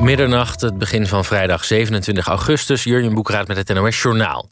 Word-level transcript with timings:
Middernacht, 0.00 0.60
het 0.60 0.78
begin 0.78 1.06
van 1.06 1.24
vrijdag 1.24 1.64
27 1.64 2.26
augustus. 2.26 2.84
Jurjen 2.84 3.14
Boekraat 3.14 3.48
met 3.48 3.56
het 3.56 3.74
NOS 3.74 4.02
Journaal. 4.02 4.48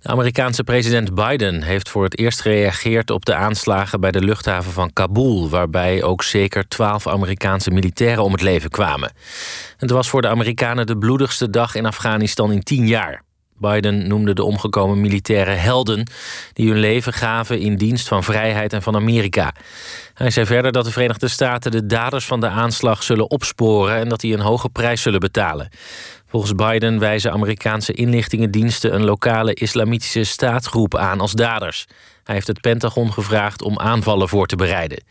De 0.00 0.08
Amerikaanse 0.08 0.64
president 0.64 1.14
Biden 1.14 1.62
heeft 1.62 1.88
voor 1.88 2.04
het 2.04 2.18
eerst 2.18 2.40
gereageerd 2.40 3.10
op 3.10 3.24
de 3.24 3.34
aanslagen 3.34 4.00
bij 4.00 4.10
de 4.10 4.20
luchthaven 4.20 4.72
van 4.72 4.92
Kabul, 4.92 5.48
waarbij 5.48 6.02
ook 6.02 6.22
zeker 6.22 6.68
twaalf 6.68 7.06
Amerikaanse 7.06 7.70
militairen 7.70 8.24
om 8.24 8.32
het 8.32 8.42
leven 8.42 8.70
kwamen. 8.70 9.12
Het 9.76 9.90
was 9.90 10.08
voor 10.08 10.22
de 10.22 10.28
Amerikanen 10.28 10.86
de 10.86 10.98
bloedigste 10.98 11.50
dag 11.50 11.74
in 11.74 11.86
Afghanistan 11.86 12.52
in 12.52 12.62
tien 12.62 12.86
jaar. 12.86 13.22
Biden 13.60 14.08
noemde 14.08 14.34
de 14.34 14.44
omgekomen 14.44 15.00
militairen 15.00 15.60
helden 15.60 16.06
die 16.52 16.68
hun 16.68 16.78
leven 16.78 17.12
gaven 17.12 17.58
in 17.58 17.76
dienst 17.76 18.08
van 18.08 18.24
vrijheid 18.24 18.72
en 18.72 18.82
van 18.82 18.94
Amerika. 18.94 19.54
Hij 20.14 20.30
zei 20.30 20.46
verder 20.46 20.72
dat 20.72 20.84
de 20.84 20.90
Verenigde 20.90 21.28
Staten 21.28 21.70
de 21.70 21.86
daders 21.86 22.26
van 22.26 22.40
de 22.40 22.48
aanslag 22.48 23.02
zullen 23.02 23.30
opsporen 23.30 23.96
en 23.96 24.08
dat 24.08 24.20
die 24.20 24.34
een 24.34 24.40
hoge 24.40 24.68
prijs 24.68 25.02
zullen 25.02 25.20
betalen. 25.20 25.68
Volgens 26.26 26.54
Biden 26.54 26.98
wijzen 26.98 27.32
Amerikaanse 27.32 27.92
inlichtingendiensten 27.92 28.94
een 28.94 29.04
lokale 29.04 29.54
islamitische 29.54 30.24
staatsgroep 30.24 30.96
aan 30.96 31.20
als 31.20 31.32
daders. 31.32 31.86
Hij 32.24 32.34
heeft 32.34 32.46
het 32.46 32.60
Pentagon 32.60 33.12
gevraagd 33.12 33.62
om 33.62 33.78
aanvallen 33.78 34.28
voor 34.28 34.46
te 34.46 34.56
bereiden. 34.56 35.02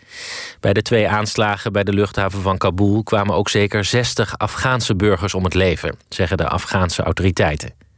Bij 0.59 0.73
de 0.73 0.81
twee 0.81 1.09
aanslagen 1.09 1.71
bij 1.71 1.83
de 1.83 1.93
luchthaven 1.93 2.41
van 2.41 2.57
Kabul 2.57 3.03
kwamen 3.03 3.35
ook 3.35 3.49
zeker 3.49 3.85
60 3.85 4.37
Afghaanse 4.37 4.95
burgers 4.95 5.33
om 5.33 5.43
het 5.43 5.53
leven, 5.53 5.95
zeggen 6.09 6.37
de 6.37 6.47
Afghaanse 6.47 7.03
autoriteiten. 7.03 7.88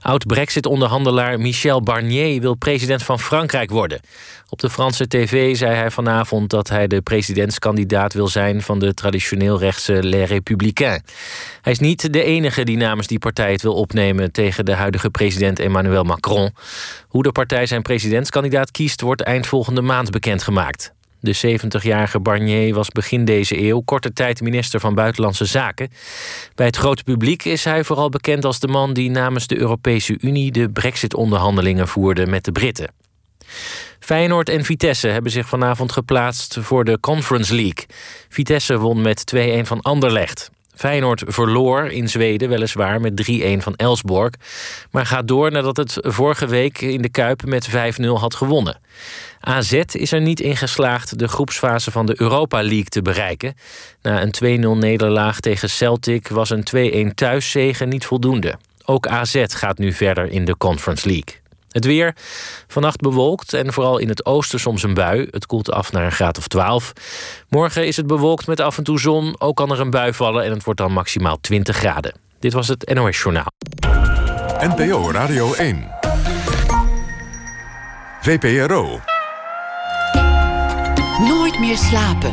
Oud-Brexit-onderhandelaar 0.00 1.40
Michel 1.40 1.82
Barnier 1.82 2.40
wil 2.40 2.54
president 2.54 3.02
van 3.02 3.20
Frankrijk 3.20 3.70
worden. 3.70 4.00
Op 4.48 4.58
de 4.58 4.70
Franse 4.70 5.08
tv 5.08 5.56
zei 5.56 5.74
hij 5.74 5.90
vanavond 5.90 6.50
dat 6.50 6.68
hij 6.68 6.86
de 6.86 7.00
presidentskandidaat 7.00 8.12
wil 8.12 8.28
zijn 8.28 8.62
van 8.62 8.78
de 8.78 8.94
traditioneel 8.94 9.58
rechtse 9.58 10.02
Les 10.02 10.28
Républicains. 10.28 11.02
Hij 11.62 11.72
is 11.72 11.78
niet 11.78 12.12
de 12.12 12.22
enige 12.22 12.64
die 12.64 12.76
namens 12.76 13.06
die 13.06 13.18
partij 13.18 13.52
het 13.52 13.62
wil 13.62 13.74
opnemen 13.74 14.32
tegen 14.32 14.64
de 14.64 14.74
huidige 14.74 15.10
president 15.10 15.58
Emmanuel 15.58 16.04
Macron. 16.04 16.54
Hoe 17.08 17.22
de 17.22 17.32
partij 17.32 17.66
zijn 17.66 17.82
presidentskandidaat 17.82 18.70
kiest, 18.70 19.00
wordt 19.00 19.22
eind 19.22 19.46
volgende 19.46 19.82
maand 19.82 20.10
bekendgemaakt. 20.10 20.92
De 21.20 21.58
70-jarige 21.58 22.20
Barnier 22.20 22.74
was 22.74 22.88
begin 22.88 23.24
deze 23.24 23.62
eeuw 23.62 23.80
korte 23.80 24.12
tijd 24.12 24.40
minister 24.40 24.80
van 24.80 24.94
Buitenlandse 24.94 25.44
Zaken. 25.44 25.90
Bij 26.54 26.66
het 26.66 26.76
grote 26.76 27.02
publiek 27.02 27.44
is 27.44 27.64
hij 27.64 27.84
vooral 27.84 28.08
bekend 28.08 28.44
als 28.44 28.60
de 28.60 28.68
man 28.68 28.92
die 28.92 29.10
namens 29.10 29.46
de 29.46 29.58
Europese 29.58 30.18
Unie 30.20 30.52
de 30.52 30.70
Brexit-onderhandelingen 30.70 31.88
voerde 31.88 32.26
met 32.26 32.44
de 32.44 32.52
Britten. 32.52 32.92
Feyenoord 33.98 34.48
en 34.48 34.64
Vitesse 34.64 35.08
hebben 35.08 35.32
zich 35.32 35.48
vanavond 35.48 35.92
geplaatst 35.92 36.56
voor 36.60 36.84
de 36.84 37.00
Conference 37.00 37.54
League. 37.54 37.86
Vitesse 38.28 38.78
won 38.78 39.00
met 39.00 39.32
2-1 39.36 39.38
van 39.62 39.80
Anderlecht. 39.80 40.50
Feyenoord 40.80 41.22
verloor 41.26 41.86
in 41.86 42.08
Zweden 42.08 42.48
weliswaar 42.48 43.00
met 43.00 43.30
3-1 43.30 43.44
van 43.56 43.74
Elsborg, 43.76 44.30
maar 44.90 45.06
gaat 45.06 45.28
door 45.28 45.50
nadat 45.50 45.76
het 45.76 45.98
vorige 46.00 46.46
week 46.46 46.80
in 46.80 47.02
de 47.02 47.08
Kuip 47.08 47.44
met 47.44 47.68
5-0 47.68 47.72
had 48.06 48.34
gewonnen. 48.34 48.80
AZ 49.40 49.72
is 49.90 50.12
er 50.12 50.20
niet 50.20 50.40
in 50.40 50.56
geslaagd 50.56 51.18
de 51.18 51.28
groepsfase 51.28 51.90
van 51.90 52.06
de 52.06 52.20
Europa 52.20 52.62
League 52.62 52.84
te 52.84 53.02
bereiken. 53.02 53.54
Na 54.02 54.22
een 54.22 54.64
2-0 54.76 54.78
nederlaag 54.78 55.40
tegen 55.40 55.70
Celtic 55.70 56.28
was 56.28 56.50
een 56.50 57.10
2-1 57.10 57.14
thuiszegen 57.14 57.88
niet 57.88 58.06
voldoende. 58.06 58.58
Ook 58.84 59.06
AZ 59.06 59.44
gaat 59.46 59.78
nu 59.78 59.92
verder 59.92 60.30
in 60.30 60.44
de 60.44 60.56
Conference 60.56 61.08
League. 61.08 61.39
Het 61.70 61.84
weer. 61.84 62.14
Vannacht 62.66 63.00
bewolkt 63.00 63.52
en 63.52 63.72
vooral 63.72 63.98
in 63.98 64.08
het 64.08 64.26
oosten 64.26 64.60
soms 64.60 64.82
een 64.82 64.94
bui. 64.94 65.28
Het 65.30 65.46
koelt 65.46 65.70
af 65.70 65.92
naar 65.92 66.04
een 66.04 66.12
graad 66.12 66.38
of 66.38 66.48
12. 66.48 66.92
Morgen 67.48 67.86
is 67.86 67.96
het 67.96 68.06
bewolkt 68.06 68.46
met 68.46 68.60
af 68.60 68.78
en 68.78 68.84
toe 68.84 69.00
zon. 69.00 69.34
Ook 69.38 69.56
kan 69.56 69.70
er 69.70 69.80
een 69.80 69.90
bui 69.90 70.12
vallen 70.12 70.44
en 70.44 70.50
het 70.50 70.64
wordt 70.64 70.80
dan 70.80 70.92
maximaal 70.92 71.40
20 71.40 71.76
graden. 71.76 72.14
Dit 72.38 72.52
was 72.52 72.68
het 72.68 72.94
NOS 72.94 73.22
Journaal. 73.22 73.52
NPO 74.60 75.10
Radio 75.10 75.54
1. 75.54 75.88
VPRO. 78.20 79.00
Nooit 81.18 81.58
meer 81.58 81.76
slapen. 81.76 82.30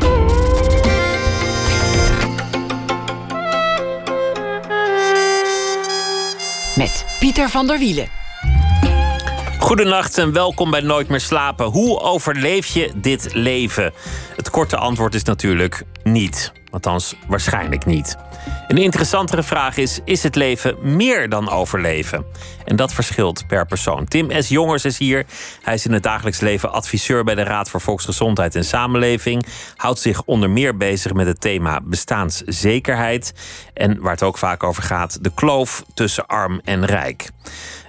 Met 6.75 7.05
Pieter 7.19 7.49
van 7.49 7.67
der 7.67 7.79
Wielen. 7.79 8.16
Goedenacht 9.67 10.17
en 10.17 10.33
welkom 10.33 10.72
bij 10.72 10.81
Nooit 10.81 11.07
meer 11.07 11.19
slapen. 11.19 11.66
Hoe 11.66 12.00
overleef 12.00 12.66
je 12.66 12.91
dit 12.95 13.33
leven? 13.33 13.94
Het 14.35 14.50
korte 14.50 14.78
antwoord 14.78 15.13
is 15.13 15.23
natuurlijk 15.23 15.83
niet. 16.03 16.51
Althans, 16.72 17.16
waarschijnlijk 17.28 17.85
niet. 17.85 18.16
Een 18.67 18.77
interessantere 18.77 19.44
vraag 19.44 19.77
is: 19.77 20.00
is 20.06 20.23
het 20.23 20.35
leven 20.35 20.95
meer 20.95 21.29
dan 21.29 21.50
overleven? 21.50 22.25
En 22.66 22.75
dat 22.75 22.94
verschilt 22.94 23.47
per 23.47 23.66
persoon. 23.66 24.06
Tim 24.06 24.41
S. 24.41 24.47
Jongers 24.47 24.85
is 24.85 24.97
hier. 24.97 25.25
Hij 25.61 25.73
is 25.73 25.85
in 25.85 25.94
het 25.94 26.03
dagelijks 26.03 26.39
leven 26.39 26.72
adviseur 26.72 27.23
bij 27.23 27.35
de 27.35 27.44
Raad 27.44 27.69
voor 27.69 27.81
Volksgezondheid 27.81 28.56
en 28.56 28.66
Samenleving. 28.66 29.45
Houdt 29.75 30.00
zich 30.00 30.23
onder 30.23 30.50
meer 30.50 30.77
bezig 30.77 31.13
met 31.13 31.27
het 31.27 31.41
thema 31.41 31.79
bestaanszekerheid. 31.83 33.33
En 33.73 34.01
waar 34.01 34.11
het 34.11 34.23
ook 34.23 34.38
vaak 34.38 34.63
over 34.63 34.83
gaat: 34.83 35.23
de 35.23 35.31
kloof 35.33 35.83
tussen 35.94 36.25
arm 36.25 36.61
en 36.63 36.85
rijk. 36.85 37.29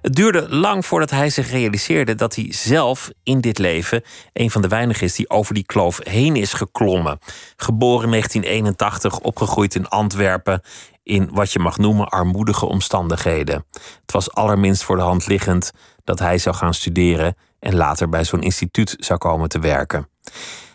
Het 0.01 0.15
duurde 0.15 0.49
lang 0.49 0.87
voordat 0.87 1.11
hij 1.11 1.31
zich 1.31 1.51
realiseerde 1.51 2.15
dat 2.15 2.35
hij 2.35 2.47
zelf 2.51 3.11
in 3.23 3.41
dit 3.41 3.59
leven 3.59 4.03
een 4.33 4.51
van 4.51 4.63
de 4.63 4.69
weinigen 4.69 5.07
is 5.07 5.15
die 5.15 5.31
over 5.31 5.55
die 5.55 5.67
kloof 5.67 6.01
heen 6.03 6.37
is 6.37 6.53
geklommen. 6.53 7.19
Geboren 7.57 8.05
in 8.05 8.11
1981, 8.11 9.19
opgegroeid 9.19 9.75
in 9.75 9.89
Antwerpen, 9.89 10.61
in 11.03 11.29
wat 11.33 11.53
je 11.53 11.59
mag 11.59 11.79
noemen 11.79 12.09
armoedige 12.09 12.67
omstandigheden. 12.67 13.65
Het 14.01 14.13
was 14.13 14.35
allerminst 14.35 14.83
voor 14.83 14.97
de 14.97 15.03
hand 15.03 15.27
liggend 15.27 15.71
dat 16.05 16.19
hij 16.19 16.39
zou 16.39 16.57
gaan 16.57 16.75
studeren 16.75 17.37
en 17.59 17.75
later 17.75 18.09
bij 18.09 18.25
zo'n 18.25 18.43
instituut 18.43 18.97
zou 18.99 19.19
komen 19.19 19.49
te 19.49 19.59
werken. 19.59 20.09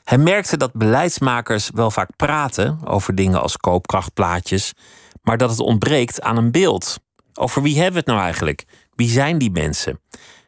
Hij 0.04 0.18
merkte 0.18 0.58
dat 0.58 0.74
beleidsmakers 0.74 1.70
wel 1.74 1.92
vaak 1.92 2.10
praten 2.16 2.80
over 2.86 3.16
dingen 3.16 3.42
als 3.42 3.58
koopkrachtplaatjes, 3.58 4.74
maar 5.22 5.38
dat 5.38 5.50
het 5.50 5.60
ontbreekt 5.60 6.22
aan 6.22 6.38
een 6.38 6.52
beeld. 6.52 6.98
Over 7.34 7.62
wie 7.62 7.76
hebben 7.76 7.94
we 7.94 8.00
het 8.00 8.08
nou 8.08 8.20
eigenlijk? 8.20 8.66
Wie 8.96 9.10
zijn 9.10 9.38
die 9.38 9.52
mensen? 9.52 10.00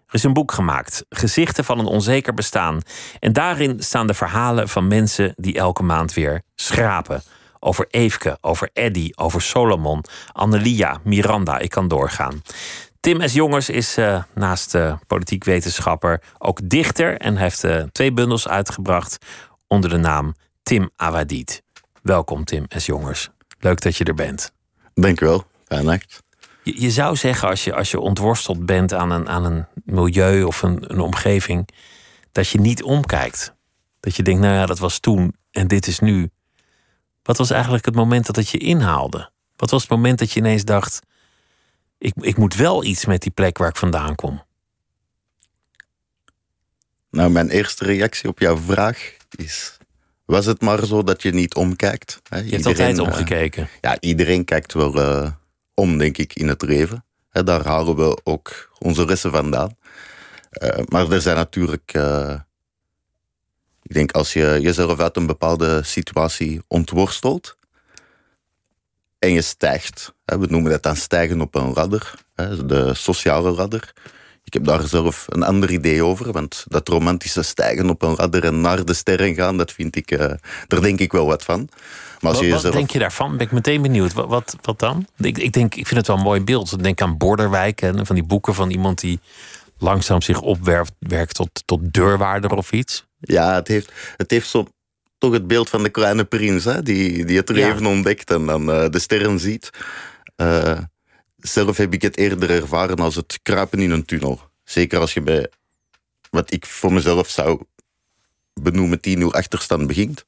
Er 0.08 0.14
is 0.14 0.24
een 0.24 0.34
boek 0.34 0.52
gemaakt, 0.52 1.06
Gezichten 1.10 1.66
van 1.66 1.80
een 1.80 1.86
onzeker 1.86 2.34
bestaan. 2.34 2.82
En 3.20 3.34
daarin 3.34 3.84
staan 3.84 4.08
de 4.08 4.14
verhalen 4.14 4.70
van 4.70 4.88
mensen 4.88 5.34
die 5.36 5.56
elke 5.58 5.84
maand 5.84 6.14
weer 6.14 6.42
schrapen. 6.56 7.24
Over 7.60 7.88
Eefke, 7.90 8.38
over 8.42 8.70
Eddy, 8.74 9.10
over 9.16 9.42
Solomon, 9.42 10.04
Annelia, 10.32 11.00
Miranda, 11.04 11.60
ik 11.60 11.70
kan 11.70 11.88
doorgaan. 11.88 12.42
Tim 13.00 13.28
S. 13.28 13.34
Jongers 13.34 13.70
is 13.70 13.98
uh, 13.98 14.24
naast 14.34 14.76
uh, 14.76 14.98
politiek 15.08 15.44
wetenschapper 15.44 16.22
ook 16.38 16.60
dichter 16.64 17.18
en 17.18 17.36
heeft 17.36 17.64
uh, 17.64 17.84
twee 17.84 18.14
bundels 18.14 18.48
uitgebracht 18.48 19.18
onder 19.68 19.90
de 19.90 19.98
naam 19.98 20.36
Tim 20.64 20.90
Awadid. 20.96 21.64
Welkom 22.02 22.44
Tim 22.44 22.66
S. 22.68 22.86
Jongers. 22.86 23.30
Leuk 23.60 23.82
dat 23.82 23.96
je 23.96 24.04
er 24.04 24.14
bent. 24.14 24.52
Dank 24.94 25.22
u 25.22 25.26
wel. 25.26 25.44
Fijn 25.68 25.86
nacht. 25.86 26.24
Je, 26.66 26.82
je, 26.82 26.92
zou 26.92 27.16
zeggen, 27.16 27.50
als 27.50 27.64
je, 27.64 27.74
als 27.74 27.92
je 27.92 28.00
ontworsteld 28.00 28.66
bent 28.66 28.94
aan 28.94 29.12
een, 29.12 29.30
aan 29.30 29.46
een 29.46 29.66
milieu 29.84 30.44
of 30.44 30.62
een, 30.62 30.92
een 30.92 31.00
omgeving, 31.00 31.70
dat 32.32 32.50
je 32.50 32.60
niet 32.60 32.84
omkijkt. 32.84 33.54
Dat 34.00 34.16
je 34.16 34.24
denkt, 34.24 34.42
nou 34.42 34.54
ja, 34.54 34.66
dat 34.66 34.80
was 34.80 35.00
toen 35.00 35.36
en 35.52 35.68
dit 35.68 35.88
is 35.88 36.00
nu. 36.00 36.30
Wat 37.24 37.38
was 37.38 37.50
eigenlijk 37.50 37.86
het 37.86 37.96
moment 37.96 38.26
dat 38.26 38.36
het 38.36 38.50
je 38.50 38.58
inhaalde? 38.58 39.30
Wat 39.56 39.70
was 39.70 39.82
het 39.82 39.92
moment 39.92 40.20
dat 40.20 40.32
je 40.32 40.40
ineens 40.40 40.64
dacht: 40.64 41.00
ik, 41.98 42.14
ik 42.20 42.38
moet 42.38 42.56
wel 42.56 42.84
iets 42.84 43.06
met 43.06 43.22
die 43.22 43.32
plek 43.32 43.58
waar 43.58 43.70
ik 43.70 43.76
vandaan 43.76 44.16
kom? 44.16 44.44
Nou, 47.10 47.30
mijn 47.30 47.50
eerste 47.50 47.86
reactie 47.86 48.30
op 48.30 48.40
jouw 48.40 48.58
vraag 48.58 49.16
is: 49.36 49.78
was 50.26 50.46
het 50.46 50.62
maar 50.62 50.86
zo 50.86 51.04
dat 51.04 51.22
je 51.22 51.32
niet 51.32 51.56
omkijkt? 51.56 52.22
Hè? 52.30 52.40
Je 52.40 52.52
hebt 52.52 52.66
altijd 52.66 53.00
omgekeken. 53.00 53.64
Uh, 53.64 53.70
ja, 53.82 53.98
iedereen 54.00 54.46
kijkt 54.46 54.74
wel 54.74 54.98
uh, 54.98 55.32
om, 55.76 55.98
denk 55.98 56.18
ik, 56.18 56.34
in 56.34 56.48
het 56.48 56.62
leven. 56.62 57.06
Daar 57.32 57.66
halen 57.66 57.96
we 57.96 58.20
ook 58.24 58.70
onze 58.80 59.06
resten 59.06 59.32
vandaan. 59.32 59.78
Uh, 60.52 60.70
maar 60.86 61.12
er 61.12 61.22
zijn 61.22 61.36
natuurlijk. 61.36 61.94
ik 63.82 63.94
denk 63.94 64.12
als 64.12 64.34
je 64.34 64.58
jezelf 64.62 65.00
uit 65.00 65.18
een 65.18 65.26
bepaalde 65.26 65.84
situatie 65.84 66.62
ontworstelt. 66.68 67.58
en 69.20 69.32
je 69.32 69.42
stijgt. 69.42 70.14
We 70.26 70.46
noemen 70.50 70.72
dat 70.72 70.84
dan 70.84 70.96
stijgen 70.96 71.42
op 71.42 71.56
een 71.56 71.74
radder, 71.74 72.14
de 72.66 72.94
sociale 72.94 73.56
radder. 73.56 73.94
Ik 74.46 74.54
heb 74.54 74.64
daar 74.64 74.88
zelf 74.88 75.26
een 75.30 75.44
ander 75.44 75.72
idee 75.72 76.04
over, 76.04 76.32
want 76.32 76.66
dat 76.68 76.88
romantische 76.88 77.42
stijgen 77.42 77.90
op 77.90 78.02
een 78.02 78.16
radder 78.16 78.44
en 78.44 78.62
naar 78.62 78.86
de 78.86 78.94
sterren 78.94 79.36
gaan, 79.36 79.58
dat 79.58 79.72
vind 79.72 79.96
ik, 79.96 80.12
uh, 80.12 80.32
daar 80.68 80.82
denk 80.82 81.00
ik 81.00 81.12
wel 81.12 81.26
wat 81.26 81.44
van. 81.44 81.70
Maar 82.20 82.32
als 82.32 82.34
wat, 82.34 82.40
je 82.40 82.46
jezelf... 82.46 82.64
wat 82.64 82.74
denk 82.74 82.90
je 82.90 83.00
daarvan? 83.00 83.38
Ben 83.38 83.46
ik 83.46 83.52
meteen 83.52 83.82
benieuwd. 83.82 84.14
Wat, 84.14 84.28
wat, 84.28 84.56
wat 84.62 84.80
dan? 84.80 85.08
Ik, 85.18 85.38
ik, 85.38 85.54
denk, 85.54 85.76
ik 85.76 85.88
vind 85.88 86.00
het 86.00 86.08
wel 86.08 86.18
een 86.18 86.24
mooi 86.24 86.42
beeld. 86.42 86.72
Ik 86.72 86.84
denk 86.84 87.02
aan 87.02 87.18
Borderwijk 87.18 87.82
en 87.82 88.06
van 88.06 88.16
die 88.16 88.24
boeken 88.24 88.54
van 88.54 88.70
iemand 88.70 89.00
die 89.00 89.20
langzaam 89.78 90.22
zich 90.22 90.42
opwerkt 90.42 90.92
werkt 91.00 91.36
tot, 91.36 91.64
tot 91.66 91.94
deurwaarder 91.94 92.52
of 92.52 92.72
iets. 92.72 93.06
Ja, 93.20 93.54
het 93.54 93.68
heeft, 93.68 93.92
het 94.18 94.32
heeft 94.32 94.50
zo 94.50 94.68
toch 95.18 95.34
het 95.34 95.48
beeld 95.48 95.70
van 95.70 95.84
de 95.84 95.90
kleine 95.90 96.24
prins, 96.24 96.64
hè, 96.64 96.82
die, 96.82 97.26
die 97.26 97.38
het 97.38 97.50
leven 97.50 97.86
ontdekt 97.86 98.32
en 98.32 98.46
dan 98.46 98.70
uh, 98.70 98.90
de 98.90 99.00
sterren 99.00 99.40
ziet. 99.40 99.70
Uh, 100.38 100.78
zelf 101.48 101.78
heb 101.78 101.94
ik 101.94 102.02
het 102.02 102.18
eerder 102.18 102.50
ervaren 102.50 102.98
als 102.98 103.16
het 103.16 103.40
kruipen 103.44 103.80
in 103.80 103.92
een 103.92 104.06
tunnel. 104.06 104.42
Zeker 104.64 105.00
als 105.00 105.14
je 105.14 105.22
bij 105.22 105.50
wat 106.30 106.54
ik 106.54 106.66
voor 106.66 106.94
mezelf 106.94 107.30
zou 107.30 107.64
benoemen 108.54 109.00
10 109.00 109.22
uur 109.22 109.32
achterstand 109.32 109.88
begint. 109.88 110.26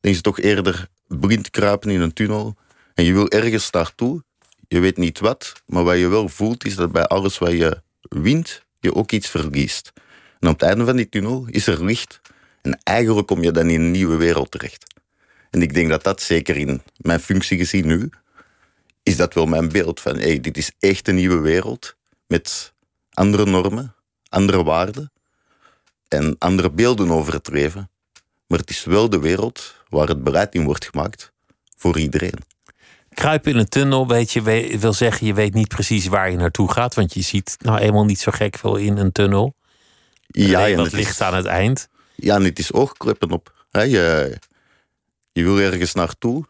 Dan 0.00 0.10
is 0.10 0.14
het 0.14 0.24
toch 0.24 0.40
eerder 0.40 0.88
blind 1.06 1.50
kruipen 1.50 1.90
in 1.90 2.00
een 2.00 2.12
tunnel. 2.12 2.56
En 2.94 3.04
je 3.04 3.12
wil 3.12 3.28
ergens 3.28 3.70
naartoe. 3.70 4.22
Je 4.68 4.80
weet 4.80 4.96
niet 4.96 5.18
wat, 5.18 5.52
maar 5.66 5.84
wat 5.84 5.98
je 5.98 6.08
wel 6.08 6.28
voelt 6.28 6.64
is 6.64 6.74
dat 6.74 6.92
bij 6.92 7.04
alles 7.06 7.38
wat 7.38 7.50
je 7.50 7.82
wint, 8.00 8.62
je 8.80 8.94
ook 8.94 9.12
iets 9.12 9.28
verliest. 9.28 9.92
En 10.40 10.48
op 10.48 10.60
het 10.60 10.68
einde 10.68 10.84
van 10.84 10.96
die 10.96 11.08
tunnel 11.08 11.46
is 11.50 11.66
er 11.66 11.84
licht. 11.84 12.20
En 12.62 12.80
eigenlijk 12.82 13.26
kom 13.26 13.42
je 13.42 13.50
dan 13.50 13.68
in 13.68 13.80
een 13.80 13.90
nieuwe 13.90 14.16
wereld 14.16 14.50
terecht. 14.50 14.94
En 15.50 15.62
ik 15.62 15.74
denk 15.74 15.88
dat 15.88 16.02
dat 16.02 16.22
zeker 16.22 16.56
in 16.56 16.82
mijn 16.96 17.20
functie 17.20 17.58
gezien 17.58 17.86
nu, 17.86 18.10
is 19.04 19.16
dat 19.16 19.34
wel 19.34 19.46
mijn 19.46 19.68
beeld 19.68 20.00
van 20.00 20.18
hey, 20.18 20.40
dit 20.40 20.56
is 20.56 20.70
echt 20.78 21.08
een 21.08 21.14
nieuwe 21.14 21.40
wereld 21.40 21.96
met 22.26 22.72
andere 23.12 23.46
normen, 23.46 23.94
andere 24.28 24.64
waarden 24.64 25.12
en 26.08 26.36
andere 26.38 26.70
beelden 26.70 27.10
over 27.10 27.32
het 27.32 27.48
leven. 27.48 27.90
Maar 28.46 28.58
het 28.58 28.70
is 28.70 28.84
wel 28.84 29.08
de 29.08 29.18
wereld 29.18 29.74
waar 29.88 30.08
het 30.08 30.24
beleid 30.24 30.54
in 30.54 30.64
wordt 30.64 30.84
gemaakt 30.84 31.32
voor 31.76 31.98
iedereen. 31.98 32.38
Kruipen 33.14 33.52
in 33.52 33.58
een 33.58 33.68
tunnel, 33.68 34.08
weet 34.08 34.32
je, 34.32 34.42
wil 34.78 34.92
zeggen, 34.92 35.26
je 35.26 35.34
weet 35.34 35.54
niet 35.54 35.68
precies 35.68 36.06
waar 36.06 36.30
je 36.30 36.36
naartoe 36.36 36.72
gaat, 36.72 36.94
want 36.94 37.14
je 37.14 37.22
ziet 37.22 37.56
nou 37.60 37.78
eenmaal 37.78 38.04
niet 38.04 38.20
zo 38.20 38.32
gek 38.34 38.58
veel 38.58 38.76
in 38.76 38.96
een 38.96 39.12
tunnel. 39.12 39.54
Ja, 40.26 40.68
en 40.68 40.76
wat 40.76 40.92
ligt 40.92 41.20
aan 41.20 41.34
het 41.34 41.46
eind. 41.46 41.88
Ja, 42.14 42.34
en 42.34 42.44
het 42.44 42.58
is 42.58 42.72
oogkleppen 42.72 43.30
op. 43.30 43.66
Je, 43.70 44.38
je 45.32 45.42
wil 45.42 45.58
ergens 45.58 45.92
naartoe, 45.92 46.44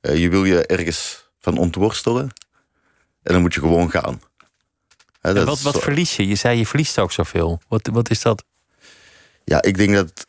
eh, 0.00 0.16
je 0.16 0.28
wil 0.28 0.44
je 0.44 0.66
ergens 0.66 1.27
van 1.48 1.58
ontworstelen 1.58 2.30
en 3.22 3.32
dan 3.32 3.40
moet 3.40 3.54
je 3.54 3.60
gewoon 3.60 3.90
gaan. 3.90 4.20
En 5.20 5.44
wat, 5.44 5.60
wat 5.60 5.80
verlies 5.80 6.16
je? 6.16 6.26
Je 6.26 6.34
zei 6.34 6.58
je 6.58 6.66
verliest 6.66 6.98
ook 6.98 7.12
zoveel. 7.12 7.60
Wat, 7.68 7.88
wat 7.92 8.10
is 8.10 8.22
dat? 8.22 8.44
Ja, 9.44 9.62
ik 9.62 9.76
denk 9.76 9.94
dat 9.94 10.26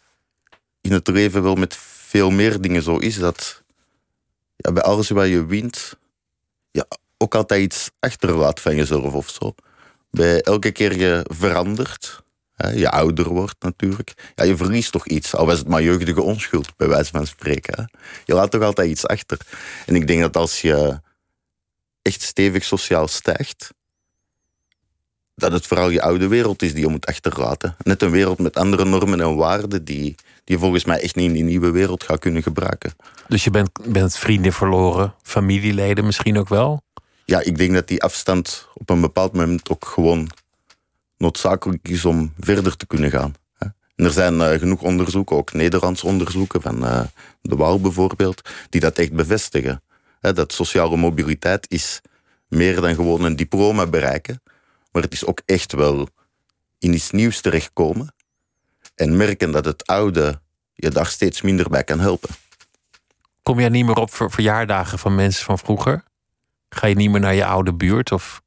in 0.81 0.91
het 0.91 1.07
leven 1.07 1.43
wel 1.43 1.55
met 1.55 1.75
veel 2.07 2.29
meer 2.29 2.61
dingen 2.61 2.81
zo 2.81 2.97
is. 2.97 3.15
Dat 3.19 3.63
ja, 4.55 4.71
bij 4.71 4.83
alles 4.83 5.09
wat 5.09 5.27
je 5.27 5.45
wint, 5.45 5.93
ja, 6.71 6.85
ook 7.17 7.35
altijd 7.35 7.61
iets 7.61 7.89
achterlaat 7.99 8.59
van 8.59 8.75
jezelf 8.75 9.13
of 9.13 9.29
zo. 9.29 9.53
Bij 10.11 10.41
elke 10.41 10.71
keer 10.71 10.97
je 10.97 11.25
verandert, 11.33 12.23
hè, 12.55 12.69
je 12.69 12.89
ouder 12.89 13.27
wordt 13.27 13.55
natuurlijk, 13.59 14.31
ja, 14.35 14.43
je 14.43 14.57
verliest 14.57 14.91
toch 14.91 15.07
iets. 15.07 15.35
Al 15.35 15.45
was 15.45 15.57
het 15.57 15.67
maar 15.67 15.81
jeugdige 15.81 16.21
onschuld, 16.21 16.75
bij 16.77 16.87
wijze 16.87 17.11
van 17.11 17.27
spreken. 17.27 17.73
Hè. 17.75 17.99
Je 18.25 18.33
laat 18.33 18.51
toch 18.51 18.61
altijd 18.61 18.89
iets 18.89 19.07
achter. 19.07 19.37
En 19.85 19.95
ik 19.95 20.07
denk 20.07 20.21
dat 20.21 20.37
als 20.37 20.61
je 20.61 21.01
echt 22.01 22.21
stevig 22.21 22.63
sociaal 22.63 23.07
stijgt, 23.07 23.73
dat 25.35 25.51
het 25.51 25.67
vooral 25.67 25.89
je 25.89 26.01
oude 26.01 26.27
wereld 26.27 26.61
is 26.61 26.73
die 26.73 26.83
je 26.83 26.89
moet 26.89 27.05
achterlaten. 27.05 27.75
Net 27.83 28.01
een 28.01 28.11
wereld 28.11 28.39
met 28.39 28.57
andere 28.57 28.85
normen 28.85 29.21
en 29.21 29.35
waarden 29.35 29.83
die, 29.83 30.03
die 30.03 30.15
je 30.43 30.59
volgens 30.59 30.85
mij 30.85 31.01
echt 31.01 31.15
niet 31.15 31.27
in 31.27 31.33
die 31.33 31.43
nieuwe 31.43 31.71
wereld 31.71 32.03
gaat 32.03 32.19
kunnen 32.19 32.43
gebruiken. 32.43 32.93
Dus 33.27 33.43
je 33.43 33.49
bent, 33.49 33.69
bent 33.87 34.17
vrienden 34.17 34.53
verloren, 34.53 35.13
familieleden 35.21 36.05
misschien 36.05 36.37
ook 36.37 36.49
wel? 36.49 36.81
Ja, 37.25 37.41
ik 37.41 37.57
denk 37.57 37.73
dat 37.73 37.87
die 37.87 38.03
afstand 38.03 38.67
op 38.73 38.89
een 38.89 39.01
bepaald 39.01 39.33
moment 39.33 39.69
ook 39.69 39.85
gewoon 39.85 40.29
noodzakelijk 41.17 41.87
is 41.87 42.05
om 42.05 42.33
verder 42.39 42.77
te 42.77 42.87
kunnen 42.87 43.11
gaan. 43.11 43.33
En 43.99 44.05
er 44.05 44.11
zijn 44.11 44.33
uh, 44.33 44.49
genoeg 44.49 44.81
onderzoeken, 44.81 45.35
ook 45.35 45.53
Nederlands 45.53 46.03
onderzoeken 46.03 46.61
van 46.61 46.83
uh, 46.83 47.01
de 47.41 47.55
Waal 47.55 47.79
bijvoorbeeld, 47.79 48.49
die 48.69 48.81
dat 48.81 48.97
echt 48.97 49.13
bevestigen. 49.13 49.81
Dat 50.19 50.53
sociale 50.53 50.97
mobiliteit 50.97 51.65
is 51.69 52.01
meer 52.47 52.81
dan 52.81 52.95
gewoon 52.95 53.23
een 53.23 53.35
diploma 53.35 53.87
bereiken. 53.87 54.41
Maar 54.91 55.01
het 55.01 55.13
is 55.13 55.25
ook 55.25 55.41
echt 55.45 55.73
wel 55.73 56.07
in 56.79 56.93
iets 56.93 57.11
nieuws 57.11 57.41
terechtkomen. 57.41 58.13
En 58.95 59.17
merken 59.17 59.51
dat 59.51 59.65
het 59.65 59.87
oude 59.87 60.41
je 60.73 60.89
daar 60.89 61.05
steeds 61.05 61.41
minder 61.41 61.69
bij 61.69 61.83
kan 61.83 61.99
helpen. 61.99 62.29
Kom 63.43 63.59
jij 63.59 63.69
niet 63.69 63.85
meer 63.85 63.97
op 63.97 64.13
voor 64.13 64.31
verjaardagen 64.31 64.99
van 64.99 65.15
mensen 65.15 65.45
van 65.45 65.59
vroeger? 65.59 66.03
Ga 66.69 66.87
je 66.87 66.95
niet 66.95 67.09
meer 67.09 67.19
naar 67.19 67.35
je 67.35 67.45
oude 67.45 67.73
buurt? 67.73 68.11
Of 68.11 68.41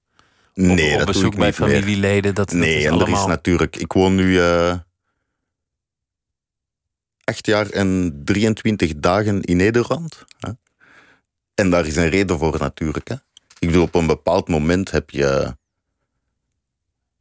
nee, 0.55 1.01
op, 1.01 1.07
bezoek 1.07 1.37
bij 1.37 1.53
familieleden? 1.53 2.35
Dat, 2.35 2.53
nee, 2.53 2.75
dat 2.75 2.85
en 2.85 2.91
allemaal... 2.91 3.15
er 3.15 3.21
is 3.21 3.27
natuurlijk... 3.27 3.77
Ik 3.77 3.93
woon 3.93 4.15
nu 4.15 4.33
uh, 4.33 4.75
acht 7.25 7.47
jaar 7.47 7.71
en 7.71 8.21
23 8.25 8.93
dagen 8.97 9.41
in 9.41 9.57
Nederland. 9.57 10.25
Hè? 10.39 10.51
En 11.63 11.71
daar 11.71 11.87
is 11.87 11.97
een 11.97 12.09
reden 12.09 12.39
voor 12.39 12.59
natuurlijk. 12.59 13.09
Hè? 13.09 13.15
Ik 13.59 13.69
bedoel, 13.69 13.83
op 13.83 13.95
een 13.95 14.07
bepaald 14.07 14.49
moment 14.49 14.91
heb 14.91 15.11
je 15.11 15.55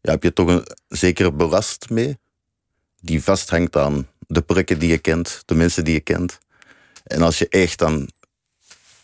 ja, 0.02 0.12
heb 0.12 0.24
je 0.24 0.34
toch 0.34 0.48
een 0.48 0.68
zekere 0.88 1.32
belast 1.32 1.90
mee. 1.90 2.20
Die 3.00 3.24
vasthangt 3.24 3.76
aan 3.76 4.08
de 4.28 4.42
plekken 4.42 4.80
die 4.80 4.90
je 4.90 4.98
kent, 4.98 5.44
de 5.46 5.56
mensen 5.56 5.84
die 5.84 5.94
je 5.94 6.00
kent. 6.00 6.40
En 7.04 7.22
als 7.22 7.38
je 7.38 7.48
echt 7.50 7.80
dan 7.80 8.10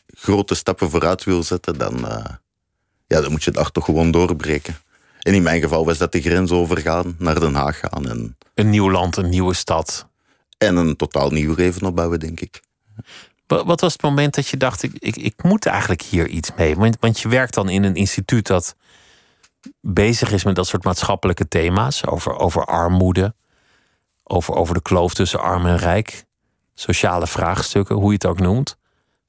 grote 0.07 0.55
stappen 0.55 0.89
vooruit 0.89 1.23
wil 1.23 1.43
zetten, 1.43 1.77
dan, 1.77 1.97
uh, 1.97 2.25
ja, 3.07 3.21
dan 3.21 3.31
moet 3.31 3.43
je 3.43 3.51
daar 3.51 3.71
toch 3.71 3.85
gewoon 3.85 4.11
doorbreken. 4.11 4.77
En 5.19 5.33
in 5.33 5.43
mijn 5.43 5.61
geval 5.61 5.85
was 5.85 5.97
dat 5.97 6.11
de 6.11 6.21
grens 6.21 6.51
overgaan, 6.51 7.15
naar 7.19 7.39
Den 7.39 7.55
Haag 7.55 7.79
gaan. 7.79 8.09
En, 8.09 8.37
een 8.53 8.69
nieuw 8.69 8.91
land, 8.91 9.17
een 9.17 9.29
nieuwe 9.29 9.53
stad. 9.53 10.07
En 10.57 10.75
een 10.75 10.95
totaal 10.95 11.29
nieuw 11.29 11.55
leven 11.55 11.87
opbouwen, 11.87 12.19
denk 12.19 12.39
ik. 12.39 12.61
Wat 13.47 13.81
was 13.81 13.93
het 13.93 14.01
moment 14.01 14.35
dat 14.35 14.47
je 14.47 14.57
dacht, 14.57 14.83
ik, 14.83 14.91
ik, 14.99 15.15
ik 15.15 15.43
moet 15.43 15.65
eigenlijk 15.65 16.01
hier 16.01 16.27
iets 16.27 16.51
mee? 16.55 16.75
Want, 16.75 16.97
want 16.99 17.19
je 17.19 17.27
werkt 17.27 17.53
dan 17.53 17.69
in 17.69 17.83
een 17.83 17.95
instituut 17.95 18.47
dat 18.47 18.75
bezig 19.81 20.31
is 20.31 20.43
met 20.43 20.55
dat 20.55 20.67
soort 20.67 20.83
maatschappelijke 20.83 21.47
thema's. 21.47 22.05
Over, 22.05 22.37
over 22.37 22.65
armoede, 22.65 23.35
over, 24.23 24.53
over 24.53 24.73
de 24.73 24.81
kloof 24.81 25.13
tussen 25.13 25.39
arm 25.39 25.65
en 25.65 25.77
rijk. 25.77 26.25
Sociale 26.73 27.27
vraagstukken, 27.27 27.95
hoe 27.95 28.07
je 28.07 28.13
het 28.13 28.25
ook 28.25 28.39
noemt. 28.39 28.77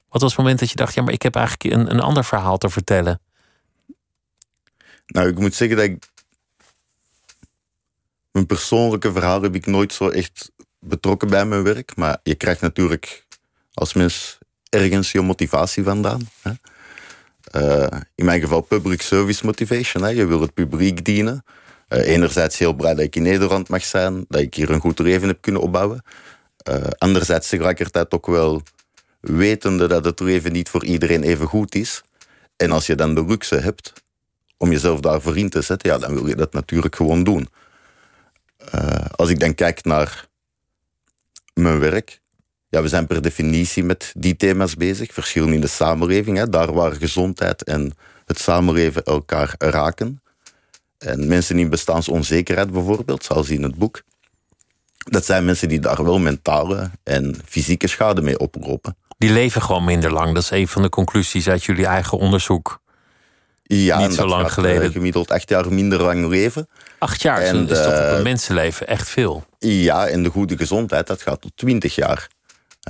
Wat 0.09 0.21
was 0.21 0.31
het 0.31 0.39
moment 0.39 0.59
dat 0.59 0.69
je 0.69 0.75
dacht, 0.75 0.93
ja, 0.93 1.01
maar 1.01 1.13
ik 1.13 1.21
heb 1.21 1.35
eigenlijk 1.35 1.75
een, 1.75 1.91
een 1.91 1.99
ander 1.99 2.25
verhaal 2.25 2.57
te 2.57 2.69
vertellen? 2.69 3.21
Nou, 5.07 5.27
ik 5.27 5.39
moet 5.39 5.55
zeggen 5.55 5.77
dat 5.77 5.85
ik. 5.85 6.07
Mijn 8.31 8.45
persoonlijke 8.45 9.11
verhaal 9.11 9.41
heb 9.41 9.55
ik 9.55 9.65
nooit 9.65 9.93
zo 9.93 10.09
echt 10.09 10.51
betrokken 10.79 11.29
bij 11.29 11.45
mijn 11.45 11.63
werk. 11.63 11.95
Maar 11.95 12.19
je 12.23 12.35
krijgt 12.35 12.61
natuurlijk 12.61 13.27
als 13.73 13.93
mens 13.93 14.37
ergens 14.69 15.11
je 15.11 15.21
motivatie 15.21 15.83
vandaan. 15.83 16.29
Hè? 16.41 16.51
Uh, 17.55 17.99
in 18.15 18.25
mijn 18.25 18.41
geval 18.41 18.61
public 18.61 19.01
service 19.01 19.45
motivation. 19.45 20.03
Hè. 20.03 20.09
Je 20.09 20.25
wil 20.25 20.41
het 20.41 20.53
publiek 20.53 21.05
dienen. 21.05 21.43
Uh, 21.89 22.07
enerzijds 22.07 22.57
heel 22.57 22.73
blij 22.73 22.93
dat 22.93 23.03
ik 23.03 23.15
in 23.15 23.21
Nederland 23.21 23.69
mag 23.69 23.83
zijn, 23.83 24.25
dat 24.27 24.41
ik 24.41 24.53
hier 24.53 24.69
een 24.69 24.79
goed 24.79 24.99
leven 24.99 25.27
heb 25.27 25.41
kunnen 25.41 25.61
opbouwen. 25.61 26.03
Uh, 26.69 26.75
anderzijds 26.97 27.49
tegelijkertijd 27.49 28.11
ook 28.11 28.25
wel 28.25 28.61
wetende 29.19 29.87
dat 29.87 30.05
het 30.05 30.19
leven 30.19 30.51
niet 30.51 30.69
voor 30.69 30.85
iedereen 30.85 31.23
even 31.23 31.47
goed 31.47 31.75
is. 31.75 32.03
En 32.55 32.71
als 32.71 32.85
je 32.85 32.95
dan 32.95 33.15
de 33.15 33.25
luxe 33.25 33.55
hebt 33.55 33.93
om 34.57 34.71
jezelf 34.71 34.99
daarvoor 34.99 35.37
in 35.37 35.49
te 35.49 35.61
zetten, 35.61 35.89
ja, 35.89 35.97
dan 35.97 36.13
wil 36.13 36.27
je 36.27 36.35
dat 36.35 36.53
natuurlijk 36.53 36.95
gewoon 36.95 37.23
doen. 37.23 37.49
als 39.15 39.29
ik 39.29 39.39
dan 39.39 39.55
kijk 39.55 39.83
naar 39.83 40.27
mijn 41.53 41.79
werk, 41.79 42.19
ja, 42.69 42.81
we 42.81 42.87
zijn 42.87 43.07
per 43.07 43.21
definitie 43.21 43.83
met 43.83 44.13
die 44.17 44.35
thema's 44.35 44.75
bezig. 44.75 45.13
Verschillen 45.13 45.53
in 45.53 45.61
de 45.61 45.67
samenleving, 45.67 46.37
hè, 46.37 46.49
daar 46.49 46.73
waar 46.73 46.91
gezondheid 46.91 47.63
en 47.63 47.93
het 48.25 48.39
samenleven 48.39 49.03
elkaar 49.03 49.55
raken. 49.57 50.21
En 50.97 51.27
mensen 51.27 51.59
in 51.59 51.69
bestaansonzekerheid 51.69 52.71
bijvoorbeeld, 52.71 53.23
zoals 53.23 53.49
in 53.49 53.63
het 53.63 53.75
boek. 53.75 54.01
Dat 54.97 55.25
zijn 55.25 55.45
mensen 55.45 55.69
die 55.69 55.79
daar 55.79 56.03
wel 56.03 56.19
mentale 56.19 56.91
en 57.03 57.35
fysieke 57.45 57.87
schade 57.87 58.21
mee 58.21 58.39
oplopen. 58.39 58.97
Die 59.17 59.31
leven 59.31 59.61
gewoon 59.61 59.83
minder 59.83 60.11
lang. 60.11 60.33
Dat 60.33 60.43
is 60.43 60.51
een 60.51 60.67
van 60.67 60.81
de 60.81 60.89
conclusies 60.89 61.49
uit 61.49 61.63
jullie 61.63 61.85
eigen 61.85 62.17
onderzoek. 62.17 62.81
Ja, 63.63 63.99
niet 63.99 64.13
zo 64.13 64.25
lang 64.25 64.41
gaat, 64.41 64.51
geleden. 64.51 64.91
Gemiddeld 64.91 65.31
acht 65.31 65.49
jaar 65.49 65.73
minder 65.73 66.01
lang 66.01 66.27
leven. 66.27 66.69
Acht 66.97 67.21
jaar 67.21 67.41
en, 67.41 67.69
is 67.69 67.83
toch 67.83 68.09
op 68.09 68.17
een 68.17 68.23
mensenleven 68.23 68.87
echt 68.87 69.09
veel? 69.09 69.45
Ja, 69.59 70.07
en 70.07 70.23
de 70.23 70.29
goede 70.29 70.57
gezondheid, 70.57 71.07
dat 71.07 71.21
gaat 71.21 71.41
tot 71.41 71.51
twintig 71.55 71.95
jaar. 71.95 72.27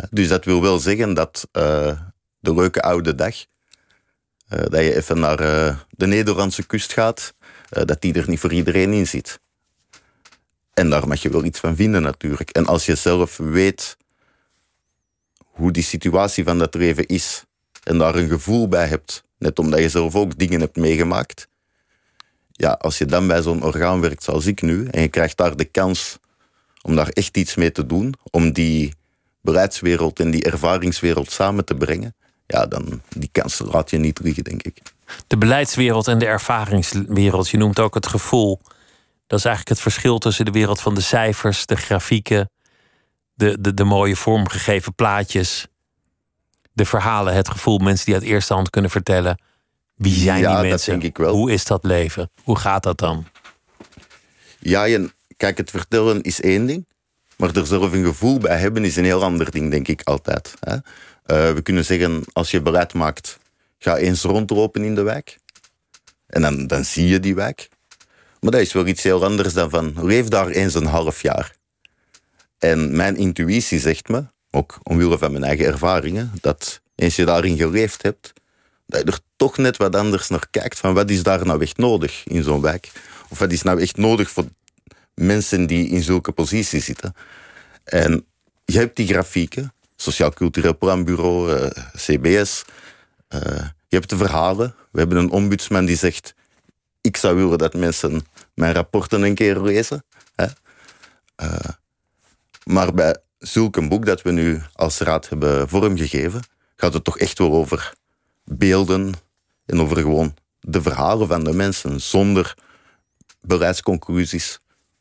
Dus 0.10 0.28
dat 0.28 0.46
wil 0.46 0.62
wel 0.62 0.80
zeggen 0.80 1.14
dat 1.14 1.48
uh, 1.54 2.02
de 2.40 2.54
leuke 2.54 2.82
oude 2.82 3.16
dag, 3.16 3.36
uh, 3.36 4.60
dat 4.60 4.82
je 4.84 4.96
even 4.96 5.20
naar 5.20 5.42
uh, 5.42 5.80
de 5.90 6.08
Nederlandse 6.08 6.66
kust 6.66 6.94
gaat, 6.94 7.34
dat 7.70 8.02
die 8.02 8.14
er 8.14 8.30
niet 8.30 8.40
voor 8.40 8.54
iedereen 8.54 8.94
in 8.94 9.08
zit. 9.08 9.40
En 10.74 10.90
daar 10.90 11.08
mag 11.08 11.22
je 11.22 11.30
wel 11.30 11.44
iets 11.44 11.60
van 11.60 11.76
vinden 11.76 12.02
natuurlijk. 12.02 12.50
En 12.50 12.66
als 12.66 12.86
je 12.86 12.96
zelf 12.96 13.38
weet 13.38 13.98
hoe 15.40 15.72
die 15.72 15.84
situatie 15.84 16.44
van 16.44 16.58
dat 16.58 16.74
leven 16.74 17.06
is, 17.06 17.44
en 17.84 17.98
daar 17.98 18.16
een 18.16 18.30
gevoel 18.30 18.68
bij 18.68 18.88
hebt, 18.88 19.24
net 19.38 19.60
omdat 19.60 19.80
je 19.80 19.90
zelf 19.90 20.16
ook 20.16 20.38
dingen 20.38 20.60
hebt 20.60 20.76
meegemaakt, 20.76 21.48
ja, 22.52 22.72
als 22.72 22.98
je 22.98 23.06
dan 23.06 23.28
bij 23.28 23.42
zo'n 23.42 23.64
orgaan 23.64 24.02
werkt 24.02 24.24
zoals 24.24 24.46
ik 24.46 24.62
nu, 24.62 24.88
en 24.88 25.02
je 25.02 25.08
krijgt 25.08 25.38
daar 25.38 25.56
de 25.56 25.66
kans 25.66 26.18
om 26.82 26.96
daar 26.96 27.10
echt 27.10 27.38
iets 27.38 27.56
mee 27.56 27.72
te 27.72 27.86
doen, 27.86 28.14
om 28.32 28.52
die 28.52 28.94
beleidswereld 29.52 30.20
en 30.20 30.32
die 30.32 30.44
ervaringswereld 30.44 31.32
samen 31.32 31.66
te 31.66 31.76
brengen, 31.76 32.16
ja, 32.48 32.66
dan 32.66 33.02
die 33.10 33.30
kans 33.32 33.60
laat 33.66 33.90
je 33.90 33.98
niet 33.98 34.20
liggen, 34.20 34.44
denk 34.44 34.64
ik. 34.64 34.82
De 35.28 35.38
beleidswereld 35.38 36.08
en 36.08 36.20
de 36.20 36.26
ervaringswereld, 36.26 37.50
je 37.50 37.58
noemt 37.58 37.80
ook 37.80 37.94
het 37.94 38.08
gevoel. 38.08 38.60
Dat 39.28 39.40
is 39.40 39.46
eigenlijk 39.46 39.76
het 39.76 39.80
verschil 39.94 40.18
tussen 40.18 40.46
de 40.46 40.52
wereld 40.52 40.82
van 40.82 40.96
de 40.96 41.02
cijfers, 41.02 41.66
de 41.66 41.76
grafieken, 41.76 42.50
de, 43.34 43.58
de, 43.62 43.74
de 43.74 43.84
mooie 43.84 44.16
vormgegeven 44.16 44.94
plaatjes, 44.96 45.68
de 46.74 46.86
verhalen, 46.86 47.34
het 47.34 47.50
gevoel, 47.50 47.78
mensen 47.78 48.06
die 48.06 48.14
uit 48.16 48.24
eerste 48.24 48.54
hand 48.54 48.70
kunnen 48.70 48.92
vertellen. 48.92 49.42
Wie 49.96 50.14
zijn 50.14 50.40
Ja, 50.40 50.46
die 50.48 50.56
dat 50.62 50.70
mensen? 50.70 50.92
denk 50.92 51.04
ik 51.04 51.18
wel. 51.18 51.34
Hoe 51.36 51.52
is 51.52 51.66
dat 51.66 51.84
leven? 51.84 52.30
Hoe 52.44 52.58
gaat 52.58 52.84
dat 52.84 52.98
dan? 52.98 53.26
Ja, 54.60 54.88
en 54.88 55.12
kijk, 55.38 55.58
het 55.58 55.70
vertellen 55.70 56.22
is 56.22 56.42
één 56.42 56.66
ding. 56.66 56.86
Maar 57.40 57.56
er 57.56 57.68
zelf 57.68 57.94
een 57.94 58.04
gevoel 58.04 58.38
bij 58.38 58.58
hebben 58.58 58.86
is 58.86 58.96
een 58.96 59.04
heel 59.04 59.24
ander 59.24 59.52
ding, 59.52 59.72
denk 59.72 59.88
ik 59.88 60.02
altijd. 60.04 60.54
Hè? 60.60 60.74
Eh, 60.74 61.54
we 61.54 61.62
kunnen 61.62 61.86
zeggen, 61.86 62.24
als 62.34 62.52
je 62.52 62.62
beleid 62.62 62.94
maakt, 62.94 63.40
ga 63.78 63.98
eens 63.98 64.22
rondlopen 64.22 64.84
in 64.84 64.96
de 64.96 65.02
wijk. 65.02 65.38
En 66.28 66.42
dan, 66.42 66.68
dan 66.68 66.86
zie 66.86 67.08
je 67.08 67.20
die 67.20 67.36
wijk. 67.36 67.70
Maar 68.40 68.52
dat 68.52 68.62
is 68.62 68.74
wel 68.74 68.88
iets 68.88 69.04
heel 69.04 69.24
anders 69.24 69.54
dan 69.54 69.70
van, 69.70 70.06
leef 70.06 70.28
daar 70.28 70.48
eens 70.48 70.74
een 70.74 70.86
half 70.86 71.22
jaar. 71.22 71.56
En 72.58 72.96
mijn 72.96 73.16
intuïtie 73.16 73.80
zegt 73.80 74.08
me, 74.08 74.26
ook 74.52 74.80
omwille 74.84 75.18
van 75.18 75.32
mijn 75.32 75.44
eigen 75.44 75.66
ervaringen, 75.66 76.32
dat 76.42 76.82
eens 76.96 77.16
je 77.16 77.26
daarin 77.26 77.58
geleefd 77.58 78.02
hebt, 78.02 78.34
dat 78.86 79.02
je 79.02 79.12
er 79.12 79.20
toch 79.36 79.58
net 79.58 79.78
wat 79.78 79.96
anders 79.96 80.30
naar 80.30 80.48
kijkt 80.52 80.80
van 80.80 80.94
wat 80.94 81.10
is 81.10 81.24
daar 81.24 81.46
nou 81.46 81.62
echt 81.62 81.78
nodig 81.78 82.28
in 82.28 82.44
zo'n 82.44 82.62
wijk. 82.62 82.92
Of 83.30 83.40
wat 83.40 83.52
is 83.52 83.62
nou 83.62 83.82
echt 83.82 83.98
nodig 83.98 84.30
voor 84.30 84.46
mensen 85.20 85.68
die 85.68 85.90
in 85.90 86.04
zulke 86.04 86.32
posities 86.32 86.86
zitten. 86.86 87.16
En 87.84 88.26
je 88.66 88.78
hebt 88.78 88.96
die 88.96 89.08
grafieken, 89.08 89.74
Sociaal 89.96 90.32
Cultureel 90.34 90.78
Planbureau, 90.78 91.54
eh, 91.54 91.86
CBS. 91.96 92.64
eh, 93.28 93.68
je 93.88 93.96
hebt 93.96 94.10
de 94.10 94.18
verhalen. 94.18 94.76
We 94.92 95.00
hebben 95.00 95.18
een 95.18 95.30
ombudsman 95.30 95.86
die 95.86 95.98
zegt... 95.98 96.36
ik 97.02 97.18
zou 97.18 97.36
willen 97.36 97.58
dat 97.58 97.74
mensen 97.74 98.26
mijn 98.54 98.74
rapporten 98.74 99.22
een 99.22 99.36
keer 99.36 99.62
lezen. 99.62 100.04
Eh, 100.36 101.70
maar 102.64 102.94
bij 102.94 103.18
zulk 103.38 103.76
een 103.76 103.90
boek 103.90 104.06
dat 104.06 104.22
we 104.22 104.32
nu 104.32 104.62
als 104.74 105.00
raad 105.00 105.30
hebben 105.30 105.70
vormgegeven... 105.70 106.42
gaat 106.76 106.94
het 106.94 107.04
toch 107.04 107.18
echt 107.18 107.38
wel 107.38 107.54
over 107.54 107.94
beelden 108.44 109.14
en 109.66 109.82
over 109.82 109.98
gewoon 109.98 110.36
de 110.60 110.82
verhalen 110.82 111.28
van 111.28 111.44
de 111.44 111.54
mensen... 111.54 112.02
zonder 112.02 112.56
beleidsconclusies, 113.42 114.60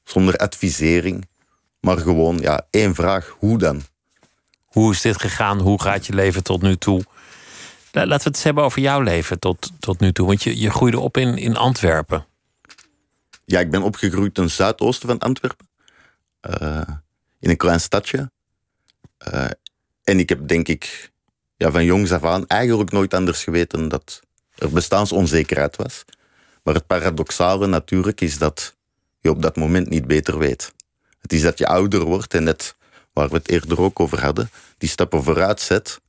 zonder 0.09 0.37
advisering... 0.37 1.29
maar 1.81 1.99
gewoon 1.99 2.38
ja, 2.38 2.67
één 2.71 2.95
vraag, 2.95 3.37
hoe 3.38 3.59
dan? 3.59 3.83
Hoe 4.65 4.93
is 4.93 5.00
dit 5.00 5.21
gegaan? 5.21 5.61
Hoe 5.61 5.83
gaat 5.83 6.07
je 6.07 6.15
leven 6.15 6.43
tot 6.43 6.62
nu 6.62 6.77
toe? 6.77 7.03
La- 7.93 8.07
Laten 8.07 8.09
we 8.09 8.15
het 8.25 8.27
eens 8.27 8.43
hebben 8.43 8.65
over 8.65 8.81
jouw 8.81 9.00
leven 9.00 9.38
tot, 9.38 9.71
tot 9.79 10.00
nu 10.00 10.12
toe. 10.12 10.27
Want 10.27 10.43
je, 10.43 10.59
je 10.59 10.71
groeide 10.71 10.99
op 11.00 11.17
in, 11.17 11.37
in 11.38 11.57
Antwerpen. 11.57 12.27
Ja, 13.45 13.61
ik 13.61 13.71
ben 13.71 13.83
opgegroeid 13.83 14.35
ten 14.35 14.50
zuidoosten 14.50 15.09
van 15.09 15.19
Antwerpen. 15.19 15.69
eh, 16.41 16.81
in 17.41 17.50
een 17.50 17.57
klein 17.57 17.81
stadje. 17.81 18.31
Eh, 19.19 19.45
en 20.05 20.19
ik 20.19 20.29
heb 20.29 20.49
denk 20.49 20.69
ik 20.69 21.11
ja, 21.57 21.71
van 21.71 21.85
jongs 21.85 22.12
af 22.12 22.25
aan 22.25 22.47
eigenlijk 22.47 22.91
nooit 22.91 23.15
anders 23.15 23.45
geweten 23.45 23.88
dat 23.88 24.21
er 24.55 24.71
bestaansonzekerheid 24.71 25.77
was. 25.77 26.05
Maar 26.62 26.75
het 26.75 26.87
paradoxale 26.87 27.67
natuurlijk 27.67 28.21
is 28.21 28.38
dat 28.38 28.77
je 29.21 29.31
op 29.31 29.43
dat 29.43 29.57
moment 29.57 29.89
niet 29.89 30.07
beter 30.07 30.39
weet. 30.39 30.73
Het 31.19 31.33
is 31.33 31.43
dat 31.43 31.59
je 31.59 31.67
ouder 31.67 32.05
wordt 32.05 32.35
en 32.35 32.45
net 32.45 32.77
waar 33.13 33.29
we 33.29 33.37
het 33.37 33.49
eerder 33.49 33.81
ook 33.81 34.01
over 34.01 34.21
hadden, 34.21 34.51
die 34.79 34.89
stappen 34.89 35.23
vooruit 35.23 35.61
zet. 35.61 36.01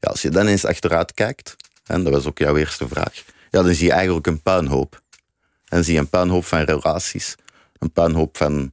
Ja, 0.00 0.10
als 0.10 0.22
je 0.22 0.30
dan 0.30 0.46
eens 0.46 0.64
achteruit 0.64 1.14
kijkt, 1.14 1.56
en 1.84 2.04
dat 2.04 2.12
was 2.12 2.26
ook 2.26 2.38
jouw 2.38 2.56
eerste 2.56 2.88
vraag, 2.88 3.24
ja, 3.50 3.62
dan 3.62 3.74
zie 3.74 3.86
je 3.86 3.92
eigenlijk 3.92 4.26
een 4.26 4.42
puinhoop. 4.42 5.02
En 5.68 5.84
zie 5.84 5.94
je 5.94 6.00
een 6.00 6.08
puinhoop 6.08 6.44
van 6.44 6.60
relaties, 6.60 7.34
een 7.78 7.90
puinhoop 7.92 8.36
van 8.36 8.72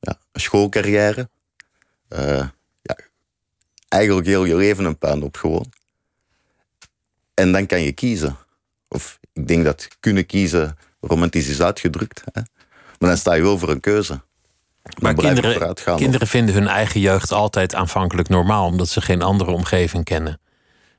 ja, 0.00 0.18
schoolcarrière. 0.32 1.28
Eh, 2.08 2.48
ja, 2.82 2.96
eigenlijk 3.88 4.26
heel 4.26 4.44
je 4.44 4.56
leven 4.56 4.84
een 4.84 4.98
puinhoop 4.98 5.36
gewoon. 5.36 5.72
En 7.34 7.52
dan 7.52 7.66
kan 7.66 7.80
je 7.80 7.92
kiezen. 7.92 8.36
Of 8.88 9.18
ik 9.32 9.48
denk 9.48 9.64
dat 9.64 9.88
kunnen 10.00 10.26
kiezen 10.26 10.78
romantisch 11.00 11.48
is 11.48 11.60
uitgedrukt. 11.60 12.22
Hè? 12.32 12.42
Maar 12.98 13.08
dan 13.08 13.18
sta 13.18 13.34
je 13.34 13.42
wel 13.42 13.58
voor 13.58 13.70
een 13.70 13.80
keuze. 13.80 14.20
Maar 15.00 15.14
kinderen, 15.14 15.74
kinderen 15.96 16.26
vinden 16.26 16.54
hun 16.54 16.68
eigen 16.68 17.00
jeugd 17.00 17.32
altijd 17.32 17.74
aanvankelijk 17.74 18.28
normaal, 18.28 18.66
omdat 18.66 18.88
ze 18.88 19.00
geen 19.00 19.22
andere 19.22 19.50
omgeving 19.50 20.04
kennen. 20.04 20.40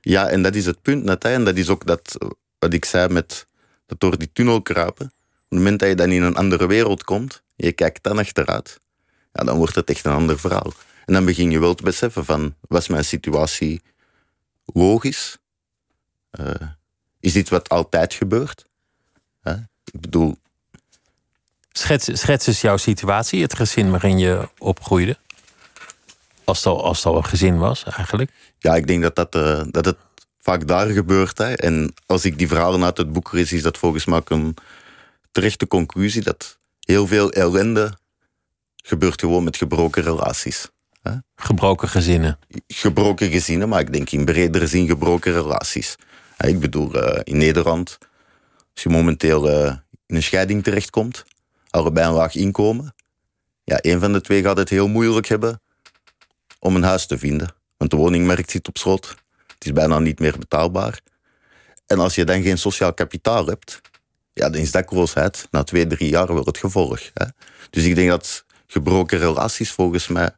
Ja, 0.02 0.28
en 0.28 0.42
dat 0.42 0.56
is 0.56 0.66
het 0.66 0.82
punt 0.82 1.04
net. 1.04 1.24
Hè. 1.24 1.30
En 1.30 1.46
dat 1.46 1.58
is 1.58 1.70
ook 1.70 1.86
dat, 1.86 2.18
wat 2.60 2.74
ik 2.74 2.86
zei 2.86 3.10
met 3.10 3.48
dat 3.86 4.00
door 4.00 4.18
die 4.18 4.32
tunnel 4.34 4.62
kruipen. 4.62 5.06
Op 5.06 5.56
het 5.56 5.58
moment 5.60 5.80
dat 5.80 5.90
je 5.90 5.96
dan 5.96 6.12
in 6.12 6.22
een 6.22 6.36
andere 6.36 6.68
wereld 6.68 7.04
komt, 7.04 7.44
je 7.56 7.72
kijkt 7.72 8.04
dan 8.04 8.18
achteruit, 8.18 8.80
ja, 9.34 9.44
dan 9.44 9.58
wordt 9.58 9.76
het 9.76 9.90
echt 9.90 10.06
een 10.06 10.12
ander 10.12 10.40
verhaal. 10.40 10.74
En 11.06 11.14
dan 11.14 11.26
begin 11.26 11.52
je 11.52 11.60
wel 11.60 11.76
te 11.76 11.84
beseffen 11.84 12.26
van, 12.26 12.56
was 12.68 12.88
mijn 12.88 13.06
situatie 13.06 13.82
logisch? 14.66 15.38
Eh, 16.30 16.68
is 17.20 17.34
dit 17.34 17.50
wat 17.50 17.70
altijd 17.70 18.14
gebeurt? 18.14 18.68
Ik 19.92 20.00
bedoel, 20.02 20.38
Schets, 21.72 22.20
schets 22.20 22.48
eens 22.48 22.62
jouw 22.62 22.78
situatie, 22.78 23.42
het 23.42 23.56
gezin 23.56 23.92
waarin 23.92 24.18
je 24.18 24.50
opgroeide. 24.58 25.18
Als 26.44 26.58
het 26.58 26.68
al, 26.68 26.84
als 26.84 26.98
het 26.98 27.06
al 27.06 27.18
een 27.18 27.26
gezin 27.26 27.58
was, 27.58 27.84
eigenlijk. 27.84 28.32
Ja, 28.60 28.76
ik 28.76 28.88
denk 28.88 29.02
dat, 29.02 29.16
dat, 29.16 29.36
eh, 29.36 29.62
dat 29.72 29.86
het 29.86 29.98
vaak 30.40 30.68
daar 30.68 30.88
gebeurt. 30.88 31.38
Hè. 31.38 31.54
En 31.54 31.94
als 32.06 32.26
ik 32.26 32.38
die 32.38 32.48
verhalen 32.48 32.84
uit 32.84 32.98
het 32.98 33.14
boek 33.14 33.32
lees, 33.32 33.54
is 33.54 33.62
dat 33.62 33.78
volgens 33.78 34.06
mij 34.06 34.18
ook 34.18 34.30
een 34.30 34.56
terechte 35.32 35.68
conclusie 35.68 36.22
dat 36.22 36.58
heel 36.80 37.08
veel 37.08 37.32
ellende 37.32 37.98
gebeurt 38.76 39.20
gewoon 39.20 39.44
met 39.44 39.58
gebroken 39.58 40.04
relaties. 40.04 40.68
Hè. 41.02 41.12
Gebroken 41.36 41.90
gezinnen. 41.90 42.40
Gebroken 42.68 43.32
gezinnen, 43.32 43.70
maar 43.70 43.80
ik 43.80 43.94
denk 43.94 44.10
in 44.10 44.26
bredere 44.26 44.68
zin 44.68 44.88
gebroken 44.88 45.34
relaties. 45.34 45.96
Ik 46.38 46.60
bedoel, 46.60 46.94
eh, 46.94 47.22
in 47.24 47.38
Nederland, 47.38 47.98
als 48.74 48.84
je 48.84 48.90
momenteel 48.90 49.50
eh, 49.50 49.76
in 50.06 50.16
een 50.16 50.24
scheiding 50.24 50.64
terechtkomt, 50.64 51.26
allebei 51.70 52.08
een 52.08 52.14
laag 52.14 52.36
inkomen, 52.36 52.96
ja, 53.64 53.78
een 53.82 54.00
van 54.00 54.14
de 54.14 54.22
twee 54.22 54.42
gaat 54.42 54.58
het 54.58 54.70
heel 54.70 54.88
moeilijk 54.88 55.28
hebben 55.28 55.62
om 56.60 56.76
een 56.76 56.84
huis 56.84 57.06
te 57.06 57.18
vinden. 57.18 57.54
Want 57.78 57.92
de 57.92 57.98
woningmarkt 57.98 58.52
zit 58.52 58.68
op 58.68 58.78
slot. 58.78 59.16
Het 59.48 59.66
is 59.66 59.74
bijna 59.74 60.00
niet 60.00 60.20
meer 60.20 60.38
betaalbaar. 60.38 61.02
En 61.88 62.00
als 62.00 62.16
je 62.16 62.24
dan 62.24 62.42
geen 62.42 62.58
sociaal 62.58 62.94
kapitaal 62.94 63.46
hebt, 63.46 63.82
ja, 64.34 64.50
dan 64.50 64.62
is 64.62 64.72
dakloosheid 64.72 65.48
na 65.52 65.64
twee, 65.64 65.88
drie 65.88 66.10
jaar 66.10 66.34
wel 66.34 66.44
het 66.44 66.58
gevolg. 66.58 67.00
Hè? 67.14 67.26
Dus 67.70 67.84
ik 67.84 67.96
denk 67.96 68.10
dat 68.10 68.46
gebroken 68.68 69.20
relaties 69.20 69.72
volgens 69.72 70.08
mij 70.08 70.30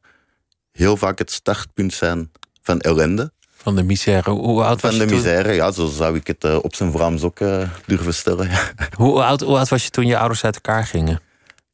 heel 0.72 0.98
vaak 0.98 1.18
het 1.18 1.32
startpunt 1.32 1.94
zijn 1.94 2.32
van 2.62 2.80
ellende. 2.80 3.32
Van 3.62 3.76
de 3.76 3.84
misère. 3.84 4.30
Hoe 4.30 4.64
oud 4.64 4.82
was 4.82 4.92
Van 4.92 5.00
je 5.00 5.06
de 5.06 5.12
toen? 5.12 5.24
misère, 5.24 5.52
ja, 5.54 5.72
zo 5.72 5.88
zou 5.88 6.16
ik 6.16 6.28
het 6.28 6.44
eh, 6.44 6.58
op 6.62 6.76
zijn 6.76 6.92
Vlaams 6.92 7.22
ook 7.24 7.40
eh, 7.40 7.70
durven 7.86 8.14
stellen. 8.14 8.50
Hoe 8.98 9.24
oud, 9.24 9.42
hoe 9.42 9.58
oud 9.58 9.70
was 9.70 9.84
je 9.84 9.90
toen 9.90 10.06
je 10.06 10.18
ouders 10.18 10.44
uit 10.44 10.56
elkaar 10.56 10.86
gingen? 10.86 11.22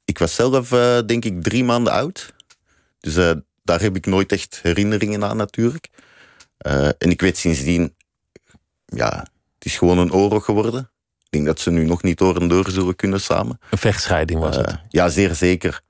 Ik 0.06 0.18
was 0.18 0.36
zelf, 0.36 0.72
eh, 0.72 1.00
denk 1.06 1.26
ik, 1.26 1.44
drie 1.44 1.64
maanden 1.64 1.94
oud. 1.94 2.34
Dus 3.00 3.14
daar 3.64 3.82
heb 3.82 3.96
ik 3.96 4.06
nooit 4.06 4.32
echt 4.32 4.60
herinneringen 4.62 5.24
aan, 5.24 5.38
natuurlijk. 5.38 5.90
En 6.98 7.10
ik 7.10 7.22
weet 7.22 7.38
sindsdien, 7.38 7.96
ja, 8.86 9.20
het 9.56 9.66
is 9.66 9.78
gewoon 9.78 9.98
een 9.98 10.14
oorlog 10.14 10.46
geworden. 10.46 10.90
Ik 11.24 11.28
denk 11.30 11.46
dat 11.46 11.60
ze 11.60 11.72
nu 11.72 11.86
nog 11.86 12.04
niet 12.04 12.18
door 12.18 12.36
en 12.42 12.48
door 12.48 12.70
zullen 12.70 12.96
kunnen 12.96 13.22
samen. 13.22 13.60
Een 13.70 13.78
vechtscheiding 13.78 14.40
was 14.40 14.56
het. 14.56 14.80
Ja, 14.90 15.10
zeer 15.10 15.36
zeker. 15.36 15.82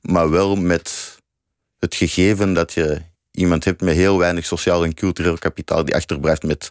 Maar 0.00 0.30
wel 0.30 0.56
met 0.56 1.18
het 1.78 1.94
gegeven 1.94 2.52
dat 2.52 2.72
je 2.72 3.00
iemand 3.32 3.64
hebt 3.64 3.80
met 3.80 3.94
heel 3.94 4.18
weinig 4.18 4.46
sociaal 4.46 4.84
en 4.84 4.94
cultureel 4.94 5.38
kapitaal 5.38 5.84
die 5.84 5.94
achterblijft 5.94 6.42
met 6.42 6.70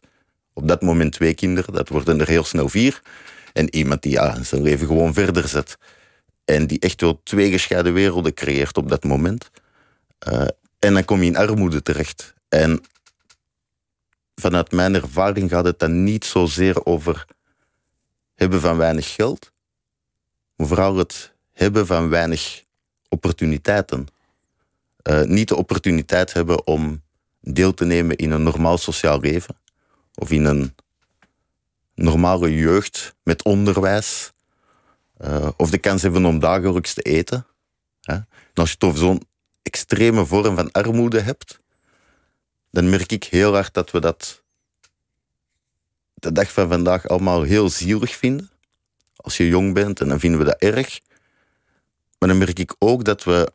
op 0.54 0.68
dat 0.68 0.82
moment 0.82 1.14
twee 1.14 1.34
kinderen. 1.34 1.74
Dat 1.74 1.90
worden 1.90 2.20
er 2.20 2.28
heel 2.28 2.44
snel 2.44 2.70
vier. 2.70 3.02
En 3.54 3.76
iemand 3.76 4.02
die 4.02 4.12
ja, 4.12 4.44
zijn 4.44 4.62
leven 4.62 4.88
gewoon 4.88 5.14
verder 5.14 5.48
zet. 5.48 5.78
En 6.46 6.68
die 6.68 6.80
echt 6.80 7.02
wel 7.02 7.22
twee 7.24 7.52
gescheiden 7.52 7.94
werelden 7.94 8.34
creëert 8.34 8.78
op 8.78 8.90
dat 8.90 9.04
moment. 9.04 9.50
Eh, 10.20 10.48
en 10.80 10.94
dan 10.94 11.06
kom 11.06 11.20
je 11.20 11.26
in 11.26 11.38
armoede 11.38 11.82
terecht. 11.82 12.34
En 12.50 12.82
vanuit 14.36 14.72
mijn 14.72 14.96
ervaring 14.96 15.50
gaat 15.50 15.66
het 15.66 15.80
dan 15.80 16.04
niet 16.04 16.26
zozeer 16.26 16.86
over 16.86 17.26
hebben 18.36 18.62
van 18.62 18.78
weinig 18.78 19.14
geld, 19.14 19.52
maar 20.56 20.68
vooral 20.68 20.98
het 20.98 21.34
hebben 21.52 21.86
van 21.86 22.10
weinig 22.10 22.64
opportuniteiten. 23.10 24.08
Eh, 25.04 25.22
niet 25.22 25.48
de 25.48 25.56
opportuniteit 25.56 26.34
hebben 26.34 26.68
om 26.68 27.02
deel 27.40 27.74
te 27.74 27.86
nemen 27.86 28.16
in 28.16 28.32
een 28.32 28.44
normaal 28.44 28.78
sociaal 28.78 29.20
leven 29.20 29.56
of 30.16 30.32
in 30.32 30.46
een 30.46 30.76
normale 31.96 32.56
jeugd 32.56 33.16
met 33.24 33.44
onderwijs, 33.44 34.32
eh, 35.18 35.50
of 35.58 35.70
de 35.70 35.78
kans 35.78 36.02
hebben 36.02 36.26
om 36.26 36.40
dagelijks 36.40 36.94
te 36.94 37.02
eten. 37.02 37.46
Hè. 38.02 38.18
Als 38.54 38.72
je 38.72 38.86
over 38.86 39.00
zo'n 39.00 39.28
extreme 39.62 40.26
vorm 40.26 40.56
van 40.56 40.72
armoede 40.72 41.20
hebt, 41.20 41.60
dan 42.72 42.90
merk 42.90 43.12
ik 43.12 43.24
heel 43.24 43.54
hard 43.54 43.74
dat 43.74 43.92
we 43.92 44.00
dat 44.00 44.44
de 46.14 46.32
dag 46.32 46.52
van 46.52 46.70
vandaag 46.70 47.08
allemaal 47.08 47.42
heel 47.42 47.70
zielig 47.70 48.16
vinden. 48.16 48.50
Als 49.16 49.38
je 49.38 49.48
jong 49.48 49.74
bent 49.74 50.00
en 50.00 50.08
dan 50.08 50.20
vinden 50.20 50.40
we 50.40 50.46
dat 50.46 50.60
erg. 50.60 51.00
Maar 52.18 52.30
dan 52.30 52.38
merk 52.38 52.60
ik 52.60 52.76
ook 52.80 53.04
dat 53.04 53.24
we 53.24 53.52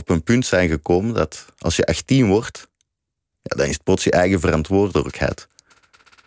op 0.00 0.08
een 0.08 0.22
punt 0.22 0.46
zijn 0.46 0.68
gekomen 0.68 1.14
dat 1.14 1.44
als 1.58 1.76
je 1.76 1.86
18 1.86 2.26
wordt, 2.26 2.68
ja, 3.42 3.56
dan 3.56 3.66
is 3.66 3.72
het 3.72 3.82
plots 3.82 4.04
je 4.04 4.10
eigen 4.10 4.40
verantwoordelijkheid. 4.40 5.46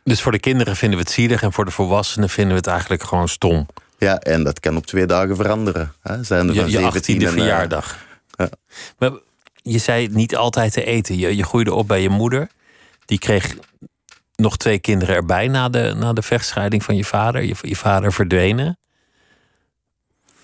Dus 0.03 0.21
voor 0.21 0.31
de 0.31 0.39
kinderen 0.39 0.75
vinden 0.75 0.97
we 0.97 1.03
het 1.03 1.13
zielig 1.13 1.41
en 1.41 1.53
voor 1.53 1.65
de 1.65 1.71
volwassenen 1.71 2.29
vinden 2.29 2.51
we 2.51 2.57
het 2.57 2.67
eigenlijk 2.67 3.03
gewoon 3.03 3.27
stom. 3.27 3.67
Ja, 3.97 4.19
en 4.19 4.43
dat 4.43 4.59
kan 4.59 4.77
op 4.77 4.85
twee 4.85 5.05
dagen 5.05 5.35
veranderen. 5.35 5.93
Hè? 6.01 6.23
Zijn 6.23 6.47
er 6.47 6.53
Je, 6.53 6.61
van 6.61 6.69
je 6.69 6.77
17 6.77 7.15
18e 7.15 7.21
en, 7.21 7.27
eh, 7.27 7.33
verjaardag. 7.33 8.05
ja. 8.29 8.49
Maar 8.97 9.11
je 9.53 9.77
zei 9.77 10.07
niet 10.07 10.35
altijd 10.35 10.73
te 10.73 10.83
eten. 10.83 11.17
Je, 11.17 11.35
je 11.35 11.43
groeide 11.43 11.73
op 11.73 11.87
bij 11.87 12.01
je 12.01 12.09
moeder. 12.09 12.49
Die 13.05 13.19
kreeg 13.19 13.55
nog 14.35 14.57
twee 14.57 14.79
kinderen 14.79 15.15
erbij 15.15 15.47
na 15.47 15.69
de, 15.69 15.93
na 15.97 16.13
de 16.13 16.21
vechtscheiding 16.21 16.83
van 16.83 16.95
je 16.95 17.05
vader. 17.05 17.43
Je, 17.43 17.55
je 17.61 17.75
vader 17.75 18.13
verdwenen. 18.13 18.78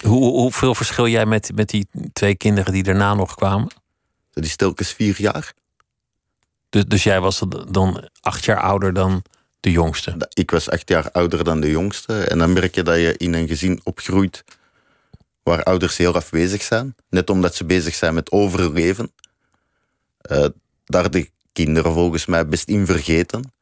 Hoe, 0.02 0.40
hoeveel 0.40 0.76
verschil 0.76 1.08
jij 1.08 1.26
met, 1.26 1.52
met 1.56 1.70
die 1.70 1.88
twee 2.14 2.36
kinderen 2.36 2.74
die 2.74 2.84
daarna 2.84 3.14
nog 3.14 3.36
kwamen? 3.36 3.68
Dat 4.32 4.44
is 4.44 4.56
telkens 4.56 4.94
vier 4.94 5.16
jaar. 5.18 5.54
Dus, 6.70 6.86
dus 6.86 7.04
jij 7.04 7.22
was 7.22 7.42
dan 7.70 8.10
acht 8.22 8.46
jaar 8.46 8.62
ouder 8.62 8.94
dan 8.94 9.24
de 9.60 9.72
jongste. 9.72 10.30
Ik 10.34 10.52
was 10.52 10.70
acht 10.70 10.90
jaar 10.90 11.12
ouder 11.12 11.44
dan 11.44 11.60
de 11.60 11.70
jongste. 11.70 12.24
En 12.24 12.38
dan 12.38 12.54
merk 12.54 12.76
je 12.76 12.84
dat 12.84 12.96
je 12.96 13.18
in 13.18 13.34
een 13.34 13.48
gezin 13.48 13.80
opgroeit 13.84 14.44
waar 15.44 15.64
ouders 15.64 15.98
heel 15.98 16.16
afwezig 16.16 16.62
zijn. 16.62 16.96
Net 17.10 17.30
omdat 17.30 17.56
ze 17.56 17.66
bezig 17.66 17.96
zijn 17.96 18.14
met 18.14 18.32
overleven. 18.32 19.12
Eh, 20.22 20.46
daar 20.86 21.12
de 21.12 21.30
kinderen 21.54 21.94
volgens 21.94 22.26
mij 22.26 22.48
best 22.48 22.68
in 22.68 22.86
vergeten. 22.86 23.54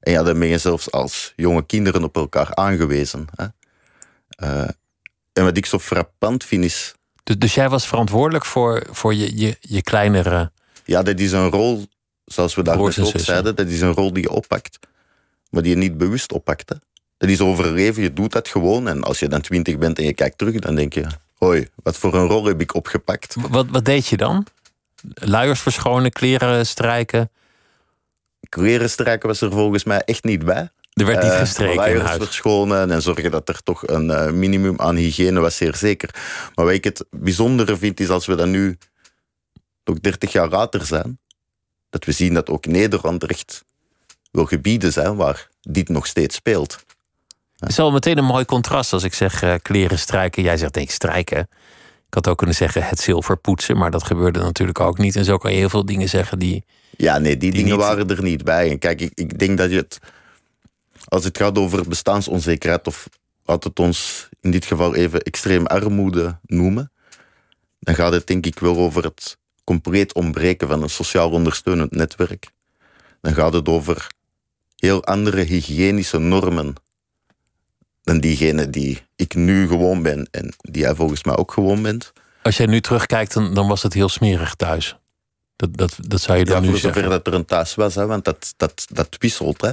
En 0.00 0.12
ja, 0.12 0.22
dan 0.22 0.38
ben 0.38 0.48
je 0.48 0.58
zelfs 0.58 0.90
als 0.90 1.32
jonge 1.36 1.66
kinderen 1.66 2.04
op 2.04 2.16
elkaar 2.16 2.54
aangewezen. 2.54 3.26
Hè. 3.34 3.46
Eh, 4.28 4.68
en 5.40 5.46
wat 5.46 5.56
ik 5.56 5.66
zo 5.66 5.78
frappant 5.78 6.44
vind 6.44 6.64
is... 6.64 6.94
Dus, 7.22 7.38
dus 7.38 7.54
jij 7.54 7.68
was 7.68 7.86
verantwoordelijk 7.86 8.44
voor, 8.44 8.86
voor 8.90 9.14
je, 9.14 9.38
je, 9.38 9.56
je 9.60 9.82
kleinere... 9.82 10.52
Ja, 10.84 11.02
dat 11.02 11.18
is 11.18 11.32
een 11.32 11.50
rol, 11.50 11.86
zoals 12.24 12.54
we 12.54 12.62
daar 12.62 12.78
ook 12.78 12.92
zeiden, 13.14 13.56
dat 13.56 13.66
is 13.66 13.80
een 13.80 13.94
rol 13.94 14.12
die 14.12 14.22
je 14.22 14.30
oppakt. 14.30 14.78
Maar 15.50 15.62
die 15.62 15.70
je 15.70 15.76
niet 15.76 15.98
bewust 15.98 16.32
oppakt. 16.32 16.68
Hè. 16.68 16.74
Dat 17.16 17.28
is 17.28 17.40
overleven, 17.40 18.02
je 18.02 18.12
doet 18.12 18.32
dat 18.32 18.48
gewoon. 18.48 18.88
En 18.88 19.02
als 19.02 19.18
je 19.18 19.28
dan 19.28 19.40
twintig 19.40 19.78
bent 19.78 19.98
en 19.98 20.04
je 20.04 20.14
kijkt 20.14 20.38
terug, 20.38 20.58
dan 20.58 20.74
denk 20.74 20.94
je... 20.94 21.06
Hoi, 21.34 21.68
wat 21.82 21.96
voor 21.96 22.14
een 22.14 22.26
rol 22.26 22.44
heb 22.44 22.60
ik 22.60 22.74
opgepakt? 22.74 23.36
Wat, 23.48 23.66
wat 23.70 23.84
deed 23.84 24.06
je 24.06 24.16
dan? 24.16 24.46
Luiers 25.14 25.60
verschonen, 25.60 26.12
kleren 26.12 26.66
strijken. 26.66 27.30
Kleren 28.48 28.90
strijken 28.90 29.28
was 29.28 29.40
er 29.40 29.50
volgens 29.50 29.84
mij 29.84 30.00
echt 30.00 30.24
niet 30.24 30.44
bij. 30.44 30.70
Er 31.00 31.06
werd 31.06 31.22
niet 31.22 31.32
Eh, 31.32 31.38
gestreken 31.38 31.72
in 31.72 31.78
luiers 31.80 32.02
huis. 32.08 32.22
verschonen 32.24 32.90
en 32.90 33.02
zorgen 33.02 33.30
dat 33.30 33.48
er 33.48 33.62
toch 33.62 33.86
een 33.86 34.10
eh, 34.10 34.30
minimum 34.32 34.80
aan 34.80 34.96
hygiëne 34.96 35.40
was, 35.40 35.56
zeer 35.56 35.76
zeker. 35.76 36.10
Maar 36.54 36.64
wat 36.64 36.74
ik 36.74 36.84
het 36.84 37.04
bijzondere 37.10 37.76
vind, 37.76 38.00
is 38.00 38.08
als 38.08 38.26
we 38.26 38.34
dan 38.34 38.50
nu 38.50 38.78
nog 39.84 40.00
30 40.00 40.32
jaar 40.32 40.48
later 40.48 40.86
zijn, 40.86 41.18
dat 41.90 42.04
we 42.04 42.12
zien 42.12 42.34
dat 42.34 42.48
ook 42.50 42.66
Nederland 42.66 43.22
er 43.22 43.30
echt 43.30 43.64
wel 44.30 44.44
gebieden 44.44 44.92
zijn 44.92 45.16
waar 45.16 45.48
dit 45.60 45.88
nog 45.88 46.06
steeds 46.06 46.34
speelt. 46.36 46.84
Het 47.56 47.68
is 47.70 47.78
al 47.78 47.92
meteen 47.92 48.18
een 48.18 48.24
mooi 48.24 48.44
contrast 48.44 48.92
als 48.92 49.02
ik 49.04 49.14
zeg 49.14 49.42
eh, 49.42 49.54
kleren 49.62 49.98
strijken. 49.98 50.42
Jij 50.42 50.56
zegt 50.56 50.74
denk 50.74 50.86
ik 50.88 50.94
strijken. 50.94 51.38
Ik 52.06 52.14
had 52.16 52.28
ook 52.28 52.38
kunnen 52.38 52.56
zeggen 52.56 52.82
het 52.86 53.00
zilver 53.00 53.36
poetsen, 53.36 53.76
maar 53.76 53.90
dat 53.90 54.02
gebeurde 54.02 54.40
natuurlijk 54.40 54.80
ook 54.80 54.98
niet. 54.98 55.16
En 55.16 55.24
zo 55.24 55.36
kan 55.36 55.52
je 55.52 55.58
heel 55.58 55.68
veel 55.68 55.84
dingen 55.84 56.08
zeggen 56.08 56.38
die. 56.38 56.64
Ja, 56.96 57.18
nee, 57.18 57.36
die, 57.36 57.50
dingen 57.52 57.70
niet- 57.76 57.80
waren 57.80 58.08
er 58.10 58.22
niet 58.22 58.44
bij. 58.44 58.70
En 58.70 58.78
kijk, 58.78 59.00
ik, 59.00 59.10
ik 59.14 59.38
denk 59.38 59.58
dat 59.58 59.70
je 59.70 59.76
het, 59.76 59.98
als 61.04 61.24
het 61.24 61.38
gaat 61.38 61.58
over 61.58 61.88
bestaansonzekerheid, 61.88 62.86
of 62.86 63.08
laat 63.44 63.64
het 63.64 63.78
ons 63.78 64.28
in 64.40 64.50
dit 64.50 64.64
geval 64.64 64.94
even 64.94 65.20
extreem 65.22 65.66
armoede 65.66 66.38
noemen, 66.42 66.92
dan 67.78 67.94
gaat 67.94 68.12
het 68.12 68.26
denk 68.26 68.46
ik 68.46 68.58
wel 68.58 68.76
over 68.76 69.04
het 69.04 69.36
compleet 69.64 70.14
ontbreken 70.14 70.68
van 70.68 70.82
een 70.82 70.90
sociaal 70.90 71.30
ondersteunend 71.30 71.90
netwerk. 71.90 72.50
Dan 73.20 73.34
gaat 73.34 73.52
het 73.52 73.68
over 73.68 74.06
heel 74.76 75.04
andere 75.04 75.42
hygiënische 75.42 76.18
normen 76.18 76.74
dan 78.02 78.20
diegene 78.20 78.70
die 78.70 79.02
ik 79.16 79.34
nu 79.34 79.68
gewoon 79.68 80.02
ben 80.02 80.28
en 80.30 80.54
die 80.58 80.82
jij 80.82 80.94
volgens 80.94 81.24
mij 81.24 81.36
ook 81.36 81.52
gewoon 81.52 81.82
bent. 81.82 82.12
Als 82.42 82.56
jij 82.56 82.66
nu 82.66 82.80
terugkijkt, 82.80 83.32
dan, 83.32 83.54
dan 83.54 83.68
was 83.68 83.82
het 83.82 83.92
heel 83.92 84.08
smerig 84.08 84.54
thuis. 84.54 84.96
Dat, 85.56 85.76
dat, 85.76 85.96
dat 86.00 86.20
zou 86.20 86.38
je 86.38 86.44
dan 86.44 86.54
Ja, 86.54 86.60
nu 86.60 86.68
voor 86.68 86.78
zeggen. 86.78 87.02
zover 87.02 87.16
dat 87.16 87.26
er 87.26 87.34
een 87.34 87.44
thuis 87.44 87.74
was, 87.74 87.94
hè, 87.94 88.06
want 88.06 88.24
dat, 88.24 88.54
dat, 88.56 88.86
dat 88.92 89.16
wisselt. 89.18 89.60
Hè. 89.60 89.72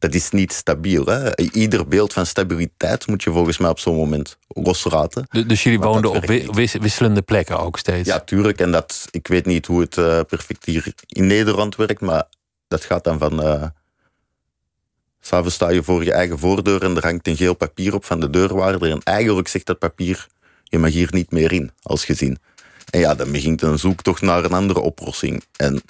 Dat 0.00 0.14
is 0.14 0.30
niet 0.30 0.52
stabiel. 0.52 1.04
Hè. 1.06 1.36
Ieder 1.38 1.88
beeld 1.88 2.12
van 2.12 2.26
stabiliteit 2.26 3.06
moet 3.06 3.22
je 3.22 3.30
volgens 3.30 3.58
mij 3.58 3.70
op 3.70 3.78
zo'n 3.78 3.94
moment 3.96 4.38
loslaten. 4.48 5.26
Du- 5.30 5.46
Dus 5.46 5.62
jullie 5.62 5.78
woonden 5.78 6.10
op 6.10 6.24
wis- 6.54 6.72
wisselende 6.72 7.22
plekken 7.22 7.58
ook 7.60 7.78
steeds. 7.78 8.08
Ja, 8.08 8.20
tuurlijk. 8.20 8.60
En 8.60 8.72
dat, 8.72 9.06
ik 9.10 9.26
weet 9.26 9.46
niet 9.46 9.66
hoe 9.66 9.80
het 9.80 9.96
eh, 9.98 10.20
perfect 10.28 10.64
hier 10.64 10.92
in 11.06 11.26
Nederland 11.26 11.76
werkt, 11.76 12.00
maar 12.00 12.24
dat 12.68 12.84
gaat 12.84 13.04
dan 13.04 13.18
van. 13.18 13.42
eh 13.42 13.64
S'avonds 15.20 15.54
sta 15.54 15.68
je 15.70 15.82
voor 15.82 16.04
je 16.04 16.12
eigen 16.12 16.38
voordeur 16.38 16.82
en 16.82 16.96
er 16.96 17.02
hangt 17.04 17.26
een 17.28 17.36
geel 17.36 17.54
papier 17.54 17.94
op 17.94 18.04
van 18.04 18.20
de 18.20 18.30
deurwaarder. 18.30 18.90
En 18.90 19.00
eigenlijk 19.02 19.48
zegt 19.48 19.66
dat 19.66 19.78
papier: 19.78 20.26
je 20.64 20.78
mag 20.78 20.90
hier 20.90 21.08
niet 21.10 21.30
meer 21.30 21.52
in 21.52 21.70
als 21.82 22.04
gezin. 22.04 22.38
En 22.90 23.00
ja, 23.00 23.14
dan 23.14 23.32
begint 23.32 23.62
een 23.62 23.78
zoektocht 23.78 24.22
naar 24.22 24.44
een 24.44 24.52
andere 24.52 24.80
oplossing. 24.80 25.44
En 25.56 25.82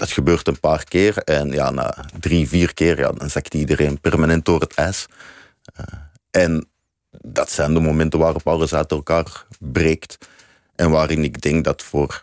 dat 0.00 0.10
gebeurt 0.10 0.48
een 0.48 0.60
paar 0.60 0.84
keer. 0.84 1.16
En 1.16 1.50
ja, 1.50 1.70
na 1.70 2.04
drie, 2.20 2.48
vier 2.48 2.74
keer, 2.74 2.98
ja, 2.98 3.12
dan 3.12 3.30
zakt 3.30 3.54
iedereen 3.54 4.00
permanent 4.00 4.44
door 4.44 4.60
het 4.60 4.74
ijs. 4.74 5.06
Eh, 5.74 5.84
en 6.30 6.68
dat 7.10 7.50
zijn 7.50 7.74
de 7.74 7.80
momenten 7.80 8.18
waarop 8.18 8.48
alles 8.48 8.74
uit 8.74 8.90
elkaar 8.90 9.46
breekt. 9.58 10.18
En 10.74 10.90
waarin 10.90 11.24
ik 11.24 11.40
denk 11.40 11.64
dat 11.64 11.82
voor 11.82 12.22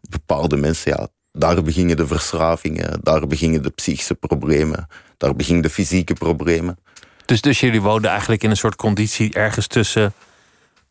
bepaalde 0.00 0.56
mensen, 0.56 0.90
ja, 0.90 1.08
daar 1.32 1.62
beginnen 1.62 1.96
de 1.96 2.06
verslavingen, 2.06 3.00
daar 3.02 3.26
beginnen 3.26 3.62
de 3.62 3.70
psychische 3.70 4.14
problemen, 4.14 4.88
daar 5.16 5.36
beginnen 5.36 5.62
de 5.62 5.70
fysieke 5.70 6.14
problemen. 6.14 6.78
Dus, 7.24 7.40
dus 7.40 7.60
jullie 7.60 7.82
woonden 7.82 8.10
eigenlijk 8.10 8.42
in 8.42 8.50
een 8.50 8.56
soort 8.56 8.76
conditie 8.76 9.34
ergens 9.34 9.66
tussen 9.66 10.12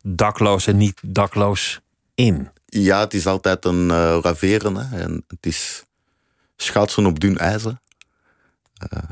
dakloos 0.03 0.67
en 0.67 0.77
niet 0.77 0.99
dakloos 1.05 1.79
in. 2.15 2.49
Ja, 2.65 2.99
het 2.99 3.13
is 3.13 3.27
altijd 3.27 3.65
een 3.65 3.91
eh 3.91 4.17
raveren 4.21 4.75
hè, 4.75 4.99
en 5.01 5.23
het 5.27 5.45
is 5.45 5.87
schaatsen 6.61 7.05
op 7.05 7.19
dun 7.19 7.37
ijzer. 7.37 7.79
Eh, 8.73 9.09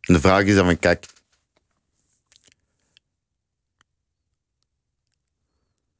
de 0.00 0.20
vraag 0.20 0.44
is 0.44 0.54
dan 0.54 0.64
van, 0.64 0.78
kijk, 0.78 1.06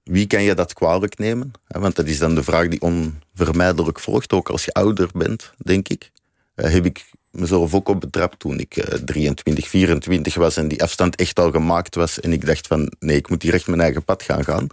wie 0.03 0.27
kan 0.27 0.43
je 0.43 0.55
dat 0.55 0.73
kwalijk 0.73 1.19
nemen? 1.19 1.53
Want 1.67 1.97
dat 1.97 2.07
is 2.07 2.19
dan 2.19 2.35
de 2.35 2.43
vraag 2.43 2.69
die 2.69 2.81
onvermijdelijk 2.81 4.01
volgt, 4.01 4.33
ook 4.33 4.49
als 4.49 4.65
je 4.65 4.73
ouder 4.73 5.11
bent, 5.15 5.53
denk 5.57 5.89
ik. 5.89 6.11
Eh, 6.55 6.73
heb 6.73 6.85
ik 6.85 7.11
mezelf 7.31 7.75
ook 7.75 7.89
op 7.89 8.01
betrapt 8.01 8.39
toen 8.39 8.59
ik 8.59 8.77
eh, 8.77 8.99
23, 8.99 9.69
24 9.69 10.35
was 10.35 10.57
en 10.57 10.69
die 10.69 10.83
afstand 10.83 11.17
echt 11.17 11.39
al 11.39 11.51
gemaakt 11.51 11.95
was 11.95 12.21
en 12.21 12.33
ik 12.33 12.47
dacht 12.47 12.67
van, 12.67 12.93
nee, 12.99 13.17
ik 13.17 13.29
moet 13.29 13.43
hier 13.43 13.55
echt 13.55 13.67
mijn 13.67 13.81
eigen 13.81 14.05
pad 14.05 14.23
gaan 14.23 14.45
gaan. 14.45 14.67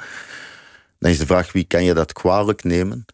Dan 0.99 1.11
is 1.11 1.17
de 1.17 1.25
vraag, 1.25 1.51
wie 1.51 1.63
kan 1.63 1.83
je 1.83 1.93
dat 1.93 2.13
kwalijk 2.13 2.63
nemen? 2.63 3.05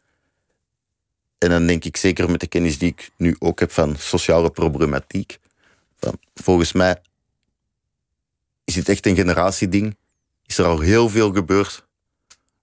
En 1.38 1.50
dan 1.50 1.68
denk 1.68 1.84
ik 1.84 1.98
zeker 1.98 2.32
met 2.32 2.40
de 2.40 2.48
kennis 2.48 2.78
die 2.78 2.90
ik 2.90 3.10
nu 3.18 3.36
ook 3.40 3.60
heb 3.60 3.72
van 3.72 3.96
sociale 3.98 4.50
problematiek. 4.50 5.40
Van, 6.00 6.20
volgens 6.34 6.72
mij 6.72 7.02
is 8.64 8.76
het 8.76 8.90
echt 8.90 9.06
een 9.06 9.16
generatieding. 9.16 9.96
Is 10.46 10.58
er 10.58 10.66
al 10.66 10.80
heel 10.80 11.10
veel 11.10 11.34
gebeurd 11.34 11.86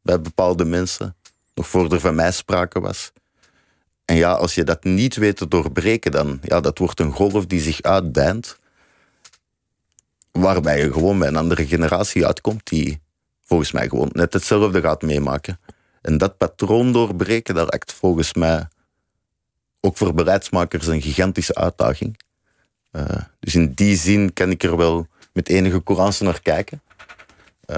bij 0.03 0.21
bepaalde 0.21 0.65
mensen. 0.65 1.17
Nog 1.55 1.69
voor 1.69 1.93
er 1.93 2.01
van 2.01 2.15
mij 2.15 2.33
sprake 2.33 2.81
was. 2.81 3.13
En 4.05 4.17
ja, 4.17 4.33
als 4.33 4.55
je 4.55 4.65
dat 4.65 4.85
niet 4.85 5.17
weet 5.17 5.37
te 5.37 5.49
doorbreken, 5.49 6.11
dan 6.11 6.39
ja, 6.43 6.61
dat 6.61 6.79
wordt 6.79 7.01
een 7.01 7.13
golf 7.13 7.47
die 7.47 7.61
zich 7.61 7.83
uitdijnt. 7.83 8.59
Waarbij 10.33 10.79
je 10.79 10.93
gewoon 10.93 11.19
bij 11.19 11.29
een 11.29 11.37
andere 11.37 11.67
generatie 11.67 12.27
uitkomt 12.27 12.67
die 12.69 13.01
volgens 13.45 13.73
mij 13.73 13.89
gewoon 13.89 14.11
net 14.13 14.33
hetzelfde 14.33 14.81
gaat 14.81 15.03
meemaken. 15.03 15.61
En 16.05 16.19
dat 16.19 16.37
patroon 16.37 16.93
doorbreken, 16.93 17.55
dat 17.55 17.71
lijkt 17.71 17.93
volgens 17.93 18.35
mij 18.35 18.69
ook 19.81 19.97
voor 19.97 20.15
beleidsmakers 20.15 20.87
een 20.87 21.03
gigantische 21.03 21.55
uitdaging. 21.55 22.21
Eh, 22.91 23.05
dus 23.41 23.55
in 23.55 23.73
die 23.73 23.97
zin 23.97 24.33
kan 24.33 24.51
ik 24.51 24.63
er 24.63 24.77
wel 24.77 25.07
met 25.33 25.49
enige 25.49 25.83
courage 25.83 26.25
naar 26.25 26.41
kijken. 26.43 26.83
Eh, 27.67 27.77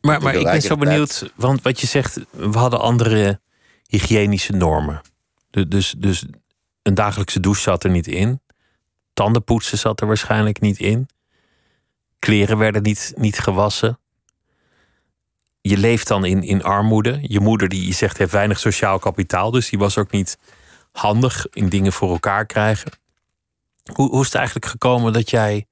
Maar, 0.00 0.22
maar 0.22 0.34
ik 0.34 0.44
ben 0.52 0.62
zo 0.62 0.76
benieuwd, 0.76 1.32
want 1.34 1.62
wat 1.62 1.80
je 1.80 1.86
zegt, 1.86 2.18
we 2.30 2.58
hadden 2.58 2.80
andere 2.80 3.40
hygiënische 3.86 4.52
normen. 4.52 5.00
Du- 5.50 5.68
Dus, 5.68 5.94
dus 5.98 6.24
een 6.82 6.94
dagelijkse 6.94 7.40
douche 7.40 7.60
zat 7.60 7.84
er 7.84 7.90
niet 7.90 8.06
in. 8.06 8.40
Tandenpoetsen 9.14 9.78
zat 9.78 10.00
er 10.00 10.06
waarschijnlijk 10.06 10.60
niet 10.60 10.78
in. 10.78 11.08
Kleren 12.18 12.58
werden 12.58 12.82
niet, 12.82 13.12
niet 13.16 13.38
gewassen. 13.38 13.98
Je 15.60 15.76
leeft 15.76 16.08
dan 16.08 16.24
in, 16.24 16.42
in 16.42 16.62
armoede. 16.62 17.18
Je 17.22 17.40
moeder, 17.40 17.68
die 17.68 17.86
je 17.86 17.92
zegt, 17.92 18.18
heeft 18.18 18.32
weinig 18.32 18.58
sociaal 18.58 18.98
kapitaal. 18.98 19.50
Dus 19.50 19.70
die 19.70 19.78
was 19.78 19.98
ook 19.98 20.10
niet 20.10 20.38
handig 20.92 21.46
in 21.50 21.68
dingen 21.68 21.92
voor 21.92 22.10
elkaar 22.10 22.46
krijgen. 22.46 22.90
Hoe, 23.94 24.10
hoe 24.10 24.20
is 24.20 24.26
het 24.26 24.34
eigenlijk 24.34 24.66
gekomen 24.66 25.12
dat 25.12 25.30
jij 25.30 25.66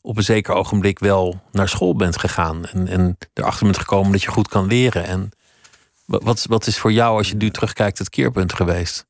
op 0.00 0.16
een 0.16 0.22
zeker 0.22 0.54
ogenblik 0.54 0.98
wel 0.98 1.40
naar 1.52 1.68
school 1.68 1.96
bent 1.96 2.18
gegaan 2.18 2.66
en, 2.66 2.88
en 2.88 3.18
erachter 3.34 3.64
bent 3.64 3.78
gekomen 3.78 4.12
dat 4.12 4.22
je 4.22 4.28
goed 4.30 4.48
kan 4.48 4.66
leren? 4.66 5.04
En 5.04 5.30
wat, 6.04 6.44
wat 6.44 6.66
is 6.66 6.78
voor 6.78 6.92
jou, 6.92 7.16
als 7.16 7.28
je 7.28 7.36
nu 7.36 7.50
terugkijkt, 7.50 7.98
het 7.98 8.08
keerpunt 8.08 8.52
geweest? 8.52 9.06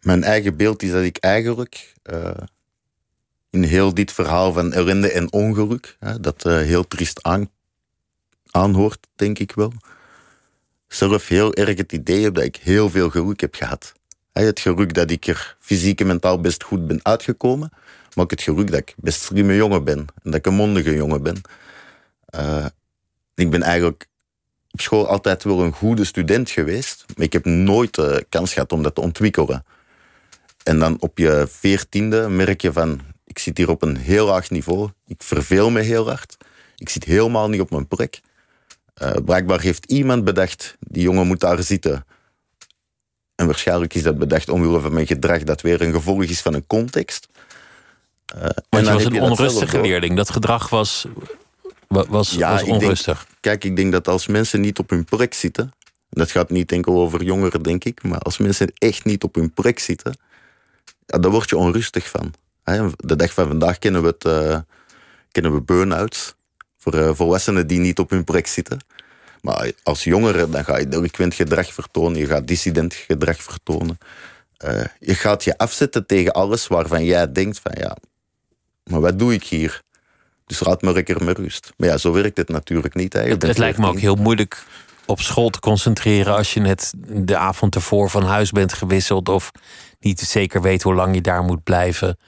Mijn 0.00 0.22
eigen 0.22 0.56
beeld 0.56 0.82
is 0.82 0.90
dat 0.90 1.02
ik 1.02 1.16
eigenlijk 1.16 1.94
uh, 2.04 2.30
in 3.52 3.62
heel 3.62 3.94
dit 3.94 4.12
verhaal 4.12 4.52
van 4.52 4.72
ellende 4.72 5.10
en 5.10 5.32
ongeluk, 5.32 5.96
hè, 5.98 6.20
dat 6.20 6.44
uh, 6.44 6.56
heel 6.56 6.88
triest 6.88 7.22
aan, 7.22 7.50
aanhoort, 8.50 9.06
denk 9.16 9.38
ik 9.38 9.52
wel, 9.52 9.72
zelf 10.88 11.28
heel 11.28 11.54
erg 11.54 11.76
het 11.76 11.92
idee 11.92 12.22
heb 12.22 12.34
dat 12.34 12.44
ik 12.44 12.56
heel 12.56 12.90
veel 12.90 13.10
geluk 13.10 13.40
heb 13.40 13.54
gehad. 13.54 13.92
Het 14.32 14.60
geluk 14.60 14.94
dat 14.94 15.10
ik 15.10 15.26
er 15.26 15.56
fysiek 15.60 16.00
en 16.00 16.06
mentaal 16.06 16.40
best 16.40 16.62
goed 16.62 16.86
ben 16.86 17.00
uitgekomen, 17.02 17.70
maar 18.14 18.24
ook 18.24 18.30
het 18.30 18.42
geluk 18.42 18.70
dat 18.70 18.80
ik 18.80 18.94
best 18.96 19.22
slimme 19.22 19.54
jongen 19.54 19.84
ben 19.84 19.98
en 19.98 20.06
dat 20.22 20.34
ik 20.34 20.46
een 20.46 20.54
mondige 20.54 20.94
jongen 20.94 21.22
ben. 21.22 21.40
Uh, 22.36 22.66
ik 23.34 23.50
ben 23.50 23.62
eigenlijk 23.62 24.06
op 24.70 24.80
school 24.80 25.08
altijd 25.08 25.44
wel 25.44 25.60
een 25.60 25.72
goede 25.72 26.04
student 26.04 26.50
geweest, 26.50 27.04
maar 27.16 27.24
ik 27.24 27.32
heb 27.32 27.44
nooit 27.44 27.94
de 27.94 28.26
kans 28.28 28.52
gehad 28.52 28.72
om 28.72 28.82
dat 28.82 28.94
te 28.94 29.00
ontwikkelen. 29.00 29.64
En 30.62 30.78
dan 30.78 31.00
op 31.00 31.18
je 31.18 31.46
veertiende 31.48 32.28
merk 32.28 32.60
je 32.62 32.72
van, 32.72 33.00
ik 33.32 33.38
zit 33.38 33.56
hier 33.56 33.70
op 33.70 33.82
een 33.82 33.96
heel 33.96 34.26
laag 34.26 34.50
niveau, 34.50 34.90
ik 35.06 35.22
verveel 35.22 35.70
me 35.70 35.80
heel 35.80 36.08
hard, 36.08 36.36
ik 36.76 36.88
zit 36.88 37.04
helemaal 37.04 37.48
niet 37.48 37.60
op 37.60 37.70
mijn 37.70 37.88
plek. 37.88 38.20
Uh, 39.02 39.10
blijkbaar 39.24 39.60
heeft 39.60 39.84
iemand 39.84 40.24
bedacht, 40.24 40.76
die 40.80 41.02
jongen 41.02 41.26
moet 41.26 41.40
daar 41.40 41.62
zitten. 41.62 42.04
En 43.34 43.46
waarschijnlijk 43.46 43.94
is 43.94 44.02
dat 44.02 44.18
bedacht 44.18 44.48
omwille 44.48 44.80
van 44.80 44.92
mijn 44.92 45.06
gedrag 45.06 45.42
dat 45.42 45.60
weer 45.60 45.80
een 45.80 45.92
gevolg 45.92 46.22
is 46.22 46.40
van 46.40 46.54
een 46.54 46.66
context. 46.66 47.28
Uh, 48.36 48.42
Want 48.68 48.86
je 48.86 48.92
was 48.92 49.04
een 49.04 49.20
onrustige 49.20 49.80
leerling. 49.80 50.16
Dat 50.16 50.30
gedrag 50.30 50.68
was, 50.68 51.06
was, 51.88 52.30
ja, 52.30 52.50
was 52.50 52.62
onrustig. 52.62 53.18
Denk, 53.18 53.38
kijk, 53.40 53.64
ik 53.64 53.76
denk 53.76 53.92
dat 53.92 54.08
als 54.08 54.26
mensen 54.26 54.60
niet 54.60 54.78
op 54.78 54.90
hun 54.90 55.04
plek 55.04 55.34
zitten... 55.34 55.72
dat 56.10 56.30
gaat 56.30 56.50
niet 56.50 56.72
enkel 56.72 57.00
over 57.00 57.22
jongeren, 57.22 57.62
denk 57.62 57.84
ik... 57.84 58.02
maar 58.02 58.18
als 58.18 58.38
mensen 58.38 58.72
echt 58.78 59.04
niet 59.04 59.22
op 59.22 59.34
hun 59.34 59.52
plek 59.52 59.78
zitten... 59.78 60.16
Ja, 61.06 61.18
daar 61.18 61.30
word 61.30 61.50
je 61.50 61.56
onrustig 61.56 62.10
van. 62.10 62.34
De 62.96 63.16
dag 63.16 63.32
van 63.32 63.46
vandaag 63.46 63.78
kennen 63.78 64.02
we, 64.02 64.08
het, 64.08 64.24
uh, 64.24 64.58
kennen 65.30 65.54
we 65.54 65.60
burn-outs 65.60 66.34
voor 66.78 66.94
uh, 66.94 67.10
volwassenen 67.12 67.66
die 67.66 67.78
niet 67.78 67.98
op 67.98 68.10
hun 68.10 68.24
plek 68.24 68.46
zitten. 68.46 68.78
Maar 69.40 69.72
als 69.82 70.04
jongere 70.04 70.48
dan 70.48 70.64
ga 70.64 70.78
je 70.78 70.88
delinquent 70.88 71.34
gedrag 71.34 71.72
vertonen, 71.72 72.18
je 72.18 72.26
gaat 72.26 72.46
dissident 72.46 72.94
gedrag 72.94 73.42
vertonen. 73.42 73.98
Uh, 74.64 74.84
je 74.98 75.14
gaat 75.14 75.44
je 75.44 75.58
afzetten 75.58 76.06
tegen 76.06 76.32
alles 76.32 76.66
waarvan 76.66 77.04
jij 77.04 77.32
denkt 77.32 77.60
van 77.62 77.72
ja, 77.78 77.96
maar 78.84 79.00
wat 79.00 79.18
doe 79.18 79.34
ik 79.34 79.44
hier? 79.44 79.82
Dus 80.46 80.60
laat 80.60 80.82
me 80.82 80.92
lekker 80.92 81.24
met 81.24 81.38
rust. 81.38 81.72
Maar 81.76 81.88
ja, 81.88 81.96
zo 81.96 82.12
werkt 82.12 82.36
het 82.36 82.48
natuurlijk 82.48 82.94
niet. 82.94 83.12
Het, 83.12 83.42
het 83.42 83.58
lijkt 83.58 83.78
me 83.78 83.86
ook 83.86 83.98
heel 83.98 84.14
moeilijk 84.14 84.64
op 85.06 85.20
school 85.20 85.50
te 85.50 85.60
concentreren 85.60 86.36
als 86.36 86.54
je 86.54 86.60
net 86.60 86.92
de 87.06 87.36
avond 87.36 87.74
ervoor 87.74 88.10
van 88.10 88.22
huis 88.22 88.50
bent 88.50 88.72
gewisseld 88.72 89.28
of 89.28 89.50
niet 90.00 90.20
zeker 90.20 90.62
weet 90.62 90.82
hoe 90.82 90.94
lang 90.94 91.14
je 91.14 91.20
daar 91.20 91.42
moet 91.42 91.62
blijven. 91.62 92.18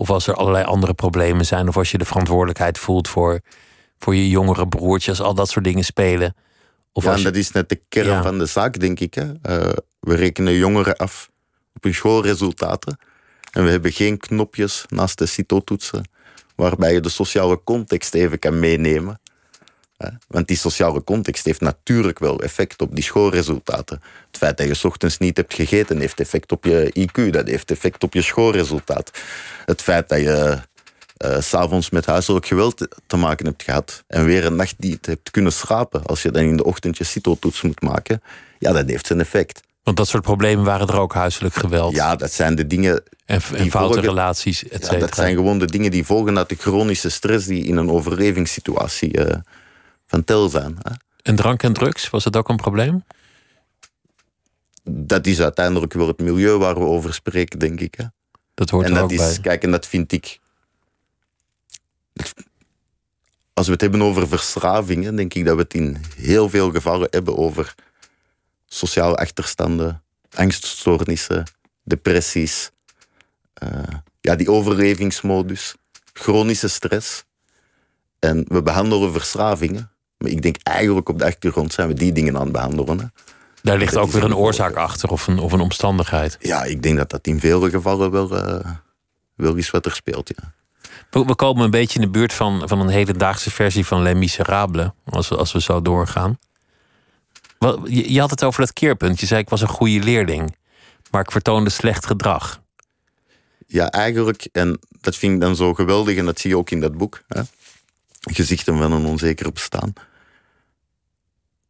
Of 0.00 0.10
als 0.10 0.26
er 0.26 0.34
allerlei 0.34 0.64
andere 0.64 0.94
problemen 0.94 1.46
zijn, 1.46 1.68
of 1.68 1.76
als 1.76 1.90
je 1.90 1.98
de 1.98 2.04
verantwoordelijkheid 2.04 2.78
voelt 2.78 3.08
voor 3.08 3.40
voor 3.98 4.14
je 4.14 4.28
jongere 4.28 4.68
broertjes, 4.68 5.20
al 5.20 5.34
dat 5.34 5.48
soort 5.48 5.64
dingen 5.64 5.84
spelen. 5.84 6.34
Of 6.92 7.04
ja, 7.04 7.14
en 7.14 7.22
dat 7.22 7.36
is 7.36 7.50
net 7.50 7.68
de 7.68 7.80
kern 7.88 8.22
van 8.22 8.38
de 8.38 8.46
zaak, 8.46 8.80
denk 8.80 9.00
ik. 9.00 9.14
Hè. 9.14 9.24
Uh, 9.24 9.72
we 10.00 10.14
rekenen 10.14 10.54
jongeren 10.54 10.96
af 10.96 11.30
op 11.74 11.82
hun 11.82 11.94
schoolresultaten. 11.94 12.98
En 13.52 13.64
we 13.64 13.70
hebben 13.70 13.92
geen 13.92 14.18
knopjes 14.18 14.84
naast 14.88 15.18
de 15.18 15.26
CITO-toetsen 15.26 16.08
waarbij 16.54 16.92
je 16.92 17.00
de 17.00 17.08
sociale 17.08 17.60
context 17.64 18.14
even 18.14 18.38
kan 18.38 18.58
meenemen. 18.58 19.19
Want 20.28 20.48
die 20.48 20.56
sociale 20.56 21.04
context 21.04 21.44
heeft 21.44 21.60
natuurlijk 21.60 22.18
wel 22.18 22.42
effect 22.42 22.82
op 22.82 22.94
die 22.94 23.04
schoolresultaten. 23.04 24.02
Het 24.26 24.36
feit 24.36 24.56
dat 24.56 24.66
je 24.66 24.88
ochtends 24.88 25.18
niet 25.18 25.36
hebt 25.36 25.54
gegeten 25.54 25.98
heeft 26.00 26.20
effect 26.20 26.52
op 26.52 26.64
je 26.64 27.08
IQ, 27.08 27.30
dat 27.30 27.46
heeft 27.46 27.70
effect 27.70 28.02
op 28.02 28.14
je 28.14 28.22
schoolresultaat. 28.22 29.10
Het 29.64 29.82
feit 29.82 30.08
dat 30.08 30.18
je 30.18 30.58
uh, 31.24 31.40
s'avonds 31.40 31.90
met 31.90 32.06
huiselijk 32.06 32.46
geweld 32.46 32.88
te 33.06 33.16
maken 33.16 33.46
hebt 33.46 33.62
gehad 33.62 34.04
en 34.06 34.24
weer 34.24 34.44
een 34.44 34.56
nacht 34.56 34.74
niet 34.78 35.06
hebt 35.06 35.30
kunnen 35.30 35.52
slapen, 35.52 36.06
als 36.06 36.22
je 36.22 36.30
dan 36.30 36.42
in 36.42 36.56
de 36.56 36.64
ochtend 36.64 36.96
je 36.96 37.04
CITO-toets 37.04 37.62
moet 37.62 37.80
maken, 37.80 38.22
ja, 38.58 38.72
dat 38.72 38.88
heeft 38.88 39.06
zijn 39.06 39.20
effect. 39.20 39.60
Want 39.82 39.96
dat 39.96 40.08
soort 40.08 40.22
problemen 40.22 40.64
waren 40.64 40.88
er 40.88 40.98
ook 40.98 41.14
huiselijk 41.14 41.54
geweld. 41.54 41.94
Ja, 41.94 42.16
dat 42.16 42.32
zijn 42.32 42.54
de 42.54 42.66
dingen. 42.66 43.02
En, 43.24 43.40
en 43.54 43.70
foute 43.70 44.00
relaties, 44.00 44.68
et 44.68 44.88
ja, 44.90 44.98
dat 44.98 45.14
zijn 45.14 45.34
gewoon 45.34 45.58
de 45.58 45.66
dingen 45.66 45.90
die 45.90 46.04
volgen 46.04 46.38
uit 46.38 46.48
de 46.48 46.54
chronische 46.54 47.08
stress 47.08 47.46
die 47.46 47.64
in 47.64 47.76
een 47.76 47.90
overlevingssituatie 47.90 49.18
uh, 49.18 49.34
van 50.10 50.24
tel 50.24 50.48
zijn. 50.48 50.76
Hè. 50.82 50.92
En 51.22 51.36
drank 51.36 51.62
en 51.62 51.72
drugs, 51.72 52.10
was 52.10 52.24
dat 52.24 52.36
ook 52.36 52.48
een 52.48 52.56
probleem? 52.56 53.04
Dat 54.82 55.26
is 55.26 55.40
uiteindelijk 55.40 55.92
wel 55.92 56.06
het 56.06 56.18
milieu 56.18 56.56
waar 56.56 56.74
we 56.74 56.84
over 56.84 57.14
spreken, 57.14 57.58
denk 57.58 57.80
ik. 57.80 57.94
Hè. 57.94 58.04
Dat 58.54 58.70
hoort 58.70 58.84
en 58.84 58.90
er 58.90 58.96
dat 58.96 59.04
ook 59.04 59.10
is, 59.10 59.18
bij. 59.18 59.38
Kijk, 59.40 59.62
en 59.62 59.70
dat 59.70 59.86
vind 59.86 60.12
ik 60.12 60.40
als 63.52 63.66
we 63.66 63.72
het 63.72 63.80
hebben 63.80 64.02
over 64.02 64.28
verslavingen, 64.28 65.16
denk 65.16 65.34
ik 65.34 65.44
dat 65.44 65.56
we 65.56 65.62
het 65.62 65.74
in 65.74 65.96
heel 66.16 66.48
veel 66.48 66.70
gevallen 66.70 67.08
hebben 67.10 67.36
over 67.36 67.74
sociale 68.66 69.16
achterstanden, 69.16 70.02
angststoornissen, 70.34 71.44
depressies, 71.82 72.70
uh, 73.62 73.82
ja, 74.20 74.36
die 74.36 74.50
overlevingsmodus, 74.50 75.74
chronische 76.12 76.68
stress. 76.68 77.24
En 78.18 78.44
we 78.48 78.62
behandelen 78.62 79.12
verslavingen, 79.12 79.90
maar 80.20 80.30
ik 80.30 80.42
denk 80.42 80.56
eigenlijk 80.62 81.08
op 81.08 81.18
de 81.18 81.24
achtergrond 81.24 81.72
zijn 81.72 81.88
we 81.88 81.94
die 81.94 82.12
dingen 82.12 82.36
aan 82.36 82.42
het 82.42 82.52
behandelen. 82.52 82.98
Hè. 82.98 83.06
Daar 83.62 83.78
ligt 83.78 83.96
ook 83.96 84.10
weer 84.10 84.24
een 84.24 84.36
oorzaak 84.36 84.74
achter 84.74 85.10
of 85.10 85.26
een, 85.26 85.38
of 85.38 85.52
een 85.52 85.60
omstandigheid. 85.60 86.36
Ja, 86.40 86.64
ik 86.64 86.82
denk 86.82 86.96
dat 86.96 87.10
dat 87.10 87.26
in 87.26 87.40
vele 87.40 87.70
gevallen 87.70 88.10
wel, 88.10 88.36
uh, 88.36 88.66
wel 89.34 89.54
is 89.54 89.70
wat 89.70 89.86
er 89.86 89.94
speelt. 89.94 90.32
Ja. 90.36 90.52
We, 91.10 91.34
komen 91.34 91.64
een 91.64 91.70
beetje 91.70 91.98
in 91.98 92.04
de 92.04 92.10
buurt 92.10 92.32
van, 92.32 92.68
van 92.68 92.80
een 92.80 92.88
hedendaagse 92.88 93.50
versie 93.50 93.86
van 93.86 94.02
Les 94.02 94.14
Miserables. 94.14 94.90
Als 95.04 95.28
we, 95.28 95.36
als 95.36 95.52
we 95.52 95.60
zo 95.60 95.82
doorgaan. 95.82 96.38
Je, 97.84 98.12
je 98.12 98.20
had 98.20 98.30
het 98.30 98.44
over 98.44 98.60
dat 98.60 98.72
keerpunt. 98.72 99.20
Je 99.20 99.26
zei 99.26 99.40
ik 99.40 99.48
was 99.48 99.60
een 99.60 99.68
goede 99.68 100.02
leerling. 100.02 100.56
Maar 101.10 101.20
ik 101.20 101.30
vertoonde 101.30 101.70
slecht 101.70 102.06
gedrag. 102.06 102.62
Ja, 103.66 103.90
eigenlijk. 103.90 104.48
En 104.52 104.78
dat 105.00 105.16
vind 105.16 105.34
ik 105.34 105.40
dan 105.40 105.56
zo 105.56 105.74
geweldig. 105.74 106.16
En 106.16 106.24
dat 106.24 106.40
zie 106.40 106.50
je 106.50 106.56
ook 106.56 106.70
in 106.70 106.80
dat 106.80 106.96
boek. 106.96 107.22
Hè? 107.28 107.42
Gezichten 108.20 108.78
van 108.78 108.92
een 108.92 109.06
onzeker 109.06 109.52
bestaan. 109.52 109.92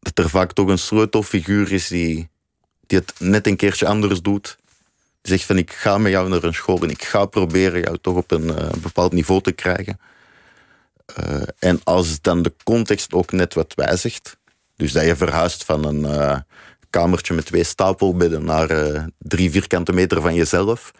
Dat 0.00 0.18
er 0.18 0.28
vaak 0.28 0.52
toch 0.52 0.68
een 0.68 0.78
sleutelfiguur 0.78 1.72
is 1.72 1.88
die, 1.88 2.28
die 2.86 2.98
het 2.98 3.14
net 3.18 3.46
een 3.46 3.56
keertje 3.56 3.86
anders 3.86 4.22
doet 4.22 4.58
zegt 5.22 5.44
van 5.44 5.58
ik 5.58 5.72
ga 5.72 5.98
met 5.98 6.12
jou 6.12 6.28
naar 6.28 6.42
een 6.42 6.54
school 6.54 6.82
en 6.82 6.90
ik 6.90 7.02
ga 7.02 7.24
proberen 7.24 7.80
jou 7.80 7.98
toch 8.00 8.16
op 8.16 8.30
een 8.30 8.44
uh, 8.44 8.70
bepaald 8.82 9.12
niveau 9.12 9.42
te 9.42 9.52
krijgen. 9.52 10.00
Uh, 11.20 11.42
en 11.58 11.80
als 11.84 12.20
dan 12.20 12.42
de 12.42 12.52
context 12.64 13.12
ook 13.12 13.32
net 13.32 13.54
wat 13.54 13.74
wijzigt, 13.74 14.36
dus 14.76 14.92
dat 14.92 15.04
je 15.04 15.16
verhuist 15.16 15.64
van 15.64 15.84
een 15.84 16.00
uh, 16.00 16.38
kamertje 16.90 17.34
met 17.34 17.46
twee 17.46 17.64
stapelbedden 17.64 18.44
naar 18.44 19.06
drie 19.18 19.50
vierkante 19.50 19.92
meter 19.92 20.20
van 20.20 20.34
jezelf, 20.34 20.92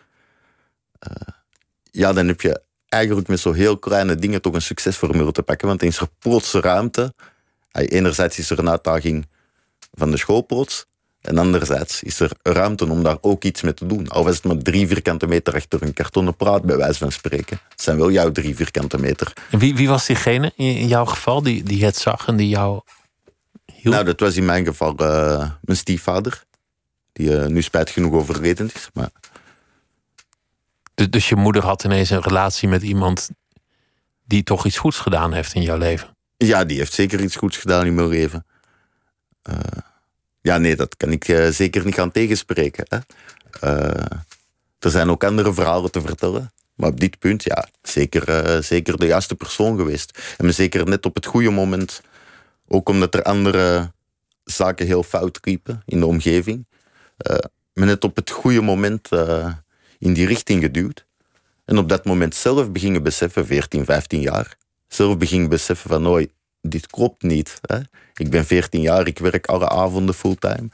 ja, 1.91 2.13
dan 2.13 2.27
heb 2.27 2.41
je 2.41 2.63
eigenlijk 2.89 3.29
met 3.29 3.41
zo 3.41 3.53
heel 3.53 3.79
kleine 3.79 4.15
dingen 4.15 4.43
toch 4.43 4.55
een 4.55 4.63
succesformule 4.63 5.33
te 5.33 5.43
pakken, 5.43 5.69
want 5.69 5.81
dan 5.81 5.89
is 5.89 6.53
er 6.53 6.63
ruimte. 6.63 7.15
Enerzijds 7.73 8.39
is 8.39 8.51
er 8.51 8.59
een 8.59 8.71
uitdaging 8.71 9.27
van 9.93 10.11
de 10.11 10.17
school 10.17 10.47
plots, 10.47 10.87
en 11.21 11.39
anderzijds 11.39 12.03
is 12.03 12.21
er 12.21 12.31
ruimte 12.43 12.89
om 12.89 13.03
daar 13.03 13.19
ook 13.21 13.45
iets 13.45 13.63
mee 13.63 13.75
te 13.75 13.87
doen. 13.87 14.09
Al 14.09 14.29
is 14.29 14.35
het 14.35 14.45
maar 14.45 14.57
drie 14.57 14.87
vierkante 14.87 15.27
meter 15.27 15.55
achter 15.55 15.83
een 15.83 15.93
kartonnen 15.93 16.37
praat, 16.37 16.63
bij 16.63 16.77
wijze 16.77 16.99
van 16.99 17.13
spreken. 17.13 17.61
Het 17.69 17.83
zijn 17.83 17.97
wel 17.97 18.11
jouw 18.11 18.33
drie 18.33 18.57
vierkante 18.57 18.99
meter. 18.99 19.33
Wie, 19.51 19.75
wie 19.75 19.89
was 19.89 20.07
diegene 20.07 20.53
in 20.57 20.87
jouw 20.87 21.05
geval 21.05 21.43
die, 21.43 21.63
die 21.63 21.85
het 21.85 21.97
zag 21.97 22.27
en 22.27 22.37
die 22.37 22.49
jou 22.49 22.81
hielp? 23.73 23.95
Nou, 23.95 24.05
dat 24.05 24.21
was 24.21 24.37
in 24.37 24.45
mijn 24.45 24.65
geval 24.65 24.95
uh, 25.01 25.51
mijn 25.61 25.79
stiefvader. 25.79 26.45
Die 27.13 27.29
uh, 27.29 27.47
nu 27.47 27.63
spijt 27.63 27.91
genoeg 27.91 28.13
overleden 28.13 28.71
is. 28.75 28.89
Maar... 28.93 29.11
Dus, 30.95 31.11
dus 31.11 31.29
je 31.29 31.37
moeder 31.37 31.63
had 31.63 31.85
ineens 31.85 32.11
een 32.11 32.23
relatie 32.23 32.69
met 32.69 32.83
iemand 32.83 33.31
die 34.25 34.43
toch 34.43 34.67
iets 34.67 34.79
goeds 34.79 34.99
gedaan 34.99 35.33
heeft 35.33 35.55
in 35.55 35.63
jouw 35.63 35.79
leven? 35.79 36.17
Ja, 36.45 36.65
die 36.65 36.79
heeft 36.79 36.93
zeker 36.93 37.21
iets 37.21 37.37
goeds 37.37 37.57
gedaan 37.57 37.87
in 37.87 37.95
mijn 37.95 38.09
leven. 38.09 38.47
Uh, 39.51 39.57
ja, 40.41 40.59
nee, 40.59 40.77
dat 40.77 40.97
kan 40.97 41.13
ik 41.13 41.29
uh, 41.29 41.49
zeker 41.49 41.85
niet 41.85 41.95
gaan 41.95 42.11
tegenspreken. 42.11 42.85
Hè. 42.89 42.99
Uh, 43.65 44.07
er 44.79 44.91
zijn 44.91 45.11
ook 45.11 45.25
andere 45.25 45.55
verhalen 45.55 45.91
te 45.91 46.01
vertellen. 46.01 46.53
Maar 46.75 46.89
op 46.89 47.01
dit 47.01 47.19
punt, 47.19 47.43
ja, 47.43 47.69
zeker, 47.83 48.65
zeker 48.65 48.99
de 48.99 49.07
juiste 49.07 49.35
persoon 49.35 49.77
geweest. 49.77 50.35
En 50.37 50.55
zeker 50.55 50.89
net 50.89 51.07
op 51.07 51.15
het 51.15 51.27
goede 51.27 51.51
moment. 51.51 52.03
Ook 52.69 52.89
omdat 52.89 53.15
er 53.15 53.23
andere, 53.23 53.93
zaken 54.45 54.87
heel 54.87 55.03
fout 55.03 55.39
liepen 55.43 55.83
in 55.87 56.01
de 56.01 56.07
omgeving, 56.07 56.67
me 57.73 57.85
net 57.85 58.05
op 58.05 58.17
het 58.17 58.31
goede 58.31 58.61
moment 58.61 59.09
in 59.99 60.13
die 60.13 60.27
richting 60.27 60.63
geduwd. 60.63 61.07
En 61.65 61.79
op 61.79 61.89
dat 61.89 62.05
moment 62.05 62.35
zelf 62.35 62.71
beginnen 62.71 63.03
beseffen, 63.03 63.47
14, 63.47 63.85
15 63.85 64.21
jaar, 64.21 64.57
zelf 64.95 65.19
beginnen 65.19 65.49
beseffen 65.49 65.91
van, 65.91 66.07
oh, 66.07 66.27
dit 66.63 66.87
klopt 66.87 67.23
niet. 67.23 67.59
Hè? 67.61 67.79
Ik 68.15 68.31
ben 68.31 68.47
14 68.47 68.81
jaar, 68.81 69.07
ik 69.07 69.19
werk 69.19 69.47
alle 69.47 69.69
avonden 69.69 70.15
fulltime 70.15 70.69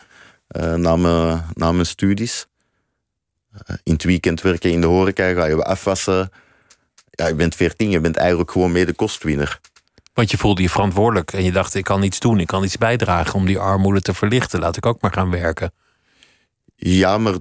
uh, 0.51 0.75
na, 0.75 0.97
mijn, 0.97 1.45
na 1.55 1.73
mijn 1.73 1.87
studies. 1.87 2.47
Uh, 3.53 3.77
in 3.83 3.93
het 3.93 4.05
weekend 4.05 4.41
werken 4.41 4.71
in 4.71 4.81
de 4.81 4.87
horeca, 4.87 5.33
ga 5.33 5.45
je 5.45 5.65
afwassen. 5.65 6.31
Ja, 7.11 7.27
je 7.27 7.35
bent 7.35 7.55
14, 7.55 7.91
je 7.91 8.01
bent 8.01 8.17
eigenlijk 8.17 8.51
gewoon 8.51 8.73
mede 8.73 8.93
kostwinner. 8.93 9.61
Want 10.15 10.31
je 10.31 10.39
voelde 10.39 10.63
je 10.63 10.71
verantwoordelijk 10.71 11.33
en 11.33 11.45
je 11.45 11.53
dacht, 11.53 11.75
ik 11.75 11.85
kan 11.85 12.03
iets 12.03 12.21
doen, 12.21 12.41
ik 12.41 12.47
kan 12.47 12.65
iets 12.65 12.79
bijdragen 12.79 13.35
om 13.35 13.47
die 13.47 13.59
armoede 13.59 14.01
te 14.01 14.15
verlichten. 14.15 14.61
Laat 14.61 14.77
ik 14.77 14.87
ook 14.87 15.01
maar 15.01 15.13
gaan 15.13 15.31
werken. 15.31 15.73
Ja, 16.75 17.19
maar 17.19 17.35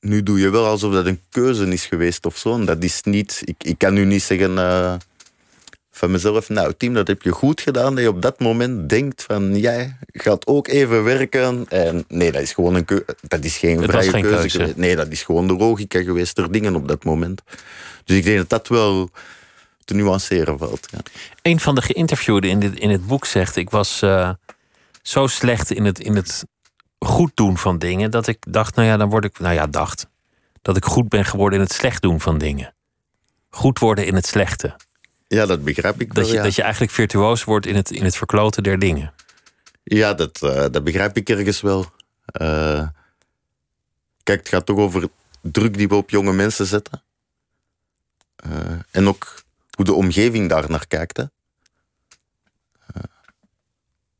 nu 0.00 0.22
doe 0.22 0.38
je 0.38 0.50
wel 0.50 0.66
alsof 0.66 0.92
dat 0.92 1.06
een 1.06 1.20
keuze 1.30 1.66
is 1.66 1.86
geweest 1.86 2.26
of 2.26 2.36
zo. 2.36 2.64
dat 2.64 2.82
is 2.82 3.02
niet, 3.02 3.42
ik, 3.44 3.64
ik 3.64 3.78
kan 3.78 3.94
nu 3.94 4.04
niet 4.04 4.22
zeggen 4.22 4.50
uh, 4.50 4.94
van 5.96 6.10
mezelf, 6.10 6.48
nou 6.48 6.72
Tim, 6.76 6.94
dat 6.94 7.06
heb 7.06 7.22
je 7.22 7.30
goed 7.30 7.60
gedaan. 7.60 7.94
Dat 7.94 8.04
je 8.04 8.10
op 8.10 8.22
dat 8.22 8.40
moment 8.40 8.88
denkt 8.88 9.22
van, 9.22 9.58
jij 9.58 9.96
gaat 10.12 10.46
ook 10.46 10.68
even 10.68 11.04
werken. 11.04 11.66
En 11.68 12.04
nee, 12.08 12.32
dat 12.32 12.42
is 12.42 12.52
gewoon 12.52 12.74
een 12.74 12.84
keuze. 12.84 13.04
Dat 13.28 13.44
is 13.44 13.56
geen 13.56 13.82
vrije 13.82 14.10
geen 14.10 14.22
keuze. 14.22 14.38
keuze. 14.38 14.58
Geweest. 14.58 14.76
Nee, 14.76 14.96
dat 14.96 15.08
is 15.08 15.22
gewoon 15.22 15.46
de 15.46 15.56
logica 15.56 16.02
geweest 16.02 16.38
er 16.38 16.52
dingen 16.52 16.74
op 16.74 16.88
dat 16.88 17.04
moment. 17.04 17.42
Dus 18.04 18.16
ik 18.16 18.24
denk 18.24 18.36
dat 18.36 18.48
dat 18.48 18.68
wel 18.68 19.10
te 19.84 19.94
nuanceren 19.94 20.58
valt. 20.58 20.88
Ja. 20.90 20.98
Een 21.42 21.60
van 21.60 21.74
de 21.74 21.82
geïnterviewden 21.82 22.50
in, 22.50 22.60
dit, 22.60 22.78
in 22.78 22.90
het 22.90 23.06
boek 23.06 23.24
zegt, 23.24 23.56
ik 23.56 23.70
was 23.70 24.02
uh, 24.02 24.30
zo 25.02 25.26
slecht 25.26 25.70
in 25.70 25.84
het, 25.84 26.00
in 26.00 26.16
het 26.16 26.44
goed 26.98 27.30
doen 27.34 27.58
van 27.58 27.78
dingen. 27.78 28.10
Dat 28.10 28.26
ik 28.26 28.38
dacht, 28.48 28.74
nou 28.74 28.88
ja, 28.88 28.96
dan 28.96 29.08
word 29.08 29.24
ik. 29.24 29.38
Nou 29.38 29.54
ja, 29.54 29.66
dacht. 29.66 30.06
Dat 30.62 30.76
ik 30.76 30.84
goed 30.84 31.08
ben 31.08 31.24
geworden 31.24 31.58
in 31.58 31.64
het 31.64 31.74
slecht 31.74 32.02
doen 32.02 32.20
van 32.20 32.38
dingen. 32.38 32.74
Goed 33.50 33.78
worden 33.78 34.06
in 34.06 34.14
het 34.14 34.26
slechte. 34.26 34.76
Ja, 35.28 35.46
dat 35.46 35.64
begrijp 35.64 36.00
ik 36.00 36.14
dat 36.14 36.16
wel, 36.16 36.26
je, 36.26 36.34
ja. 36.34 36.42
Dat 36.42 36.54
je 36.54 36.62
eigenlijk 36.62 36.92
virtuoos 36.92 37.44
wordt 37.44 37.66
in 37.66 37.76
het, 37.76 37.90
in 37.90 38.04
het 38.04 38.16
verkloten 38.16 38.62
der 38.62 38.78
dingen. 38.78 39.12
Ja, 39.82 40.14
dat, 40.14 40.42
uh, 40.42 40.64
dat 40.70 40.84
begrijp 40.84 41.16
ik 41.16 41.28
ergens 41.28 41.60
wel. 41.60 41.86
Uh, 42.40 42.88
kijk, 44.22 44.38
het 44.38 44.48
gaat 44.48 44.66
toch 44.66 44.78
over 44.78 45.08
druk 45.40 45.76
die 45.76 45.88
we 45.88 45.94
op 45.94 46.10
jonge 46.10 46.32
mensen 46.32 46.66
zetten. 46.66 47.02
Uh, 48.46 48.52
en 48.90 49.08
ook 49.08 49.42
hoe 49.70 49.84
de 49.84 49.92
omgeving 49.92 50.48
daar 50.48 50.70
naar 50.70 50.86
kijkt. 50.86 51.16
Hè. 51.16 51.24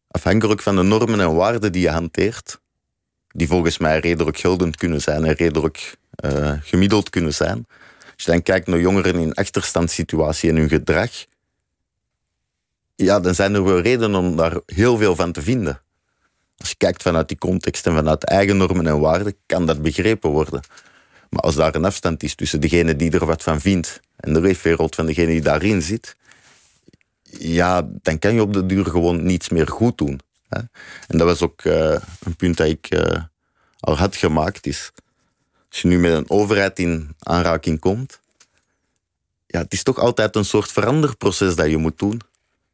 afhankelijk 0.08 0.62
van 0.62 0.76
de 0.76 0.82
normen 0.82 1.20
en 1.20 1.34
waarden 1.34 1.72
die 1.72 1.82
je 1.82 1.90
hanteert, 1.90 2.60
die 3.28 3.46
volgens 3.46 3.78
mij 3.78 3.98
redelijk 3.98 4.38
geldend 4.38 4.76
kunnen 4.76 5.00
zijn 5.00 5.24
en 5.24 5.34
redelijk 5.34 5.96
gemiddeld 6.62 7.10
kunnen 7.10 7.34
zijn. 7.34 7.66
Als 8.16 8.24
je 8.24 8.30
dan 8.30 8.42
kijkt 8.42 8.66
naar 8.66 8.80
jongeren 8.80 9.14
in 9.14 9.34
achterstandssituatie 9.34 10.50
en 10.50 10.56
hun 10.56 10.68
gedrag, 10.68 11.10
ja, 12.94 13.20
dan 13.20 13.34
zijn 13.34 13.54
er 13.54 13.64
wel 13.64 13.80
redenen 13.80 14.20
om 14.20 14.36
daar 14.36 14.60
heel 14.66 14.96
veel 14.96 15.16
van 15.16 15.32
te 15.32 15.42
vinden. 15.42 15.80
Als 16.56 16.68
je 16.68 16.76
kijkt 16.76 17.02
vanuit 17.02 17.28
die 17.28 17.38
context 17.38 17.86
en 17.86 17.94
vanuit 17.94 18.24
eigen 18.24 18.56
normen 18.56 18.86
en 18.86 19.00
waarden, 19.00 19.36
kan 19.46 19.66
dat 19.66 19.82
begrepen 19.82 20.30
worden. 20.30 20.60
Maar 21.30 21.42
als 21.42 21.54
daar 21.54 21.74
een 21.74 21.84
afstand 21.84 22.22
is 22.22 22.34
tussen 22.34 22.60
degene 22.60 22.96
die 22.96 23.10
er 23.10 23.26
wat 23.26 23.42
van 23.42 23.60
vindt 23.60 24.00
en 24.16 24.32
de 24.32 24.40
leefwereld 24.40 24.94
van 24.94 25.06
degene 25.06 25.26
die 25.26 25.40
daarin 25.40 25.82
zit, 25.82 26.16
ja, 27.38 27.88
dan 28.02 28.18
kan 28.18 28.34
je 28.34 28.42
op 28.42 28.52
de 28.52 28.66
duur 28.66 28.84
gewoon 28.84 29.24
niets 29.24 29.48
meer 29.48 29.68
goed 29.68 29.98
doen. 29.98 30.20
Hè? 30.48 30.58
En 31.06 31.18
dat 31.18 31.26
was 31.26 31.42
ook 31.42 31.64
uh, 31.64 31.96
een 32.24 32.36
punt 32.36 32.56
dat 32.56 32.66
ik 32.68 32.94
uh, 32.94 33.22
al 33.80 33.96
had 33.96 34.16
gemaakt. 34.16 34.66
Is, 34.66 34.92
als 35.76 35.84
je 35.84 35.90
nu 35.90 35.98
met 35.98 36.12
een 36.12 36.30
overheid 36.30 36.78
in 36.78 37.14
aanraking 37.18 37.78
komt, 37.78 38.20
ja, 39.46 39.60
het 39.60 39.72
is 39.72 39.82
toch 39.82 39.98
altijd 39.98 40.36
een 40.36 40.44
soort 40.44 40.72
veranderproces 40.72 41.54
dat 41.54 41.70
je 41.70 41.76
moet 41.76 41.98
doen. 41.98 42.20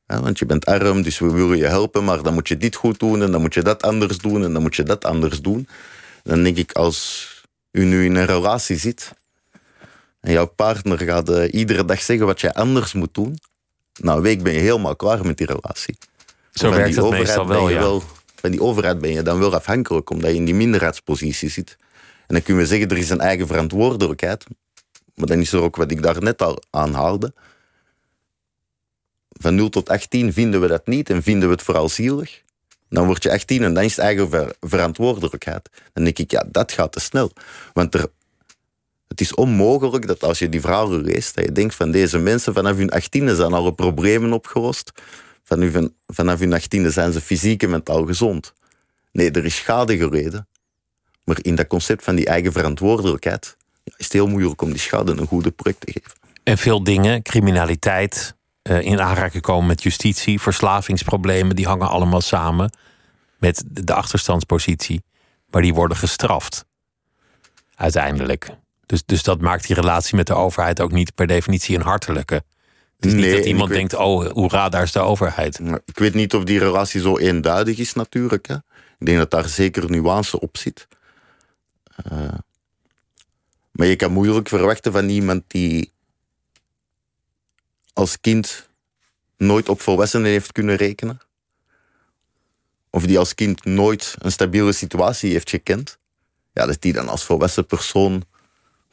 Want 0.06 0.38
je 0.38 0.46
bent 0.46 0.64
arm, 0.64 1.02
dus 1.02 1.18
we 1.18 1.30
willen 1.30 1.56
je 1.56 1.66
helpen, 1.66 2.04
maar 2.04 2.22
dan 2.22 2.34
moet 2.34 2.48
je 2.48 2.56
dit 2.56 2.74
goed 2.74 2.98
doen 2.98 3.22
en 3.22 3.30
dan 3.30 3.40
moet 3.40 3.54
je 3.54 3.62
dat 3.62 3.82
anders 3.82 4.18
doen 4.18 4.44
en 4.44 4.52
dan 4.52 4.62
moet 4.62 4.76
je 4.76 4.82
dat 4.82 5.04
anders 5.04 5.40
doen. 5.40 5.68
Dan 6.22 6.42
denk 6.42 6.56
ik, 6.56 6.72
als 6.72 7.28
u 7.70 7.84
nu 7.84 8.04
in 8.04 8.14
een 8.14 8.26
relatie 8.26 8.76
zit 8.76 9.12
en 10.20 10.32
jouw 10.32 10.46
partner 10.46 10.98
gaat 10.98 11.30
uh, 11.30 11.52
iedere 11.52 11.84
dag 11.84 12.02
zeggen 12.02 12.26
wat 12.26 12.40
je 12.40 12.54
anders 12.54 12.92
moet 12.92 13.14
doen, 13.14 13.38
na 14.00 14.14
een 14.14 14.22
week 14.22 14.42
ben 14.42 14.52
je 14.52 14.60
helemaal 14.60 14.96
klaar 14.96 15.26
met 15.26 15.36
die 15.36 15.46
relatie. 15.46 15.96
Zo 16.52 16.68
van 16.68 16.76
werkt 16.76 16.96
het 16.96 17.10
meestal 17.10 17.46
wel, 17.46 17.68
ja. 17.68 17.78
wel, 17.78 18.02
Van 18.34 18.50
die 18.50 18.62
overheid 18.62 19.00
ben 19.00 19.12
je 19.12 19.22
dan 19.22 19.38
wel 19.38 19.54
afhankelijk, 19.54 20.10
omdat 20.10 20.30
je 20.30 20.36
in 20.36 20.44
die 20.44 20.54
minderheidspositie 20.54 21.50
zit. 21.50 21.76
Dan 22.32 22.42
kunnen 22.42 22.62
we 22.62 22.68
zeggen, 22.68 22.88
er 22.88 22.96
is 22.96 23.10
een 23.10 23.20
eigen 23.20 23.46
verantwoordelijkheid. 23.46 24.44
Maar 25.14 25.26
dan 25.26 25.38
is 25.38 25.52
er 25.52 25.62
ook 25.62 25.76
wat 25.76 25.90
ik 25.90 26.02
daar 26.02 26.22
net 26.22 26.42
al 26.42 26.62
aanhaalde. 26.70 27.32
Van 29.28 29.54
0 29.54 29.68
tot 29.68 29.88
18 29.88 30.32
vinden 30.32 30.60
we 30.60 30.66
dat 30.66 30.86
niet 30.86 31.10
en 31.10 31.22
vinden 31.22 31.48
we 31.48 31.54
het 31.54 31.64
vooral 31.64 31.88
zielig. 31.88 32.42
Dan 32.88 33.06
word 33.06 33.22
je 33.22 33.32
18 33.32 33.62
en 33.62 33.74
dan 33.74 33.82
is 33.82 33.96
het 33.96 34.04
eigen 34.04 34.30
ver 34.30 34.56
verantwoordelijkheid. 34.60 35.68
Dan 35.92 36.04
denk 36.04 36.18
ik, 36.18 36.30
ja, 36.30 36.44
dat 36.50 36.72
gaat 36.72 36.92
te 36.92 37.00
snel. 37.00 37.30
Want 37.72 37.94
er, 37.94 38.06
het 39.08 39.20
is 39.20 39.34
onmogelijk 39.34 40.06
dat 40.06 40.22
als 40.22 40.38
je 40.38 40.48
die 40.48 40.60
verhalen 40.60 41.00
leest, 41.00 41.34
dat 41.34 41.44
je 41.44 41.52
denkt 41.52 41.74
van 41.74 41.90
deze 41.90 42.18
mensen 42.18 42.54
vanaf 42.54 42.76
hun 42.76 42.92
18e 43.00 43.34
zijn 43.34 43.52
alle 43.52 43.74
problemen 43.74 44.32
opgelost. 44.32 44.92
Vanaf 46.06 46.38
hun 46.38 46.60
18e 46.60 46.86
zijn 46.86 47.12
ze 47.12 47.20
fysiek 47.20 47.62
en 47.62 47.70
mentaal 47.70 48.06
gezond. 48.06 48.52
Nee, 49.12 49.30
er 49.30 49.44
is 49.44 49.56
schade 49.56 49.96
gereden. 49.96 50.46
Maar 51.24 51.38
in 51.42 51.54
dat 51.54 51.66
concept 51.66 52.04
van 52.04 52.14
die 52.14 52.26
eigen 52.26 52.52
verantwoordelijkheid 52.52 53.56
ja, 53.84 53.92
is 53.96 54.04
het 54.04 54.12
heel 54.12 54.26
moeilijk 54.26 54.62
om 54.62 54.70
die 54.70 54.78
schade 54.80 55.12
een 55.12 55.26
goede 55.26 55.50
project 55.50 55.80
te 55.80 55.92
geven. 55.92 56.12
En 56.42 56.58
veel 56.58 56.84
dingen, 56.84 57.22
criminaliteit, 57.22 58.34
uh, 58.62 58.80
in 58.80 59.00
aanraking 59.00 59.42
komen 59.42 59.66
met 59.66 59.82
justitie, 59.82 60.40
verslavingsproblemen, 60.40 61.56
die 61.56 61.66
hangen 61.66 61.88
allemaal 61.88 62.20
samen 62.20 62.70
met 63.38 63.64
de 63.70 63.94
achterstandspositie. 63.94 65.02
Maar 65.50 65.62
die 65.62 65.74
worden 65.74 65.96
gestraft. 65.96 66.64
Uiteindelijk. 67.74 68.50
Dus, 68.86 69.02
dus 69.06 69.22
dat 69.22 69.40
maakt 69.40 69.66
die 69.66 69.76
relatie 69.76 70.16
met 70.16 70.26
de 70.26 70.34
overheid 70.34 70.80
ook 70.80 70.92
niet 70.92 71.14
per 71.14 71.26
definitie 71.26 71.76
een 71.76 71.82
hartelijke. 71.82 72.34
Het 72.96 73.06
is 73.06 73.12
Nee, 73.12 73.22
niet 73.24 73.36
dat 73.36 73.44
iemand 73.44 73.68
weet- 73.68 73.78
denkt, 73.78 73.94
oh, 73.94 74.26
hoera, 74.30 74.68
daar 74.68 74.82
is 74.82 74.92
de 74.92 75.00
overheid. 75.00 75.58
Ik 75.84 75.98
weet 75.98 76.14
niet 76.14 76.34
of 76.34 76.44
die 76.44 76.58
relatie 76.58 77.00
zo 77.00 77.18
eenduidig 77.18 77.78
is 77.78 77.92
natuurlijk. 77.92 78.46
Hè. 78.48 78.54
Ik 78.98 79.06
denk 79.06 79.18
dat 79.18 79.30
daar 79.30 79.48
zeker 79.48 79.90
nuance 79.90 80.40
op 80.40 80.56
zit. 80.56 80.88
Eh, 82.04 82.38
maar 83.70 83.86
je 83.86 83.96
kan 83.96 84.12
moeilijk 84.12 84.48
verwachten 84.48 84.92
van 84.92 85.08
iemand 85.08 85.42
die 85.46 85.92
als 87.92 88.20
kind 88.20 88.68
nooit 89.36 89.68
op 89.68 89.80
volwassenen 89.80 90.30
heeft 90.30 90.52
kunnen 90.52 90.76
rekenen. 90.76 91.20
Of 92.90 93.06
die 93.06 93.18
als 93.18 93.34
kind 93.34 93.64
nooit 93.64 94.14
een 94.18 94.32
stabiele 94.32 94.72
situatie 94.72 95.32
heeft 95.32 95.50
gekend. 95.50 95.98
Ja, 96.52 96.66
dat 96.66 96.80
die 96.80 96.92
dan 96.92 97.08
als 97.08 97.24
volwassen 97.24 97.66
persoon 97.66 98.24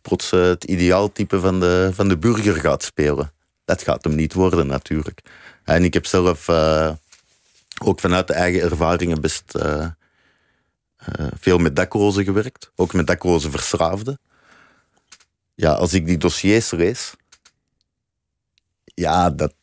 plots 0.01 0.31
het 0.31 0.63
ideaaltype 0.63 1.39
van 1.39 1.59
de, 1.59 1.89
van 1.93 2.07
de 2.07 2.17
burger 2.17 2.55
gaat 2.55 2.83
spelen. 2.83 3.31
Dat 3.65 3.83
gaat 3.83 4.03
hem 4.03 4.15
niet 4.15 4.33
worden 4.33 4.67
natuurlijk. 4.67 5.21
En 5.63 5.83
ik 5.83 5.93
heb 5.93 6.05
zelf 6.05 6.47
eh, 6.47 6.91
ook 7.83 7.99
vanuit 7.99 8.27
de 8.27 8.33
eigen 8.33 8.61
ervaringen 8.61 9.21
best 9.21 9.55
eh, 9.55 9.87
eh, 10.99 11.27
veel 11.39 11.57
met 11.57 11.75
daklozen 11.75 12.23
gewerkt. 12.23 12.71
Ook 12.75 12.93
met 12.93 13.07
daklozen 13.07 13.51
verslaafden. 13.51 14.19
Ja, 15.55 15.71
als 15.71 15.93
ik 15.93 16.05
die 16.05 16.17
dossiers 16.17 16.71
lees, 16.71 17.13
ja, 18.83 19.29
dat, 19.29 19.53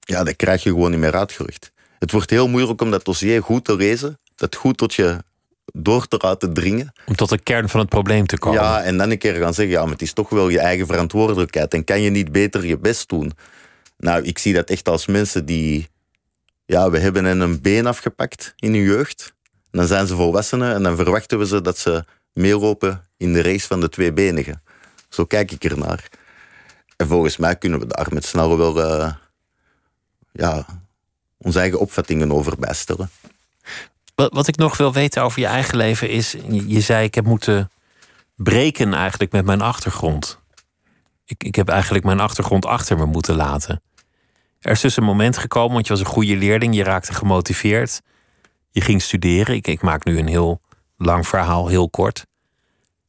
ja, 0.00 0.24
dat 0.24 0.36
krijg 0.36 0.62
je 0.62 0.70
gewoon 0.70 0.90
niet 0.90 1.00
meer 1.00 1.16
uitgelegd. 1.16 1.72
Het 1.98 2.12
wordt 2.12 2.30
heel 2.30 2.48
moeilijk 2.48 2.80
om 2.80 2.90
dat 2.90 3.04
dossier 3.04 3.42
goed 3.42 3.64
te 3.64 3.76
lezen, 3.76 4.18
dat 4.34 4.54
goed 4.54 4.76
tot 4.76 4.94
je 4.94 5.24
door 5.72 6.08
te 6.08 6.16
laten 6.20 6.54
dringen. 6.54 6.92
Om 7.06 7.16
tot 7.16 7.28
de 7.28 7.38
kern 7.38 7.68
van 7.68 7.80
het 7.80 7.88
probleem 7.88 8.26
te 8.26 8.38
komen. 8.38 8.62
Ja, 8.62 8.82
en 8.82 8.96
dan 8.96 9.10
een 9.10 9.18
keer 9.18 9.34
gaan 9.34 9.54
zeggen, 9.54 9.74
ja, 9.74 9.82
maar 9.82 9.92
het 9.92 10.02
is 10.02 10.12
toch 10.12 10.28
wel 10.28 10.48
je 10.48 10.58
eigen 10.58 10.86
verantwoordelijkheid. 10.86 11.74
En 11.74 11.84
kan 11.84 12.00
je 12.00 12.10
niet 12.10 12.32
beter 12.32 12.66
je 12.66 12.78
best 12.78 13.08
doen? 13.08 13.32
Nou, 13.98 14.22
ik 14.22 14.38
zie 14.38 14.54
dat 14.54 14.70
echt 14.70 14.88
als 14.88 15.06
mensen 15.06 15.46
die... 15.46 15.88
Ja, 16.64 16.90
we 16.90 16.98
hebben 16.98 17.24
hen 17.24 17.40
een 17.40 17.60
been 17.60 17.86
afgepakt 17.86 18.52
in 18.56 18.74
hun 18.74 18.82
jeugd. 18.82 19.34
Dan 19.76 19.86
zijn 19.86 20.06
ze 20.06 20.14
volwassenen 20.14 20.74
en 20.74 20.82
dan 20.82 20.96
verwachten 20.96 21.38
we 21.38 21.46
ze 21.46 21.60
dat 21.60 21.78
ze 21.78 22.04
meelopen 22.32 23.04
in 23.16 23.32
de 23.32 23.42
race 23.42 23.66
van 23.66 23.80
de 23.80 23.88
tweebenigen. 23.88 24.62
Zo 25.08 25.24
kijk 25.24 25.50
ik 25.50 25.64
ernaar. 25.64 26.08
En 26.96 27.06
volgens 27.06 27.36
mij 27.36 27.56
kunnen 27.56 27.78
we 27.78 27.86
daar 27.86 28.06
met 28.10 28.24
snel 28.24 28.58
wel... 28.58 28.82
eh, 28.82 29.12
ja, 30.32 30.66
onze 31.36 31.58
eigen 31.58 31.78
opvattingen 31.78 32.32
over 32.32 32.58
bijstellen. 32.58 33.10
Wat, 34.14 34.32
wat 34.32 34.48
ik 34.48 34.56
nog 34.56 34.76
wil 34.76 34.92
weten 34.92 35.22
over 35.22 35.40
je 35.40 35.46
eigen 35.46 35.76
leven 35.76 36.08
is... 36.08 36.36
Je 36.48 36.80
zei, 36.80 37.04
ik 37.04 37.14
heb 37.14 37.24
moeten 37.24 37.70
breken 38.34 38.94
eigenlijk 38.94 39.32
met 39.32 39.44
mijn 39.44 39.60
achtergrond. 39.60 40.38
Ik, 41.24 41.44
ik 41.44 41.54
heb 41.54 41.68
eigenlijk 41.68 42.04
mijn 42.04 42.20
achtergrond 42.20 42.66
achter 42.66 42.96
me 42.96 43.06
moeten 43.06 43.34
laten. 43.34 43.82
Er 44.60 44.70
is 44.70 44.80
dus 44.80 44.96
een 44.96 45.04
moment 45.04 45.38
gekomen, 45.38 45.72
want 45.72 45.86
je 45.86 45.92
was 45.92 46.02
een 46.02 46.06
goede 46.06 46.36
leerling. 46.36 46.74
Je 46.74 46.82
raakte 46.82 47.14
gemotiveerd. 47.14 48.00
Je 48.76 48.82
ging 48.82 49.02
studeren. 49.02 49.54
Ik, 49.54 49.82
maak 49.82 50.04
nu 50.04 50.18
een 50.18 50.28
heel 50.28 50.60
lang 50.96 51.26
verhaal, 51.26 51.68
heel 51.68 51.90
kort. 51.90 52.26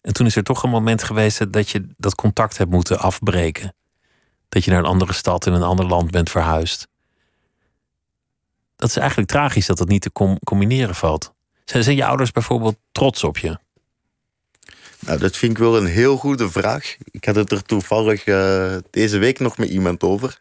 En 0.02 0.14
toen 0.14 0.26
is 0.26 0.36
er 0.36 0.44
toch 0.44 0.64
een 0.64 0.70
moment 0.70 1.04
geweest 1.04 1.54
dat 1.54 1.70
je 1.70 1.88
dat 1.98 2.16
contact 2.16 2.58
hebt 2.58 2.70
moeten 2.70 3.00
afbreken. 3.00 3.76
Dat 4.50 4.64
je 4.64 4.72
naar 4.72 4.80
een 4.80 4.86
andere 4.86 5.14
stad 5.14 5.46
in 5.46 5.54
een 5.54 5.64
ander 5.64 5.86
land 5.86 6.12
bent 6.12 6.30
verhuisd. 6.30 6.88
Dat 8.76 8.90
is 8.90 8.96
eigenlijk 8.96 9.30
tragisch 9.30 9.66
dat 9.66 9.78
dat 9.78 9.88
niet 9.88 10.02
te 10.02 10.38
combineren 10.44 10.96
valt. 10.96 11.34
Zijn, 11.66 11.84
zijn 11.84 11.96
je 11.96 12.06
ouders 12.06 12.32
bijvoorbeeld 12.32 12.78
trots 12.92 13.24
op 13.24 13.38
je? 13.38 13.58
Nou, 15.00 15.20
dat 15.20 15.38
vind 15.38 15.52
ik 15.52 15.58
wel 15.58 15.78
een 15.78 15.86
heel 15.86 16.18
goede 16.18 16.50
vraag. 16.50 16.96
Ik 17.04 17.26
had 17.26 17.36
het 17.36 17.52
er 17.52 17.64
toevallig 17.64 18.26
uh, 18.26 18.76
deze 18.90 19.18
week 19.18 19.40
nog 19.40 19.58
met 19.58 19.70
iemand 19.70 20.04
over. 20.04 20.40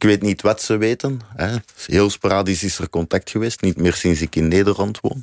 Ik 0.00 0.06
weet 0.06 0.22
niet 0.22 0.42
wat 0.42 0.62
ze 0.62 0.76
weten. 0.76 1.20
Hè. 1.36 1.56
Heel 1.86 2.10
sporadisch 2.10 2.62
is 2.62 2.78
er 2.78 2.90
contact 2.90 3.30
geweest, 3.30 3.60
niet 3.60 3.76
meer 3.76 3.94
sinds 3.94 4.20
ik 4.20 4.36
in 4.36 4.48
Nederland 4.48 5.00
woon. 5.00 5.22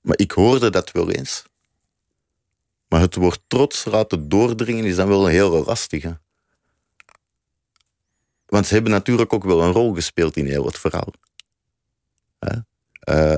Maar 0.00 0.18
ik 0.18 0.30
hoorde 0.30 0.70
dat 0.70 0.90
wel 0.90 1.10
eens. 1.10 1.44
Maar 2.88 3.00
het 3.00 3.14
woord 3.14 3.40
trots 3.46 3.84
laten 3.84 4.28
doordringen 4.28 4.84
is 4.84 4.96
dan 4.96 5.08
wel 5.08 5.24
een 5.24 5.32
heel 5.32 5.64
lastige. 5.64 6.18
Want 8.46 8.66
ze 8.66 8.74
hebben 8.74 8.92
natuurlijk 8.92 9.32
ook 9.32 9.44
wel 9.44 9.62
een 9.62 9.72
rol 9.72 9.94
gespeeld 9.94 10.36
in 10.36 10.46
heel 10.46 10.66
het 10.66 10.78
verhaal. 10.78 11.12
Uh, 13.08 13.36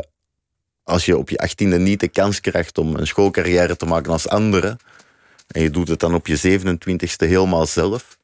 als 0.82 1.04
je 1.04 1.18
op 1.18 1.30
je 1.30 1.38
achttiende 1.38 1.78
niet 1.78 2.00
de 2.00 2.08
kans 2.08 2.40
krijgt 2.40 2.78
om 2.78 2.96
een 2.96 3.06
schoolcarrière 3.06 3.76
te 3.76 3.86
maken 3.86 4.12
als 4.12 4.28
anderen, 4.28 4.78
en 5.46 5.62
je 5.62 5.70
doet 5.70 5.88
het 5.88 6.00
dan 6.00 6.14
op 6.14 6.26
je 6.26 6.60
27ste 6.60 7.28
helemaal 7.28 7.66
zelf, 7.66 8.20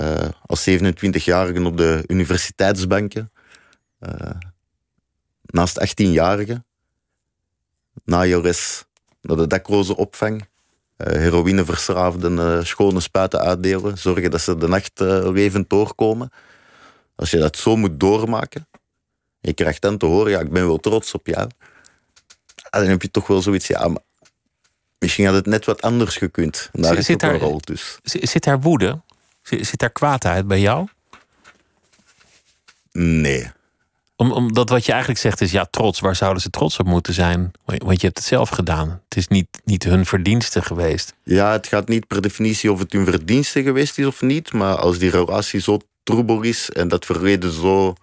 uh, 0.00 0.28
als 0.46 0.68
27-jarige 0.70 1.64
op 1.64 1.76
de 1.76 2.04
universiteitsbanken, 2.06 3.32
uh, 4.00 4.30
naast 5.42 5.80
18-jarigen, 5.88 6.64
na 8.04 8.26
Jores 8.26 8.84
naar 9.20 9.36
de 9.36 9.46
dakloze 9.46 9.96
opvang, 9.96 10.40
uh, 10.40 11.06
heroïneverslaafden 11.06 12.66
schone 12.66 13.00
spuiten 13.00 13.40
uitdelen, 13.40 13.98
zorgen 13.98 14.30
dat 14.30 14.40
ze 14.40 14.56
de 14.56 14.68
nacht 14.68 15.00
levend 15.32 15.70
doorkomen. 15.70 16.30
Als 17.16 17.30
je 17.30 17.38
dat 17.38 17.56
zo 17.56 17.76
moet 17.76 18.00
doormaken, 18.00 18.68
je 19.40 19.52
krijgt 19.52 19.82
dan 19.82 19.98
te 19.98 20.06
horen, 20.06 20.30
ja, 20.30 20.40
ik 20.40 20.50
ben 20.50 20.66
wel 20.66 20.78
trots 20.78 21.14
op 21.14 21.26
jou. 21.26 21.48
Ah, 22.70 22.80
dan 22.80 22.90
heb 22.90 23.02
je 23.02 23.10
toch 23.10 23.26
wel 23.26 23.42
zoiets, 23.42 23.66
ja, 23.66 23.88
maar 23.88 24.02
misschien 24.98 25.26
had 25.26 25.34
het 25.34 25.46
net 25.46 25.64
wat 25.64 25.82
anders 25.82 26.16
gekund. 26.16 26.68
En 26.72 26.82
daar 26.82 27.02
zit, 27.02 27.22
is 27.22 27.28
ook 27.28 27.34
een 27.34 27.38
rol 27.38 27.60
dus. 27.60 27.98
Zit 28.02 28.44
daar 28.44 28.60
woede? 28.60 29.02
Zit 29.44 29.78
daar 29.78 29.90
kwaadheid 29.90 30.46
bij 30.46 30.60
jou? 30.60 30.88
Nee. 32.92 33.50
Om, 34.16 34.32
omdat 34.32 34.68
wat 34.68 34.84
je 34.84 34.90
eigenlijk 34.90 35.20
zegt 35.20 35.40
is, 35.40 35.50
ja, 35.50 35.64
trots. 35.64 36.00
Waar 36.00 36.16
zouden 36.16 36.42
ze 36.42 36.50
trots 36.50 36.78
op 36.78 36.86
moeten 36.86 37.14
zijn? 37.14 37.52
Want 37.64 38.00
je 38.00 38.06
hebt 38.06 38.18
het 38.18 38.26
zelf 38.26 38.48
gedaan. 38.48 38.88
Het 38.88 39.16
is 39.16 39.28
niet, 39.28 39.46
niet 39.64 39.84
hun 39.84 40.06
verdienste 40.06 40.62
geweest. 40.62 41.14
Ja, 41.22 41.52
het 41.52 41.66
gaat 41.66 41.88
niet 41.88 42.06
per 42.06 42.22
definitie 42.22 42.72
of 42.72 42.78
het 42.78 42.92
hun 42.92 43.04
verdienste 43.04 43.62
geweest 43.62 43.98
is 43.98 44.06
of 44.06 44.20
niet. 44.20 44.52
Maar 44.52 44.76
als 44.76 44.98
die 44.98 45.10
relatie 45.10 45.60
zo 45.60 45.78
troebel 46.02 46.42
is 46.42 46.70
en 46.70 46.88
dat 46.88 47.04
verleden 47.04 47.52
zo 47.52 47.94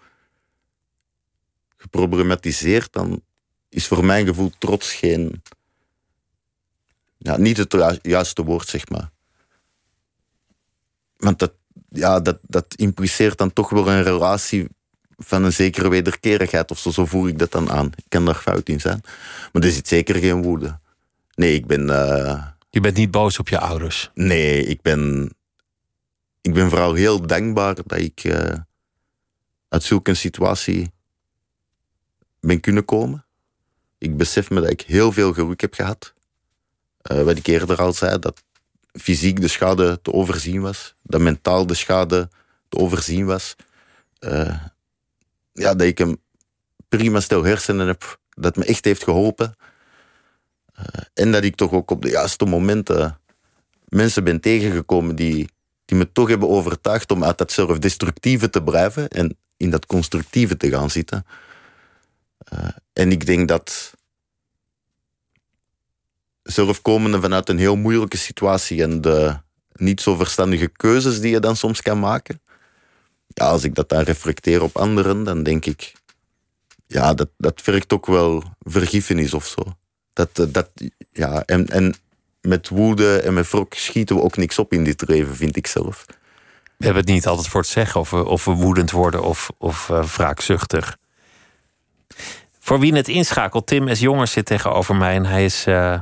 geproblematiseerd, 1.78 2.94
dan 2.94 3.22
is 3.70 3.88
voor 3.88 4.06
mijn 4.06 4.26
gevoel 4.26 4.52
trots 4.58 4.94
geen. 4.94 5.42
Ja, 7.18 7.38
niet 7.38 7.58
het 7.58 8.00
juiste 8.02 8.44
woord, 8.44 8.68
zeg 8.68 8.90
maar. 8.90 9.10
Want 11.22 11.40
dat, 11.40 11.54
ja, 11.90 12.20
dat, 12.20 12.40
dat 12.42 12.74
impliceert 12.76 13.38
dan 13.38 13.54
toch 13.54 13.70
wel 13.70 13.88
een 13.88 14.04
relatie 14.04 14.68
van 15.18 15.44
een 15.44 15.54
zekere 15.54 15.90
wederkerigheid 15.90 16.72
of 16.72 16.80
zo. 16.80 16.92
Zo 16.92 17.06
voel 17.06 17.28
ik 17.28 17.40
dat 17.40 17.52
dan 17.52 17.70
aan. 17.70 17.86
Ik 17.96 18.06
kan 18.08 18.26
daar 18.26 18.36
fout 18.36 18.70
in 18.70 18.80
zijn. 18.80 19.02
Maar 19.52 19.64
er 19.64 19.72
zit 19.72 19.88
zeker 19.88 20.16
geen 20.16 20.42
woede. 20.42 20.80
Nee, 21.36 21.54
ik 21.54 21.68
ben. 21.68 21.82
Uh... 21.82 22.46
Je 22.70 22.80
bent 22.80 22.98
niet 22.98 23.12
boos 23.12 23.40
op 23.40 23.50
je 23.50 23.60
ouders? 23.60 24.12
Nee, 24.14 24.66
ik 24.66 24.82
ben. 24.82 25.32
Ik 26.42 26.54
ben 26.54 26.70
vooral 26.70 26.94
heel 26.94 27.28
dankbaar 27.28 27.76
dat 27.76 28.00
ik 28.00 28.24
uh, 28.24 28.54
uit 29.70 29.84
zulke 29.84 30.14
situatie 30.14 30.92
ben 32.40 32.60
kunnen 32.60 32.86
komen. 32.86 33.26
Ik 33.98 34.18
besef 34.18 34.50
me 34.50 34.62
dat 34.62 34.70
ik 34.70 34.82
heel 34.82 35.12
veel 35.12 35.34
geluk 35.34 35.62
heb 35.62 35.74
gehad. 35.74 36.14
Uh, 37.12 37.24
wat 37.24 37.38
ik 37.38 37.48
eerder 37.48 37.78
al 37.78 37.94
zei, 37.94 38.20
dat 38.20 38.44
fysiek 38.94 39.42
de 39.42 39.48
schade 39.48 40.00
te 40.02 40.14
overzien 40.14 40.62
was. 40.62 40.96
Dat 41.04 41.22
mentaal 41.22 41.66
de 41.66 41.74
schade 41.74 42.30
te 42.70 42.78
overzien 42.78 43.26
was. 43.26 43.56
Uh, 44.20 44.58
ja, 45.54 45.76
dat 45.76 45.88
ik 45.88 46.00
een 46.00 46.20
prima 46.90 47.20
stel 47.20 47.44
hersenen 47.44 47.88
heb. 47.88 48.20
Dat 48.30 48.56
me 48.56 48.66
echt 48.66 48.86
heeft 48.86 49.04
geholpen. 49.04 49.56
Uh, 50.80 50.86
en 51.14 51.32
dat 51.32 51.44
ik 51.44 51.56
toch 51.56 51.72
ook 51.72 51.92
op 51.92 52.02
de 52.02 52.10
juiste 52.10 52.46
momenten 52.46 53.20
mensen 53.92 54.24
ben 54.24 54.40
tegengekomen 54.40 55.16
die, 55.16 55.50
die 55.86 55.98
me 55.98 56.12
toch 56.12 56.28
hebben 56.28 56.50
overtuigd 56.50 57.12
om 57.12 57.24
uit 57.24 57.38
dat 57.38 57.52
zelfdestructieve 57.52 58.50
te 58.50 58.64
blijven 58.64 59.08
en 59.08 59.38
in 59.58 59.70
dat 59.70 59.86
constructieve 59.86 60.58
te 60.58 60.70
gaan 60.70 60.90
zitten. 60.90 61.26
Uh, 62.54 62.70
en 62.94 63.12
ik 63.12 63.26
denk 63.26 63.48
dat 63.48 63.94
zelf 66.44 66.82
komende 66.82 67.22
vanuit 67.22 67.50
een 67.50 67.58
heel 67.58 67.76
moeilijke 67.76 68.18
situatie 68.18 68.84
en 68.84 69.02
de 69.02 69.38
niet 69.74 70.02
zo 70.02 70.16
verstandige 70.16 70.68
keuzes 70.68 71.20
die 71.22 71.32
je 71.32 71.40
dan 71.40 71.56
soms 71.56 71.82
kan 71.82 72.00
maken. 72.00 72.42
Ja, 73.28 73.46
als 73.46 73.64
ik 73.64 73.76
dat 73.76 73.90
dan 73.90 74.04
reflecteer 74.04 74.64
op 74.64 74.78
anderen, 74.78 75.24
dan 75.24 75.44
denk 75.44 75.66
ik, 75.66 75.94
ja, 76.88 77.14
dat, 77.14 77.30
dat 77.38 77.62
vergt 77.62 77.94
ook 77.94 78.06
wel 78.06 78.44
vergiffenis 78.60 79.34
of 79.34 79.48
zo. 79.48 79.62
Dat, 80.14 80.30
eh, 80.40 80.46
dat, 80.50 80.70
ja, 81.12 81.44
en, 81.46 81.68
en 81.68 81.96
met 82.42 82.70
woede 82.70 83.18
en 83.18 83.34
met 83.34 83.50
wrok 83.50 83.74
schieten 83.74 84.16
we 84.16 84.22
ook 84.22 84.38
niks 84.38 84.60
op 84.60 84.74
in 84.74 84.84
dit 84.84 85.08
leven, 85.08 85.36
vind 85.36 85.56
ik 85.56 85.68
zelf. 85.68 86.06
We 86.78 86.88
hebben 86.88 87.04
het 87.04 87.14
niet 87.14 87.28
altijd 87.28 87.48
voor 87.48 87.62
het 87.62 87.70
zeggen 87.70 88.00
of 88.00 88.10
we, 88.10 88.26
of 88.26 88.46
we 88.46 88.52
woedend 88.52 88.92
worden 88.92 89.24
of, 89.24 89.50
of 89.58 89.90
uh, 89.90 90.04
wraakzuchtig. 90.04 90.98
Voor 92.60 92.80
wie 92.80 92.94
het 92.94 93.08
inschakelt, 93.08 93.68
Tim 93.68 93.96
S. 93.96 94.00
Jongers 94.00 94.32
zit 94.32 94.46
tegenover 94.46 94.96
mij 94.96 95.16
en 95.16 95.26
hij 95.26 95.46
is 95.46 95.68
uh, 95.68 96.00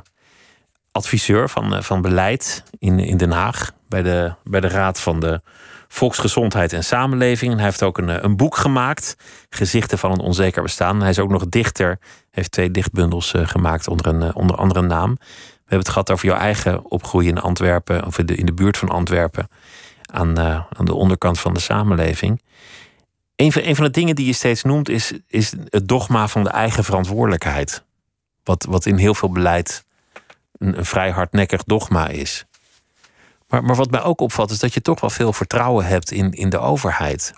adviseur 0.91 1.49
van, 1.49 1.73
uh, 1.73 1.81
van 1.81 2.01
beleid 2.01 2.63
in, 2.77 2.99
in 2.99 3.17
Den 3.17 3.31
Haag 3.31 3.71
bij 3.87 4.01
de, 4.01 4.33
bij 4.43 4.59
de 4.59 4.67
Raad 4.67 4.99
van 4.99 5.19
de 5.19 5.41
Volksgezondheid 5.87 6.73
en 6.73 6.83
Samenleving. 6.83 7.51
En 7.51 7.57
hij 7.57 7.65
heeft 7.65 7.83
ook 7.83 7.97
een, 7.97 8.09
eh, 8.09 8.23
een 8.23 8.37
boek 8.37 8.55
gemaakt, 8.55 9.15
Gezichten 9.49 9.97
van 9.97 10.11
een 10.11 10.19
onzeker 10.19 10.61
bestaan. 10.61 10.99
Hij 10.99 11.09
is 11.09 11.19
ook 11.19 11.29
nog 11.29 11.47
dichter, 11.49 11.99
heeft 12.31 12.51
twee 12.51 12.71
dichtbundels 12.71 13.33
uh, 13.33 13.47
gemaakt 13.47 13.87
onder 13.87 14.07
een 14.07 14.35
onder 14.35 14.55
andere 14.55 14.81
naam. 14.81 15.17
We 15.19 15.75
hebben 15.75 15.79
het 15.79 15.89
gehad 15.89 16.11
over 16.11 16.25
jouw 16.25 16.37
eigen 16.37 16.91
opgroei 16.91 17.27
in 17.27 17.39
Antwerpen, 17.39 18.05
of 18.05 18.17
in 18.17 18.25
de, 18.25 18.35
in 18.35 18.45
de 18.45 18.53
buurt 18.53 18.77
van 18.77 18.89
Antwerpen, 18.89 19.47
aan, 20.11 20.39
aan 20.39 20.85
de 20.85 20.93
onderkant 20.93 21.39
van 21.39 21.53
de 21.53 21.59
samenleving. 21.59 22.41
Een 23.35 23.51
van, 23.51 23.61
een 23.63 23.75
van 23.75 23.85
de 23.85 23.91
dingen 23.91 24.15
die 24.15 24.25
je 24.25 24.33
steeds 24.33 24.63
noemt 24.63 24.89
is, 24.89 25.13
is 25.27 25.53
het 25.69 25.87
dogma 25.87 26.27
van 26.27 26.43
de 26.43 26.49
eigen 26.49 26.83
verantwoordelijkheid. 26.83 27.83
Wat, 28.43 28.65
wat 28.69 28.85
in 28.85 28.97
heel 28.97 29.15
veel 29.15 29.31
beleid 29.31 29.85
een, 30.59 30.85
vrij 30.85 31.11
hardnekkig 31.11 31.63
dogma 31.63 32.07
is. 32.07 32.45
Maar, 33.47 33.63
maar 33.63 33.75
wat 33.75 33.91
mij 33.91 34.01
ook 34.01 34.21
opvalt 34.21 34.51
is 34.51 34.59
dat 34.59 34.73
je 34.73 34.81
toch 34.81 35.01
wel 35.01 35.09
veel 35.09 35.33
vertrouwen 35.33 35.85
hebt 35.85 36.11
in, 36.11 36.31
in 36.31 36.49
de 36.49 36.59
overheid. 36.59 37.33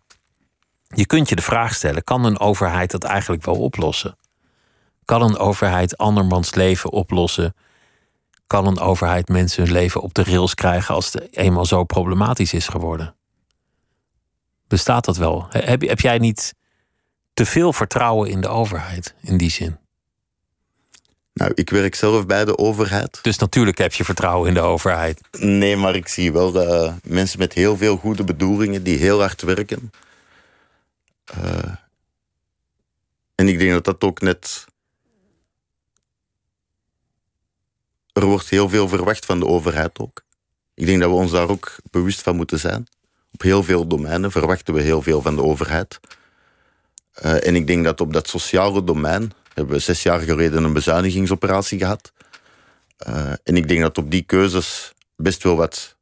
Je 0.88 1.06
kunt 1.06 1.30
je 1.30 1.36
de 1.36 1.42
vraag 1.42 1.74
stellen: 1.74 2.04
kan 2.04 2.26
een 2.26 2.40
overheid 2.40 2.92
dat 2.92 3.04
eigenlijk 3.04 3.46
wel 3.46 3.56
oplossen? 3.56 4.18
Kan 5.06 5.22
een 5.22 5.38
overheid 5.38 5.98
andermans 5.98 6.56
leven 6.56 6.92
oplossen? 6.92 7.56
Kan 8.48 8.68
een 8.68 8.80
overheid 8.80 9.28
mensen 9.28 9.64
hun 9.64 9.72
leven 9.72 10.02
op 10.02 10.14
de 10.14 10.24
rails 10.24 10.54
krijgen 10.54 10.96
als 10.96 11.14
het 11.14 11.38
eenmaal 11.38 11.66
zo 11.66 11.84
problematisch 11.84 12.54
is 12.54 12.68
geworden? 12.68 13.16
Bestaat 14.68 15.06
dat 15.06 15.18
wel? 15.18 15.46
Heb, 15.50 15.82
heb 15.82 16.00
jij 16.00 16.18
niet 16.18 16.54
te 17.34 17.46
veel 17.46 17.74
vertrouwen 17.74 18.30
in 18.30 18.42
de 18.42 18.48
overheid 18.48 19.16
in 19.22 19.38
die 19.38 19.52
zin? 19.52 19.80
Nou, 21.34 21.52
ik 21.56 21.70
werk 21.70 21.96
zelf 21.96 22.26
bij 22.26 22.46
de 22.46 22.58
overheid. 22.58 23.20
Dus 23.22 23.38
natuurlijk 23.38 23.78
heb 23.78 23.94
je 23.94 24.04
vertrouwen 24.04 24.48
in 24.48 24.54
de 24.54 24.62
overheid. 24.62 25.22
Nee, 25.32 25.76
maar 25.76 25.96
ik 25.96 26.08
zie 26.08 26.32
wel 26.32 26.64
uh, 26.64 26.94
mensen 27.04 27.40
met 27.40 27.54
heel 27.54 27.78
veel 27.78 27.98
goede 27.98 28.24
bedoelingen 28.24 28.84
die 28.84 28.98
heel 28.98 29.20
hard 29.20 29.42
werken. 29.42 29.92
Uh, 31.38 31.76
en 33.36 33.48
ik 33.48 33.60
denk 33.60 33.72
dat 33.72 33.86
dat 33.86 34.02
ook 34.04 34.22
net. 34.22 34.66
Er 38.14 38.26
wordt 38.26 38.50
heel 38.50 38.70
veel 38.70 38.88
verwacht 38.88 39.26
van 39.26 39.40
de 39.40 39.46
overheid 39.46 40.00
ook. 40.00 40.24
Ik 40.74 40.86
denk 40.86 41.00
dat 41.00 41.10
we 41.10 41.16
ons 41.16 41.32
daar 41.32 41.50
ook 41.50 41.76
bewust 41.90 42.22
van 42.22 42.36
moeten 42.36 42.60
zijn. 42.60 42.88
Op 43.32 43.42
heel 43.42 43.64
veel 43.64 43.88
domeinen 43.88 44.32
verwachten 44.32 44.74
we 44.74 44.82
heel 44.82 45.02
veel 45.02 45.22
van 45.22 45.36
de 45.36 45.44
overheid. 45.44 46.00
Uh, 47.24 47.48
en 47.48 47.56
ik 47.56 47.68
denk 47.68 47.84
dat 47.84 48.02
op 48.02 48.14
dat 48.14 48.28
sociale 48.28 48.84
domein 48.84 49.32
hebben 49.54 49.82
zes 49.82 50.04
jaar 50.04 50.20
geleden 50.20 50.64
een 50.64 50.74
bezuinigingsoperatie 50.74 51.80
gehad. 51.80 52.12
Uh, 53.08 53.32
en 53.44 53.56
ik 53.56 53.68
denk 53.68 53.82
dat 53.82 53.98
op 53.98 54.12
die 54.12 54.22
keuzes 54.22 54.94
best 55.16 55.44
wel 55.44 55.56
wat 55.56 55.96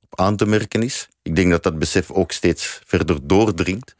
op 0.00 0.20
aan 0.20 0.36
te 0.36 0.46
merken 0.46 0.82
is. 0.82 1.08
Ik 1.22 1.36
denk 1.36 1.50
dat 1.50 1.62
dat 1.62 1.78
besef 1.78 2.10
ook 2.10 2.32
steeds 2.32 2.80
verder 2.84 3.26
doordringt. 3.26 3.96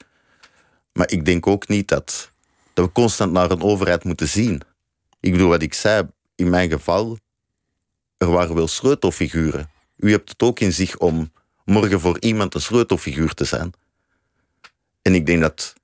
Maar 0.93 1.11
ik 1.11 1.25
denk 1.25 1.47
ook 1.47 1.69
niet 1.69 1.89
dat, 1.89 2.31
dat 2.73 2.85
we 2.85 2.93
constant 2.93 3.33
naar 3.33 3.51
een 3.51 3.63
overheid 3.63 4.05
moeten 4.05 4.29
zien. 4.29 4.63
Ik 5.21 5.33
bedoel, 5.33 5.49
wat 5.49 5.63
ik 5.63 5.75
zei, 5.75 6.09
in 6.35 6.51
mijn 6.51 6.71
geval, 6.71 7.19
er 8.17 8.31
waren 8.31 8.55
wel 8.55 8.69
sleutelfiguren. 8.69 9.71
U 9.97 10.11
hebt 10.11 10.29
het 10.29 10.43
ook 10.43 10.61
in 10.61 10.73
zich 10.73 10.97
om 10.97 11.33
morgen 11.65 12.01
voor 12.01 12.21
iemand 12.21 12.55
een 12.55 12.61
sleutelfiguur 12.61 13.35
te 13.35 13.45
zijn. 13.45 13.73
En 15.03 15.15
ik 15.15 15.27
denk 15.27 15.41
dat 15.41 15.75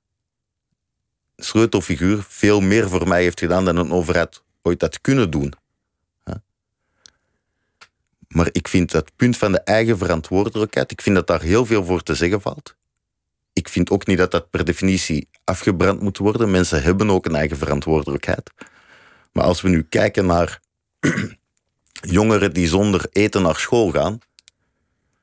sleutelfiguur 1.37 2.24
veel 2.28 2.61
meer 2.61 2.89
voor 2.89 3.09
mij 3.09 3.22
heeft 3.22 3.39
gedaan 3.39 3.64
dan 3.64 3.76
een 3.76 3.93
overheid 3.93 4.43
ooit 4.62 4.80
had 4.80 5.01
kunnen 5.01 5.30
doen. 5.30 5.53
Maar 8.35 8.49
ik 8.53 8.68
vind 8.68 8.91
dat 8.91 9.11
punt 9.16 9.37
van 9.37 9.53
de 9.53 9.61
eigen 9.61 9.99
verantwoordelijkheid, 9.99 10.91
ik 10.91 11.01
vind 11.01 11.14
dat 11.14 11.26
daar 11.26 11.43
heel 11.43 11.66
veel 11.66 11.85
voor 11.85 12.03
te 12.03 12.14
zeggen 12.14 12.41
valt. 12.41 12.74
Ik 13.53 13.68
vind 13.68 13.91
ook 13.91 14.07
niet 14.07 14.18
dat 14.18 14.30
dat 14.30 14.51
per 14.51 14.64
definitie 14.64 15.28
afgebrand 15.45 16.01
moet 16.01 16.18
worden. 16.18 16.51
Mensen 16.51 16.82
hebben 16.82 17.11
ook 17.11 17.26
een 17.26 17.35
eigen 17.35 17.57
verantwoordelijkheid. 17.57 18.51
Maar 19.32 19.45
als 19.45 19.61
we 19.61 19.68
nu 19.68 19.82
kijken 19.82 20.26
naar 20.26 20.61
jongeren 22.16 22.53
die 22.53 22.68
zonder 22.68 23.07
eten 23.12 23.43
naar 23.43 23.57
school 23.57 23.91
gaan, 23.91 24.18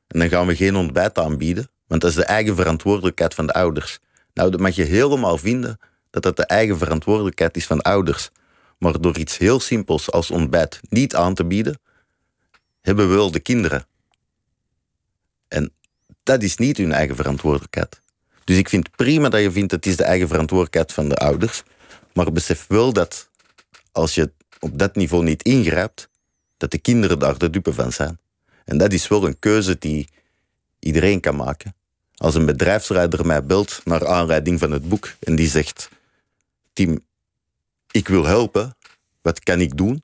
en 0.06 0.18
dan 0.18 0.28
gaan 0.28 0.46
we 0.46 0.56
geen 0.56 0.76
ontbijt 0.76 1.18
aanbieden, 1.18 1.70
want 1.86 2.00
dat 2.00 2.10
is 2.10 2.16
de 2.16 2.24
eigen 2.24 2.56
verantwoordelijkheid 2.56 3.34
van 3.34 3.46
de 3.46 3.52
ouders. 3.52 3.98
Nou, 4.34 4.50
dat 4.50 4.60
mag 4.60 4.74
je 4.74 4.84
helemaal 4.84 5.38
vinden 5.38 5.78
dat 6.12 6.22
dat 6.22 6.36
de 6.36 6.46
eigen 6.46 6.78
verantwoordelijkheid 6.78 7.56
is 7.56 7.66
van 7.66 7.80
ouders. 7.82 8.30
Maar 8.78 9.00
door 9.00 9.18
iets 9.18 9.38
heel 9.38 9.60
simpels 9.60 10.10
als 10.10 10.30
ontbijt 10.30 10.80
niet 10.88 11.14
aan 11.14 11.34
te 11.34 11.44
bieden, 11.44 11.80
hebben 12.80 13.08
we 13.08 13.14
wel 13.14 13.30
de 13.30 13.40
kinderen. 13.40 13.86
En 15.48 15.72
dat 16.22 16.42
is 16.42 16.56
niet 16.56 16.76
hun 16.76 16.92
eigen 16.92 17.16
verantwoordelijkheid. 17.16 18.00
Dus 18.44 18.56
ik 18.56 18.68
vind 18.68 18.90
prima 18.96 19.28
dat 19.28 19.40
je 19.40 19.50
vindt 19.50 19.70
dat 19.70 19.84
het 19.84 19.96
de 19.96 20.04
eigen 20.04 20.28
verantwoordelijkheid 20.28 20.92
van 20.92 21.08
de 21.08 21.16
ouders. 21.16 21.62
Maar 22.14 22.32
besef 22.32 22.66
wel 22.68 22.92
dat 22.92 23.30
als 23.92 24.14
je 24.14 24.32
op 24.58 24.78
dat 24.78 24.96
niveau 24.96 25.24
niet 25.24 25.42
ingrijpt, 25.42 26.08
dat 26.56 26.70
de 26.70 26.78
kinderen 26.78 27.18
daar 27.18 27.38
de 27.38 27.50
dupe 27.50 27.72
van 27.72 27.92
zijn. 27.92 28.18
En 28.64 28.78
dat 28.78 28.92
is 28.92 29.08
wel 29.08 29.26
een 29.26 29.38
keuze 29.38 29.78
die 29.78 30.08
iedereen 30.78 31.20
kan 31.20 31.36
maken. 31.36 31.74
Als 32.16 32.34
een 32.34 32.46
bedrijfsleider 32.46 33.26
mij 33.26 33.44
belt 33.44 33.80
naar 33.84 34.06
aanleiding 34.06 34.58
van 34.58 34.70
het 34.70 34.88
boek 34.88 35.14
en 35.20 35.36
die 35.36 35.48
zegt: 35.48 35.88
Tim, 36.72 37.06
ik 37.90 38.08
wil 38.08 38.24
helpen, 38.24 38.76
wat 39.22 39.38
kan 39.40 39.60
ik 39.60 39.76
doen? 39.76 40.02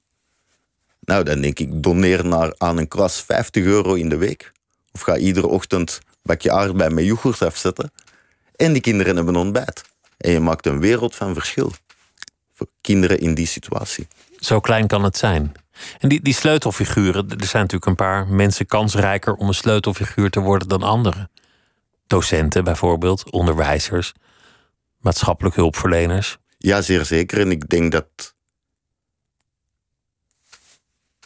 Nou, 1.01 1.25
dan 1.25 1.41
denk 1.41 1.59
ik, 1.59 1.83
doneer 1.83 2.27
naar, 2.27 2.55
aan 2.59 2.79
een 2.79 2.89
klas 2.89 3.23
50 3.23 3.65
euro 3.65 3.95
in 3.95 4.09
de 4.09 4.17
week. 4.17 4.53
Of 4.93 5.01
ga 5.01 5.17
iedere 5.17 5.47
ochtend 5.47 6.01
een 6.03 6.17
bakje 6.23 6.53
aardbei 6.53 6.95
met 6.95 7.05
yoghurt 7.05 7.43
afzetten. 7.43 7.93
En 8.57 8.73
die 8.73 8.83
kinderen 8.83 9.17
hebben 9.17 9.37
ontbijt. 9.37 9.83
En 10.17 10.31
je 10.31 10.41
maakt 10.41 10.67
een 10.67 10.81
wereld 10.81 11.15
van 11.15 11.35
verschil. 11.35 11.73
Voor 12.55 12.67
kinderen 12.81 13.19
in 13.19 13.35
die 13.35 13.47
situatie. 13.47 14.09
Zo 14.39 14.61
klein 14.61 14.87
kan 14.87 15.05
het 15.05 15.17
zijn. 15.17 15.53
En 15.99 16.09
die, 16.09 16.23
die 16.23 16.35
sleutelfiguren, 16.35 17.29
er 17.29 17.45
zijn 17.45 17.63
natuurlijk 17.63 17.87
een 17.87 17.95
paar 17.95 18.27
mensen 18.27 18.67
kansrijker 18.67 19.35
om 19.35 19.49
een 19.49 19.55
sleutelfiguur 19.55 20.31
te 20.31 20.41
worden 20.41 20.69
dan 20.69 20.83
anderen. 20.83 21.31
Docenten 22.07 22.65
bijvoorbeeld, 22.65 23.31
onderwijzers, 23.31 24.13
maatschappelijk 24.99 25.57
hulpverleners. 25.57 26.39
Ja, 26.59 26.83
zeer 26.83 27.05
zeker. 27.05 27.41
En 27.41 27.51
ik 27.51 27.69
denk 27.69 27.93
dat 27.93 28.35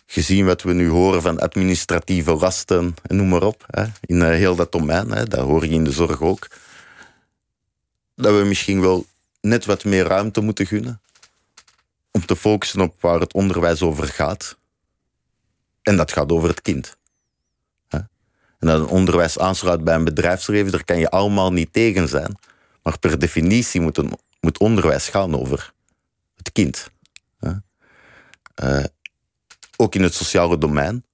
gezien 0.06 0.46
wat 0.46 0.62
we 0.62 0.72
nu 0.72 0.88
horen 0.88 1.22
van 1.22 1.40
administratieve 1.40 2.34
lasten 2.34 2.94
en 3.02 3.16
noem 3.16 3.28
maar 3.28 3.42
op, 3.42 3.66
in 4.00 4.22
eh, 4.22 4.28
heel 4.28 4.56
dat 4.56 4.72
domein, 4.72 5.08
dat 5.08 5.40
hoor 5.40 5.64
je 5.66 5.70
in 5.70 5.84
de 5.84 5.92
zorg 5.92 6.20
ook, 6.20 6.48
dat 8.16 8.38
we 8.38 8.44
misschien 8.44 8.80
wel 8.80 9.06
net 9.40 9.64
wat 9.64 9.84
meer 9.84 10.06
ruimte 10.06 10.40
moeten 10.40 10.66
gunnen 10.66 11.00
om 12.10 12.26
te 12.26 12.36
focussen 12.36 12.80
op 12.80 13.00
waar 13.00 13.20
het 13.20 13.32
onderwijs 13.32 13.82
over 13.82 14.08
gaat. 14.08 14.56
En 15.82 15.96
dat 15.96 16.12
gaat 16.12 16.32
over 16.32 16.48
het 16.48 16.62
kind. 16.62 16.96
En 18.62 18.68
dat 18.68 18.80
een 18.80 18.86
onderwijs 18.86 19.38
aansluit 19.38 19.84
bij 19.84 19.94
een 19.94 20.04
bedrijfsleven, 20.04 20.72
daar 20.72 20.84
kan 20.84 20.98
je 20.98 21.10
allemaal 21.10 21.52
niet 21.52 21.72
tegen 21.72 22.08
zijn. 22.08 22.36
Maar 22.82 22.98
per 22.98 23.18
definitie 23.18 23.80
moet, 23.80 23.98
een, 23.98 24.12
moet 24.42 24.58
onderwijs 24.58 25.08
gaan 25.08 25.36
over 25.36 25.72
het 26.36 26.52
kind. 26.52 26.90
Uh, 28.62 28.84
ook 29.76 29.94
in 29.94 30.02
het 30.02 30.14
sociale 30.14 30.58
domein. 30.58 31.04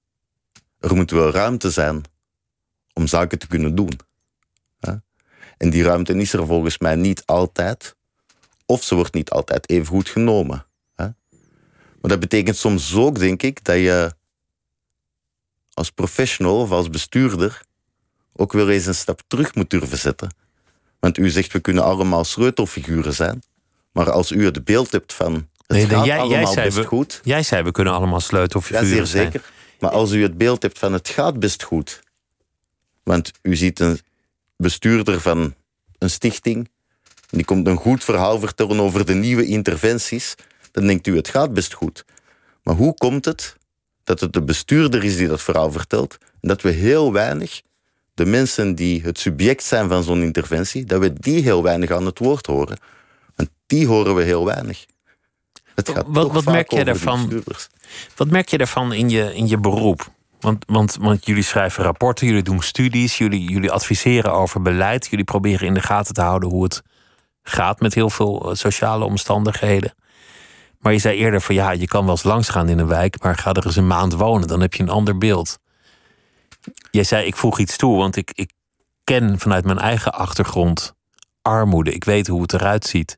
Er 0.79 0.95
moet 0.95 1.11
wel 1.11 1.31
ruimte 1.31 1.71
zijn 1.71 2.03
om 2.93 3.07
zaken 3.07 3.39
te 3.39 3.47
kunnen 3.47 3.75
doen. 3.75 3.99
En 5.57 5.69
die 5.69 5.83
ruimte 5.83 6.13
is 6.13 6.33
er 6.33 6.45
volgens 6.45 6.77
mij 6.77 6.95
niet 6.95 7.25
altijd, 7.25 7.95
of 8.65 8.83
ze 8.83 8.95
wordt 8.95 9.13
niet 9.13 9.29
altijd 9.29 9.69
even 9.69 9.87
goed 9.87 10.09
genomen. 10.09 10.65
Maar 12.01 12.11
dat 12.11 12.19
betekent 12.19 12.57
soms 12.57 12.95
ook, 12.95 13.19
denk 13.19 13.43
ik, 13.43 13.63
dat 13.63 13.75
je 13.75 14.13
als 15.73 15.91
professional 15.91 16.61
of 16.61 16.71
als 16.71 16.89
bestuurder 16.89 17.61
ook 18.33 18.53
wel 18.53 18.69
eens 18.69 18.85
een 18.85 18.95
stap 18.95 19.21
terug 19.27 19.55
moet 19.55 19.69
durven 19.69 19.97
zetten. 19.97 20.35
Want 20.99 21.17
u 21.17 21.29
zegt, 21.29 21.53
we 21.53 21.59
kunnen 21.59 21.83
allemaal 21.83 22.23
sleutelfiguren 22.23 23.13
zijn. 23.13 23.43
Maar 23.91 24.11
als 24.11 24.31
u 24.31 24.45
het 24.45 24.63
beeld 24.63 24.91
hebt 24.91 25.13
van 25.13 25.47
nee, 25.67 25.85
gaat 25.85 26.05
jij, 26.05 26.19
allemaal 26.19 26.53
jij 26.53 26.63
best 26.63 26.77
we, 26.77 26.83
goed. 26.83 27.21
Jij 27.23 27.43
zei 27.43 27.63
we 27.63 27.71
kunnen 27.71 27.93
allemaal 27.93 28.19
sleutelfiguren 28.19 28.87
ja, 28.87 28.93
zeer 28.93 29.05
zijn. 29.05 29.31
zeker. 29.31 29.49
Maar 29.79 29.91
als 29.91 30.11
u 30.11 30.21
het 30.21 30.37
beeld 30.37 30.61
hebt 30.61 30.79
van 30.79 30.93
het 30.93 31.09
gaat 31.09 31.39
best 31.39 31.63
goed. 31.63 31.99
Want 33.03 33.31
u 33.41 33.55
ziet 33.55 33.79
een 33.79 33.99
bestuurder 34.57 35.21
van 35.21 35.53
een 35.97 36.09
stichting. 36.09 36.69
Die 37.29 37.45
komt 37.45 37.67
een 37.67 37.77
goed 37.77 38.03
verhaal 38.03 38.39
vertellen 38.39 38.79
over 38.79 39.05
de 39.05 39.13
nieuwe 39.13 39.45
interventies. 39.45 40.35
Dan 40.71 40.87
denkt 40.87 41.07
u, 41.07 41.15
het 41.15 41.27
gaat 41.27 41.53
best 41.53 41.73
goed. 41.73 42.05
Maar 42.63 42.75
hoe 42.75 42.93
komt 42.93 43.25
het 43.25 43.57
dat 44.03 44.19
het 44.19 44.33
de 44.33 44.41
bestuurder 44.41 45.03
is 45.03 45.17
die 45.17 45.27
dat 45.27 45.41
verhaal 45.41 45.71
vertelt 45.71 46.17
en 46.41 46.47
dat 46.47 46.61
we 46.61 46.69
heel 46.69 47.13
weinig, 47.13 47.61
de 48.19 48.25
mensen 48.25 48.75
die 48.75 49.01
het 49.01 49.19
subject 49.19 49.63
zijn 49.63 49.89
van 49.89 50.03
zo'n 50.03 50.21
interventie, 50.21 50.85
dat 50.85 50.99
we 50.99 51.13
die 51.13 51.41
heel 51.41 51.63
weinig 51.63 51.91
aan 51.91 52.05
het 52.05 52.19
woord 52.19 52.45
horen? 52.45 52.77
Want 53.35 53.49
die 53.67 53.87
horen 53.87 54.15
we 54.15 54.23
heel 54.23 54.45
weinig. 54.45 54.85
Het 55.75 55.89
gaat 55.89 56.05
wat, 56.07 56.31
wat 56.31 56.45
merk 56.45 56.71
je 56.71 56.83
daarvan? 56.83 57.43
Wat 58.15 58.29
merk 58.29 58.47
je 58.47 58.57
daarvan 58.57 58.93
in 58.93 59.09
je, 59.09 59.35
in 59.35 59.47
je 59.47 59.57
beroep? 59.57 60.11
Want, 60.39 60.65
want, 60.67 60.97
want 60.99 61.25
jullie 61.25 61.43
schrijven 61.43 61.83
rapporten, 61.83 62.27
jullie 62.27 62.43
doen 62.43 62.61
studies, 62.61 63.17
jullie, 63.17 63.51
jullie 63.51 63.71
adviseren 63.71 64.33
over 64.33 64.61
beleid, 64.61 65.07
jullie 65.09 65.25
proberen 65.25 65.67
in 65.67 65.73
de 65.73 65.81
gaten 65.81 66.13
te 66.13 66.21
houden 66.21 66.49
hoe 66.49 66.63
het 66.63 66.81
gaat 67.43 67.79
met 67.79 67.93
heel 67.93 68.09
veel 68.09 68.49
eh, 68.49 68.55
sociale 68.55 69.05
omstandigheden. 69.05 69.93
Maar 70.79 70.93
je 70.93 70.99
zei 70.99 71.17
eerder 71.17 71.41
van 71.41 71.55
ja, 71.55 71.71
je 71.71 71.87
kan 71.87 72.01
wel 72.01 72.11
eens 72.11 72.23
langs 72.23 72.49
gaan 72.49 72.69
in 72.69 72.79
een 72.79 72.87
wijk, 72.87 73.23
maar 73.23 73.35
ga 73.35 73.53
er 73.53 73.65
eens 73.65 73.75
een 73.75 73.87
maand 73.87 74.13
wonen, 74.13 74.47
dan 74.47 74.61
heb 74.61 74.73
je 74.73 74.83
een 74.83 74.89
ander 74.89 75.17
beeld. 75.17 75.59
Jij 76.91 77.03
zei 77.03 77.25
ik 77.25 77.35
voeg 77.35 77.59
iets 77.59 77.77
toe, 77.77 77.97
want 77.97 78.15
ik, 78.15 78.31
ik 78.33 78.51
ken 79.03 79.39
vanuit 79.39 79.65
mijn 79.65 79.79
eigen 79.79 80.13
achtergrond 80.13 80.93
armoede. 81.41 81.93
Ik 81.93 82.03
weet 82.03 82.27
hoe 82.27 82.41
het 82.41 82.53
eruit 82.53 82.85
ziet. 82.85 83.17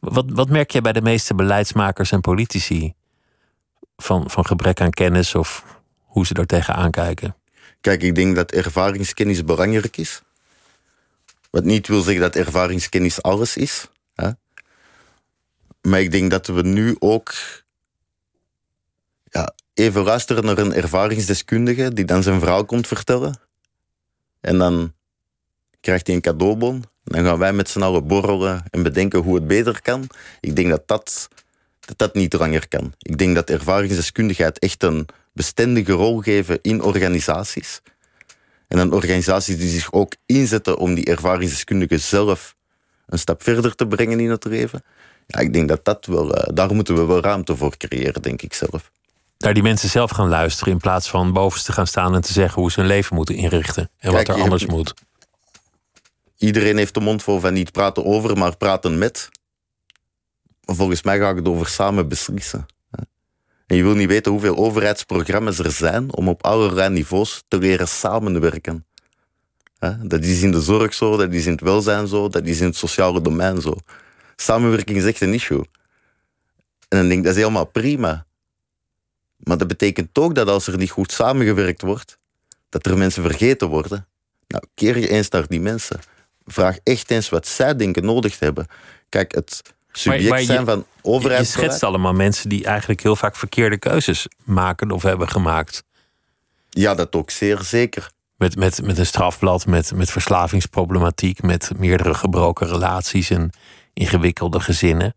Wat, 0.00 0.24
wat 0.28 0.48
merk 0.48 0.70
je 0.70 0.80
bij 0.80 0.92
de 0.92 1.02
meeste 1.02 1.34
beleidsmakers 1.34 2.12
en 2.12 2.20
politici? 2.20 2.94
Van, 3.96 4.30
van 4.30 4.46
gebrek 4.46 4.80
aan 4.80 4.90
kennis 4.90 5.34
of 5.34 5.64
hoe 6.00 6.26
ze 6.26 6.34
er 6.34 6.46
tegenaan 6.46 6.90
kijken? 6.90 7.36
Kijk, 7.80 8.02
ik 8.02 8.14
denk 8.14 8.36
dat 8.36 8.52
ervaringskennis 8.52 9.44
belangrijk 9.44 9.96
is. 9.96 10.22
Wat 11.50 11.64
niet 11.64 11.88
wil 11.88 12.00
zeggen 12.00 12.22
dat 12.22 12.36
ervaringskennis 12.36 13.22
alles 13.22 13.56
is. 13.56 13.88
Hè? 14.14 14.30
Maar 15.80 16.00
ik 16.00 16.10
denk 16.10 16.30
dat 16.30 16.46
we 16.46 16.62
nu 16.62 16.96
ook 16.98 17.34
ja, 19.24 19.54
even 19.74 20.02
luisteren 20.02 20.44
naar 20.44 20.58
een 20.58 20.74
ervaringsdeskundige 20.74 21.92
die 21.92 22.04
dan 22.04 22.22
zijn 22.22 22.40
verhaal 22.40 22.64
komt 22.64 22.86
vertellen. 22.86 23.38
En 24.40 24.58
dan 24.58 24.92
krijgt 25.80 26.06
hij 26.06 26.16
een 26.16 26.22
cadeaubon. 26.22 26.84
Dan 27.04 27.24
gaan 27.24 27.38
wij 27.38 27.52
met 27.52 27.68
z'n 27.68 27.82
allen 27.82 28.06
borrelen 28.06 28.64
en 28.70 28.82
bedenken 28.82 29.20
hoe 29.20 29.34
het 29.34 29.46
beter 29.46 29.82
kan. 29.82 30.06
Ik 30.40 30.56
denk 30.56 30.68
dat 30.68 30.88
dat, 30.88 31.28
dat, 31.80 31.98
dat 31.98 32.14
niet 32.14 32.32
langer 32.32 32.68
kan. 32.68 32.92
Ik 32.98 33.18
denk 33.18 33.34
dat 33.34 33.50
ervaringsdeskundigheid 33.50 34.58
echt 34.58 34.82
een 34.82 35.06
bestendige 35.32 35.92
rol 35.92 36.20
geven 36.20 36.58
in 36.62 36.82
organisaties. 36.82 37.80
En 38.68 38.76
dan 38.76 38.92
organisaties 38.92 39.58
die 39.58 39.70
zich 39.70 39.92
ook 39.92 40.14
inzetten 40.26 40.78
om 40.78 40.94
die 40.94 41.04
ervaringsdeskundigen 41.04 42.00
zelf 42.00 42.54
een 43.06 43.18
stap 43.18 43.42
verder 43.42 43.74
te 43.74 43.86
brengen 43.86 44.20
in 44.20 44.30
het 44.30 44.44
leven. 44.44 44.84
Ja, 45.26 45.38
ik 45.38 45.52
denk 45.52 45.68
dat 45.68 45.84
dat 45.84 46.06
wel, 46.06 46.38
uh, 46.38 46.54
daar 46.54 46.74
moeten 46.74 46.94
we 46.94 47.04
wel 47.04 47.20
ruimte 47.20 47.56
voor 47.56 47.76
creëren, 47.76 48.22
denk 48.22 48.42
ik 48.42 48.54
zelf. 48.54 48.90
Naar 49.38 49.54
die 49.54 49.62
mensen 49.62 49.88
zelf 49.88 50.10
gaan 50.10 50.28
luisteren 50.28 50.72
in 50.72 50.78
plaats 50.78 51.08
van 51.08 51.32
bovenste 51.32 51.72
gaan 51.72 51.86
staan 51.86 52.14
en 52.14 52.20
te 52.20 52.32
zeggen 52.32 52.60
hoe 52.60 52.70
ze 52.70 52.80
hun 52.80 52.88
leven 52.88 53.16
moeten 53.16 53.34
inrichten 53.34 53.90
en 53.98 54.12
wat 54.12 54.28
er 54.28 54.34
anders 54.34 54.66
moet. 54.66 54.94
Iedereen 56.36 56.76
heeft 56.76 56.94
de 56.94 57.00
mond 57.00 57.22
vol 57.22 57.40
van 57.40 57.52
niet 57.52 57.72
praten 57.72 58.04
over, 58.04 58.38
maar 58.38 58.56
praten 58.56 58.98
met. 58.98 59.28
Volgens 60.60 61.02
mij 61.02 61.18
gaat 61.18 61.36
het 61.36 61.48
over 61.48 61.66
samen 61.66 62.08
beslissen. 62.08 62.66
En 63.66 63.76
je 63.76 63.82
wil 63.82 63.94
niet 63.94 64.08
weten 64.08 64.32
hoeveel 64.32 64.56
overheidsprogramma's 64.56 65.58
er 65.58 65.72
zijn 65.72 66.14
om 66.14 66.28
op 66.28 66.44
allerlei 66.44 66.90
niveaus 66.90 67.42
te 67.48 67.58
leren 67.58 67.88
samenwerken. 67.88 68.86
Dat 70.02 70.24
is 70.24 70.42
in 70.42 70.50
de 70.50 70.60
zorg 70.60 70.94
zo, 70.94 71.16
dat 71.16 71.32
is 71.32 71.46
in 71.46 71.52
het 71.52 71.60
welzijn 71.60 72.06
zo, 72.06 72.28
dat 72.28 72.46
is 72.46 72.60
in 72.60 72.66
het 72.66 72.76
sociale 72.76 73.20
domein 73.20 73.60
zo. 73.60 73.76
Samenwerking 74.36 74.98
is 74.98 75.04
echt 75.04 75.20
een 75.20 75.34
issue. 75.34 75.64
En 76.88 76.98
dan 76.98 77.08
denk 77.08 77.18
ik, 77.18 77.24
dat 77.24 77.34
is 77.34 77.40
helemaal 77.40 77.66
prima. 77.66 78.26
Maar 79.44 79.58
dat 79.58 79.68
betekent 79.68 80.18
ook 80.18 80.34
dat 80.34 80.48
als 80.48 80.66
er 80.66 80.76
niet 80.76 80.90
goed 80.90 81.12
samengewerkt 81.12 81.82
wordt, 81.82 82.18
dat 82.68 82.86
er 82.86 82.98
mensen 82.98 83.22
vergeten 83.22 83.68
worden. 83.68 84.06
Nou, 84.46 84.64
keer 84.74 84.98
je 84.98 85.08
eens 85.08 85.28
naar 85.28 85.46
die 85.48 85.60
mensen. 85.60 85.98
Vraag 86.46 86.76
echt 86.82 87.10
eens 87.10 87.28
wat 87.28 87.46
zij 87.46 87.76
denken 87.76 88.04
nodig 88.04 88.36
te 88.36 88.44
hebben. 88.44 88.66
Kijk, 89.08 89.34
het 89.34 89.62
subject 89.92 90.28
maar 90.28 90.40
je- 90.40 90.44
zijn 90.46 90.64
van 90.64 90.78
Je 90.78 90.84
overheid. 91.02 91.46
schetst 91.46 91.82
allemaal 91.82 92.12
mensen 92.12 92.48
die 92.48 92.64
eigenlijk 92.64 93.02
heel 93.02 93.16
vaak 93.16 93.36
verkeerde 93.36 93.78
keuzes 93.78 94.26
maken 94.44 94.90
of 94.90 95.02
hebben 95.02 95.28
gemaakt. 95.28 95.84
Ja, 96.70 96.94
dat 96.94 97.14
ook 97.14 97.30
zeer 97.30 97.62
zeker. 97.62 98.10
Met, 98.36 98.56
met, 98.56 98.82
met 98.82 98.98
een 98.98 99.06
strafblad, 99.06 99.66
met, 99.66 99.92
met 99.94 100.10
verslavingsproblematiek, 100.10 101.42
met 101.42 101.70
meerdere 101.76 102.14
gebroken 102.14 102.66
relaties 102.68 103.30
en 103.30 103.50
ingewikkelde 103.92 104.60
gezinnen. 104.60 105.14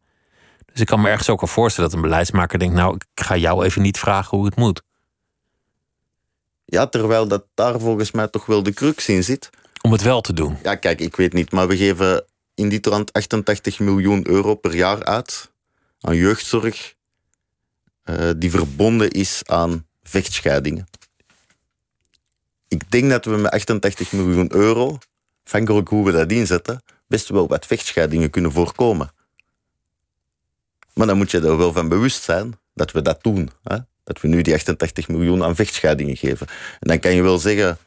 Dus 0.77 0.85
ik 0.85 0.91
kan 0.91 1.01
me 1.01 1.09
ergens 1.09 1.29
ook 1.29 1.41
al 1.41 1.47
voorstellen 1.47 1.89
dat 1.89 1.99
een 1.99 2.05
beleidsmaker 2.05 2.59
denkt: 2.59 2.75
Nou, 2.75 2.95
ik 2.95 3.23
ga 3.23 3.35
jou 3.35 3.65
even 3.65 3.81
niet 3.81 3.99
vragen 3.99 4.37
hoe 4.37 4.45
het 4.45 4.55
moet. 4.55 4.81
Ja, 6.65 6.87
terwijl 6.87 7.27
dat 7.27 7.45
daar 7.53 7.79
volgens 7.79 8.11
mij 8.11 8.27
toch 8.27 8.45
wel 8.45 8.63
de 8.63 8.73
crux 8.73 9.09
in 9.09 9.23
zit. 9.23 9.49
Om 9.81 9.91
het 9.91 10.01
wel 10.01 10.21
te 10.21 10.33
doen. 10.33 10.57
Ja, 10.63 10.75
kijk, 10.75 10.99
ik 10.99 11.15
weet 11.15 11.33
niet, 11.33 11.51
maar 11.51 11.67
we 11.67 11.77
geven 11.77 12.25
in 12.53 12.69
dit 12.69 12.85
land 12.85 13.13
88 13.13 13.79
miljoen 13.79 14.27
euro 14.27 14.55
per 14.55 14.75
jaar 14.75 15.03
uit 15.03 15.51
aan 15.99 16.15
jeugdzorg 16.15 16.93
eh, 18.03 18.29
die 18.37 18.51
verbonden 18.51 19.09
is 19.11 19.41
aan 19.45 19.87
vechtscheidingen. 20.03 20.87
Ik 22.67 22.91
denk 22.91 23.09
dat 23.09 23.25
we 23.25 23.35
met 23.35 23.51
88 23.51 24.11
miljoen 24.11 24.53
euro, 24.53 24.97
afhankelijk 25.43 25.87
hoe 25.87 26.05
we 26.05 26.11
dat 26.11 26.31
inzetten, 26.31 26.83
best 27.07 27.29
wel 27.29 27.47
wat 27.47 27.65
vechtscheidingen 27.65 28.29
kunnen 28.29 28.51
voorkomen. 28.51 29.15
Maar 30.97 31.07
dan 31.07 31.17
moet 31.17 31.31
je 31.31 31.39
er 31.39 31.57
wel 31.57 31.73
van 31.73 31.87
bewust 31.87 32.23
zijn 32.23 32.59
dat 32.73 32.91
we 32.91 33.01
dat 33.01 33.23
doen. 33.23 33.49
Hè? 33.63 33.77
Dat 34.03 34.21
we 34.21 34.27
nu 34.27 34.41
die 34.41 34.53
88 34.53 35.07
miljoen 35.07 35.43
aan 35.43 35.55
vechtscheidingen 35.55 36.17
geven. 36.17 36.47
En 36.79 36.87
dan 36.87 36.99
kan 36.99 37.13
je 37.13 37.21
wel 37.21 37.37
zeggen, 37.37 37.77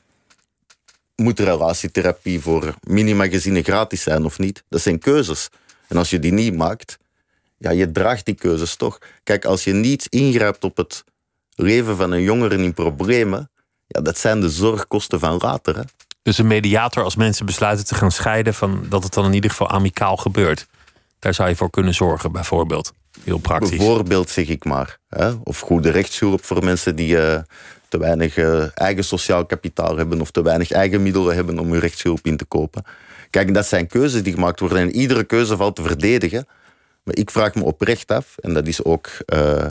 moet 1.17 1.39
relatietherapie 1.39 2.41
voor 2.41 2.75
minima-gezinnen 2.83 3.65
gratis 3.65 4.03
zijn 4.03 4.25
of 4.25 4.39
niet? 4.39 4.65
Dat 4.69 4.81
zijn 4.81 4.99
keuzes. 4.99 5.49
En 5.89 5.97
als 5.97 6.11
je 6.11 6.19
die 6.19 6.33
niet 6.33 6.57
maakt, 6.57 6.99
ja, 7.59 7.71
je 7.71 7.93
draagt 7.93 8.25
die 8.25 8.35
keuzes 8.35 8.77
toch. 8.77 8.99
Kijk, 9.23 9.45
als 9.45 9.65
je 9.65 9.73
niet 9.73 10.07
ingrijpt 10.07 10.65
op 10.65 10.77
het 10.77 11.05
leven 11.55 11.97
van 11.97 12.13
een 12.13 12.23
jongere 12.23 12.57
in 12.57 12.75
problemen, 12.75 13.51
ja, 13.87 14.01
dat 14.01 14.19
zijn 14.19 14.41
de 14.41 14.51
zorgkosten 14.51 15.21
van 15.21 15.37
later. 15.37 15.77
Hè? 15.77 15.83
Dus 16.23 16.39
een 16.39 16.47
mediator, 16.47 17.05
als 17.05 17.17
mensen 17.17 17.47
besluiten 17.47 17.87
te 17.87 17.95
gaan 17.95 18.13
scheiden, 18.13 18.55
van, 18.55 18.87
dat 18.89 19.03
het 19.03 19.15
dan 19.15 19.25
in 19.25 19.33
ieder 19.33 19.51
geval 19.51 19.69
amicaal 19.69 20.17
gebeurt. 20.17 20.67
Daar 21.19 21.35
zou 21.35 21.49
je 21.49 21.57
voor 21.57 21.71
kunnen 21.71 21.95
zorgen, 21.95 22.33
bijvoorbeeld. 22.33 22.93
Bijvoorbeeld, 23.77 24.31
zeg 24.31 24.49
ik 24.49 24.65
maar. 24.65 24.99
Hè? 25.09 25.31
Of 25.45 25.61
goede 25.61 25.91
rechtshulp 25.91 26.45
voor 26.45 26.65
mensen 26.65 26.97
die 26.97 27.19
eh, 27.19 27.43
te 27.89 27.99
weinig 27.99 28.37
eh, 28.37 28.65
eigen 28.75 29.05
sociaal 29.05 29.47
kapitaal 29.47 29.97
hebben 29.97 30.21
of 30.21 30.31
te 30.31 30.43
weinig 30.43 30.71
eigen 30.71 31.03
middelen 31.03 31.35
hebben 31.35 31.59
om 31.59 31.71
hun 31.71 31.81
rechtshulp 31.81 32.27
in 32.27 32.37
te 32.37 32.45
kopen. 32.45 32.85
Kijk, 33.31 33.55
dat 33.55 33.67
zijn 33.67 33.87
keuzes 33.87 34.23
die 34.23 34.33
gemaakt 34.33 34.61
worden 34.61 34.79
en 34.79 34.95
iedere 34.95 35.25
keuze 35.25 35.57
valt 35.57 35.77
te 35.77 35.83
verdedigen. 35.83 36.47
Maar 37.03 37.17
ik 37.17 37.31
vraag 37.31 37.55
me 37.55 37.63
oprecht 37.65 38.11
af, 38.11 38.37
en 38.39 38.55
dat 38.55 38.67
is 38.67 38.85
ook 38.85 39.07
eh, 39.27 39.67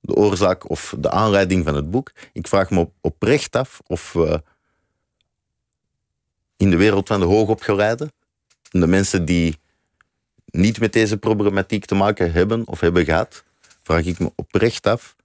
de 0.00 0.14
oorzaak 0.14 0.70
of 0.70 0.94
de 0.98 1.10
aanleiding 1.10 1.64
van 1.64 1.74
het 1.74 1.90
boek. 1.90 2.12
Ik 2.32 2.48
vraag 2.48 2.70
me 2.70 2.78
op, 2.78 2.92
oprecht 3.00 3.56
af 3.56 3.80
of 3.86 4.12
we 4.12 4.42
in 6.56 6.70
de 6.70 6.76
wereld 6.76 7.08
van 7.08 7.20
de 7.20 7.26
hoogopgeleiden, 7.26 8.12
en 8.70 8.80
de 8.80 8.86
mensen 8.86 9.24
die 9.24 9.58
niet 10.56 10.80
met 10.80 10.92
deze 10.92 11.16
problematiek 11.16 11.84
te 11.84 11.94
maken 11.94 12.32
hebben 12.32 12.62
of 12.66 12.80
hebben 12.80 13.04
gehad, 13.04 13.44
vraag 13.82 14.04
ik 14.04 14.18
me 14.18 14.32
oprecht 14.34 14.86
af 14.86 15.16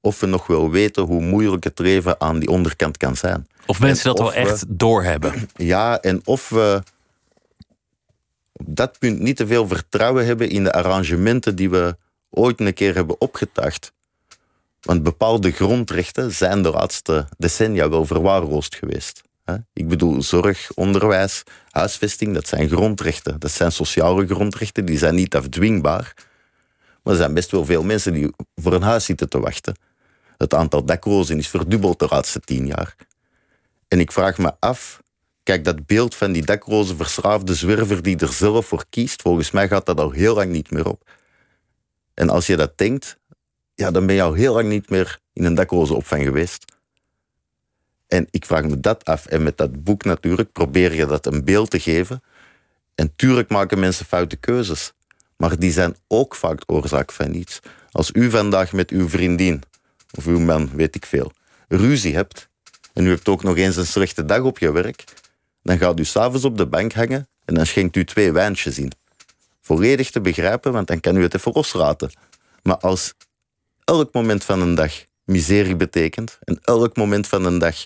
of 0.00 0.20
we 0.20 0.26
nog 0.26 0.46
wel 0.46 0.70
weten 0.70 1.02
hoe 1.02 1.20
moeilijk 1.22 1.64
het 1.64 1.78
leven 1.78 2.20
aan 2.20 2.38
die 2.38 2.48
onderkant 2.48 2.96
kan 2.96 3.16
zijn. 3.16 3.46
Of 3.66 3.80
mensen 3.80 4.10
En 4.10 4.16
dat 4.16 4.24
wel 4.34 4.44
we- 4.44 4.50
echt 4.50 4.64
doorhebben. 4.68 5.48
Ja, 5.56 6.00
en 6.00 6.20
of 6.24 6.48
we 6.48 6.82
op 8.52 8.66
dat 8.68 8.98
punt 8.98 9.18
niet 9.20 9.36
te 9.36 9.46
veel 9.46 9.68
vertrouwen 9.68 10.26
hebben 10.26 10.48
in 10.48 10.64
de 10.64 10.72
arrangementen 10.72 11.56
die 11.56 11.70
we 11.70 11.96
ooit 12.30 12.60
een 12.60 12.74
keer 12.74 12.94
hebben 12.94 13.20
opgetuigd. 13.20 13.92
Want 14.80 15.02
bepaalde 15.02 15.50
grondrechten 15.50 16.32
zijn 16.32 16.62
de 16.62 16.70
laatste 16.70 17.26
decennia 17.38 17.88
wel 17.88 18.06
verwaarloosd 18.06 18.74
geweest. 18.74 19.22
Ik 19.72 19.88
bedoel, 19.88 20.22
zorg, 20.22 20.70
onderwijs, 20.74 21.42
huisvesting, 21.70 22.34
dat 22.34 22.48
zijn 22.48 22.68
grondrechten. 22.68 23.40
Dat 23.40 23.50
zijn 23.50 23.72
sociale 23.72 24.26
grondrechten, 24.26 24.84
die 24.84 24.98
zijn 24.98 25.14
niet 25.14 25.34
afdwingbaar. 25.34 26.14
Maar 27.02 27.12
er 27.12 27.18
zijn 27.18 27.34
best 27.34 27.50
wel 27.50 27.64
veel 27.64 27.82
mensen 27.82 28.12
die 28.12 28.30
voor 28.54 28.72
een 28.72 28.82
huis 28.82 29.04
zitten 29.04 29.28
te 29.28 29.40
wachten. 29.40 29.76
Het 30.36 30.54
aantal 30.54 30.84
daklozen 30.84 31.38
is 31.38 31.48
verdubbeld 31.48 31.98
de 31.98 32.06
laatste 32.10 32.40
tien 32.40 32.66
jaar. 32.66 32.96
En 33.88 34.00
ik 34.00 34.12
vraag 34.12 34.38
me 34.38 34.52
af, 34.58 35.02
kijk, 35.42 35.64
dat 35.64 35.86
beeld 35.86 36.14
van 36.14 36.32
die 36.32 36.44
dakloze 36.44 36.96
verslaafde 36.96 37.54
zwerver 37.54 38.02
die 38.02 38.18
er 38.18 38.32
zelf 38.32 38.66
voor 38.66 38.84
kiest, 38.90 39.22
volgens 39.22 39.50
mij 39.50 39.68
gaat 39.68 39.86
dat 39.86 40.00
al 40.00 40.10
heel 40.10 40.34
lang 40.34 40.50
niet 40.50 40.70
meer 40.70 40.88
op. 40.88 41.10
En 42.14 42.28
als 42.28 42.46
je 42.46 42.56
dat 42.56 42.78
denkt, 42.78 43.18
ja, 43.74 43.90
dan 43.90 44.06
ben 44.06 44.14
je 44.14 44.22
al 44.22 44.32
heel 44.32 44.54
lang 44.54 44.68
niet 44.68 44.90
meer 44.90 45.18
in 45.32 45.44
een 45.44 45.54
dakloze 45.54 45.94
opvang 45.94 46.22
geweest. 46.22 46.73
En 48.14 48.26
ik 48.30 48.44
vraag 48.46 48.64
me 48.64 48.80
dat 48.80 49.04
af. 49.04 49.26
En 49.26 49.42
met 49.42 49.56
dat 49.56 49.84
boek 49.84 50.04
natuurlijk 50.04 50.52
probeer 50.52 50.94
je 50.94 51.06
dat 51.06 51.26
een 51.26 51.44
beeld 51.44 51.70
te 51.70 51.80
geven. 51.80 52.22
En 52.94 53.12
tuurlijk 53.16 53.48
maken 53.48 53.78
mensen 53.78 54.06
foute 54.06 54.36
keuzes. 54.36 54.92
Maar 55.36 55.58
die 55.58 55.72
zijn 55.72 55.96
ook 56.08 56.34
vaak 56.34 56.62
oorzaak 56.66 57.12
van 57.12 57.34
iets. 57.34 57.60
Als 57.90 58.10
u 58.12 58.30
vandaag 58.30 58.72
met 58.72 58.90
uw 58.90 59.08
vriendin, 59.08 59.62
of 60.14 60.26
uw 60.26 60.38
man, 60.38 60.70
weet 60.74 60.94
ik 60.94 61.06
veel, 61.06 61.32
ruzie 61.68 62.14
hebt, 62.14 62.48
en 62.92 63.06
u 63.06 63.08
hebt 63.08 63.28
ook 63.28 63.42
nog 63.42 63.56
eens 63.56 63.76
een 63.76 63.86
slechte 63.86 64.24
dag 64.24 64.40
op 64.40 64.58
je 64.58 64.72
werk, 64.72 65.04
dan 65.62 65.78
gaat 65.78 66.00
u 66.00 66.04
s'avonds 66.04 66.44
op 66.44 66.58
de 66.58 66.66
bank 66.66 66.92
hangen 66.92 67.28
en 67.44 67.54
dan 67.54 67.66
schenkt 67.66 67.96
u 67.96 68.04
twee 68.04 68.32
wijntjes 68.32 68.78
in. 68.78 68.92
Volledig 69.60 70.10
te 70.10 70.20
begrijpen, 70.20 70.72
want 70.72 70.86
dan 70.86 71.00
kan 71.00 71.16
u 71.16 71.22
het 71.22 71.34
even 71.34 71.52
loslaten. 71.54 72.10
Maar 72.62 72.78
als 72.78 73.14
elk 73.84 74.12
moment 74.12 74.44
van 74.44 74.60
een 74.60 74.74
dag 74.74 75.04
miserie 75.24 75.76
betekent 75.76 76.38
en 76.44 76.58
elk 76.62 76.96
moment 76.96 77.26
van 77.26 77.44
een 77.44 77.58
dag 77.58 77.76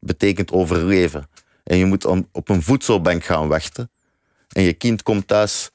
betekent 0.00 0.52
overleven 0.52 1.28
en 1.64 1.76
je 1.76 1.84
moet 1.84 2.04
op 2.32 2.48
een 2.48 2.62
voedselbank 2.62 3.24
gaan 3.24 3.48
wachten 3.48 3.90
en 4.52 4.62
je 4.62 4.72
kind 4.72 5.02
komt 5.02 5.26
thuis 5.26 5.70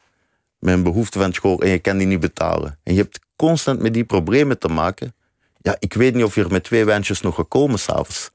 met 0.59 0.73
een 0.73 0.83
behoefte 0.83 1.19
van 1.19 1.33
school 1.33 1.61
en 1.61 1.69
je 1.69 1.79
kan 1.79 1.97
die 1.97 2.07
niet 2.07 2.19
betalen 2.19 2.79
en 2.83 2.93
je 2.93 3.01
hebt 3.01 3.19
constant 3.35 3.79
met 3.79 3.93
die 3.93 4.03
problemen 4.03 4.59
te 4.59 4.67
maken, 4.67 5.15
ja, 5.57 5.75
ik 5.79 5.93
weet 5.93 6.13
niet 6.13 6.23
of 6.23 6.35
je 6.35 6.43
er 6.43 6.51
met 6.51 6.63
twee 6.63 6.85
wijntjes 6.85 7.21
nog 7.21 7.35
gekomen 7.35 7.79
s'avonds. 7.79 8.31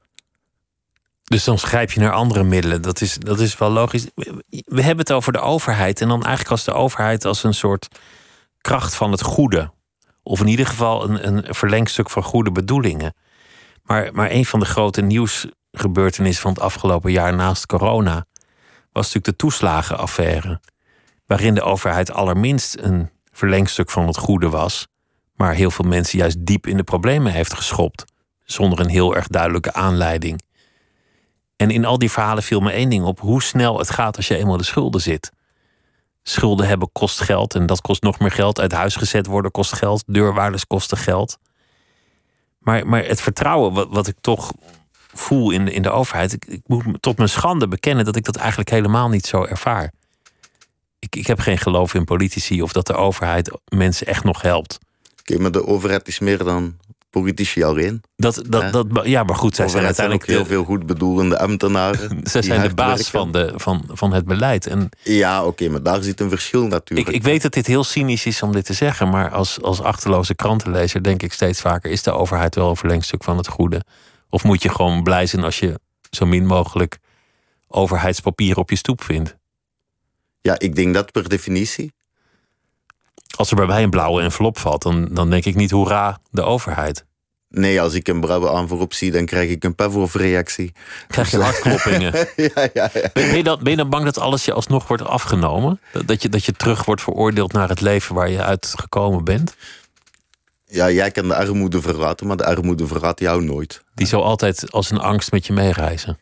Dus 1.23 1.43
dan 1.43 1.57
grijp 1.57 1.91
je 1.91 1.99
naar 1.99 2.11
andere 2.11 2.43
middelen. 2.43 2.81
Dat 2.81 3.01
is, 3.01 3.17
dat 3.17 3.39
is 3.39 3.57
wel 3.57 3.69
logisch. 3.69 4.07
We 4.47 4.81
hebben 4.81 4.97
het 4.97 5.11
over 5.11 5.33
de 5.33 5.39
overheid. 5.39 6.01
En 6.01 6.07
dan 6.07 6.23
eigenlijk 6.23 6.51
als 6.51 6.63
de 6.63 6.73
overheid 6.73 7.25
als 7.25 7.43
een 7.43 7.53
soort 7.53 7.87
kracht 8.61 8.95
van 8.95 9.11
het 9.11 9.21
goede. 9.21 9.71
Of 10.23 10.39
in 10.39 10.47
ieder 10.47 10.65
geval 10.65 11.09
een, 11.09 11.27
een 11.27 11.55
verlengstuk 11.55 12.09
van 12.09 12.23
goede 12.23 12.51
bedoelingen. 12.51 13.13
Maar, 13.83 14.09
maar 14.13 14.31
een 14.31 14.45
van 14.45 14.59
de 14.59 14.65
grote 14.65 15.01
nieuwsgebeurtenissen 15.71 16.41
van 16.41 16.53
het 16.53 16.61
afgelopen 16.61 17.11
jaar 17.11 17.35
naast 17.35 17.65
corona 17.65 18.25
was 18.91 19.05
natuurlijk 19.05 19.25
de 19.25 19.35
toeslagenaffaire. 19.35 20.61
Waarin 21.25 21.53
de 21.53 21.61
overheid 21.61 22.11
allerminst 22.11 22.77
een 22.79 23.09
verlengstuk 23.31 23.89
van 23.89 24.07
het 24.07 24.17
goede 24.17 24.49
was. 24.49 24.87
Maar 25.35 25.53
heel 25.53 25.71
veel 25.71 25.85
mensen 25.85 26.19
juist 26.19 26.45
diep 26.45 26.67
in 26.67 26.77
de 26.77 26.83
problemen 26.83 27.31
heeft 27.31 27.53
geschopt. 27.53 28.05
Zonder 28.43 28.79
een 28.79 28.89
heel 28.89 29.15
erg 29.15 29.27
duidelijke 29.27 29.73
aanleiding. 29.73 30.41
En 31.55 31.71
in 31.71 31.85
al 31.85 31.97
die 31.99 32.11
verhalen 32.11 32.43
viel 32.43 32.59
me 32.59 32.71
één 32.71 32.89
ding 32.89 33.03
op: 33.03 33.19
hoe 33.19 33.43
snel 33.43 33.77
het 33.77 33.89
gaat 33.89 34.17
als 34.17 34.27
je 34.27 34.35
eenmaal 34.35 34.57
de 34.57 34.63
schulden 34.63 35.01
zit. 35.01 35.31
Schulden 36.23 36.67
hebben 36.67 36.89
kost 36.91 37.21
geld 37.21 37.55
en 37.55 37.65
dat 37.65 37.81
kost 37.81 38.01
nog 38.01 38.19
meer 38.19 38.31
geld. 38.31 38.59
Uit 38.59 38.71
huis 38.71 38.95
gezet 38.95 39.25
worden 39.25 39.51
kost 39.51 39.73
geld. 39.73 40.03
Deurwaarders 40.07 40.67
kosten 40.67 40.97
geld. 40.97 41.37
Maar, 42.59 42.87
maar 42.87 43.03
het 43.03 43.21
vertrouwen 43.21 43.73
wat, 43.73 43.87
wat 43.89 44.07
ik 44.07 44.15
toch 44.21 44.51
voel 45.19 45.51
in 45.51 45.65
de, 45.65 45.71
in 45.71 45.81
de 45.81 45.89
overheid. 45.89 46.33
Ik, 46.33 46.45
ik 46.45 46.61
moet 46.65 46.85
tot 46.99 47.17
mijn 47.17 47.29
schande 47.29 47.67
bekennen 47.67 48.05
dat 48.05 48.15
ik 48.15 48.23
dat 48.23 48.35
eigenlijk 48.35 48.69
helemaal 48.69 49.09
niet 49.09 49.25
zo 49.25 49.43
ervaar. 49.43 49.91
Ik, 50.99 51.15
ik 51.15 51.27
heb 51.27 51.39
geen 51.39 51.57
geloof 51.57 51.93
in 51.93 52.03
politici 52.03 52.61
of 52.61 52.71
dat 52.71 52.87
de 52.87 52.95
overheid 52.95 53.57
mensen 53.67 54.07
echt 54.07 54.23
nog 54.23 54.41
helpt. 54.41 54.77
Oké, 55.19 55.41
maar 55.41 55.51
de 55.51 55.67
overheid 55.67 56.07
is 56.07 56.19
meer 56.19 56.43
dan 56.43 56.77
politici 57.09 57.63
alleen. 57.63 58.01
Dat, 58.15 58.41
dat, 58.47 58.61
Ja. 58.61 58.69
dat, 58.71 58.87
ja, 59.03 59.23
maar 59.23 59.35
goed, 59.35 59.55
zij 59.55 59.67
zijn 59.67 59.85
uiteindelijk 59.85 60.27
heel 60.27 60.43
de, 60.43 60.49
veel 60.49 60.63
goed 60.63 60.85
bedoelende 60.85 61.39
ambtenaren. 61.39 62.19
zij 62.23 62.41
zijn 62.41 62.67
de 62.67 62.73
baas 62.73 63.09
van, 63.09 63.31
de, 63.31 63.53
van, 63.55 63.83
van 63.87 64.13
het 64.13 64.25
beleid. 64.25 64.67
En 64.67 64.89
Ja, 65.03 65.45
oké, 65.45 65.69
maar 65.69 65.83
daar 65.83 66.03
zit 66.03 66.19
een 66.19 66.29
verschil 66.29 66.63
Ik, 66.63 66.69
natuurlijk. 66.69 67.09
ik 67.09 67.23
weet 67.23 67.41
dat 67.41 67.53
dit 67.53 67.67
heel 67.67 67.83
cynisch 67.83 68.25
is 68.25 68.41
om 68.41 68.51
dit 68.51 68.65
te 68.65 68.73
zeggen, 68.73 69.09
maar 69.09 69.29
als, 69.31 69.61
als 69.61 69.81
achterloze 69.81 70.35
krantenlezer 70.35 71.03
denk 71.03 71.23
ik 71.23 71.33
steeds 71.33 71.61
vaker: 71.61 71.91
is 71.91 72.03
de 72.03 72.11
overheid 72.11 72.55
wel 72.55 72.69
een 72.69 72.75
verlengstuk 72.75 73.23
van 73.23 73.37
het 73.37 73.47
goede? 73.47 73.81
Of 74.29 74.43
moet 74.43 74.61
je 74.61 74.69
gewoon 74.69 75.03
blij 75.03 75.25
zijn 75.25 75.43
als 75.43 75.59
je 75.59 75.79
zo 76.09 76.25
min 76.25 76.45
mogelijk 76.45 76.97
overheidspapier 77.67 78.57
op 78.57 78.69
je 78.69 78.75
stoep 78.75 79.03
vindt. 79.03 79.37
Ja, 80.41 80.59
ik 80.59 80.75
denk 80.75 80.93
dat 80.93 81.11
per 81.11 81.29
definitie. 81.29 81.93
Als 83.37 83.49
er 83.49 83.55
bij 83.55 83.65
mij 83.65 83.83
een 83.83 83.89
blauwe 83.89 84.21
envelop 84.21 84.57
valt, 84.57 84.81
dan, 84.81 85.07
dan 85.11 85.29
denk 85.29 85.45
ik 85.45 85.55
niet 85.55 85.71
hoera, 85.71 86.19
de 86.31 86.41
overheid. 86.41 87.05
Nee, 87.49 87.81
als 87.81 87.93
ik 87.93 88.07
een 88.07 88.19
blauwe 88.19 88.49
envelop 88.49 88.93
zie, 88.93 89.11
dan 89.11 89.25
krijg 89.25 89.49
ik 89.49 89.63
een 89.63 89.75
Pavlov-reactie. 89.75 90.71
Krijg 91.07 91.31
je 91.31 91.37
hartkloppingen? 91.37 92.13
ja, 92.55 92.69
ja, 92.73 92.89
ja. 92.93 93.09
Ben, 93.13 93.35
je 93.37 93.43
dan, 93.43 93.59
ben 93.63 93.71
je 93.71 93.77
dan 93.77 93.89
bang 93.89 94.05
dat 94.05 94.17
alles 94.17 94.45
je 94.45 94.53
alsnog 94.53 94.87
wordt 94.87 95.03
afgenomen? 95.03 95.79
Dat- 95.93 96.07
Dat 96.07 96.21
je, 96.21 96.29
dat 96.29 96.45
je 96.45 96.51
terug 96.51 96.85
wordt 96.85 97.01
veroordeeld 97.01 97.53
naar 97.53 97.69
het 97.69 97.81
leven 97.81 98.15
waar 98.15 98.29
je 98.29 98.43
uit 98.43 98.73
gekomen 98.79 99.23
bent? 99.23 99.55
Ja, 100.71 100.91
jij 100.91 101.11
kan 101.11 101.27
de 101.27 101.35
armoede 101.35 101.81
verlaten, 101.81 102.27
maar 102.27 102.37
de 102.37 102.45
armoede 102.45 102.87
verlaat 102.87 103.19
jou 103.19 103.43
nooit. 103.43 103.83
Die 103.93 104.07
zal 104.07 104.23
altijd 104.23 104.71
als 104.71 104.91
een 104.91 104.99
angst 104.99 105.31
met 105.31 105.47
je 105.47 105.53
meereizen. 105.53 106.17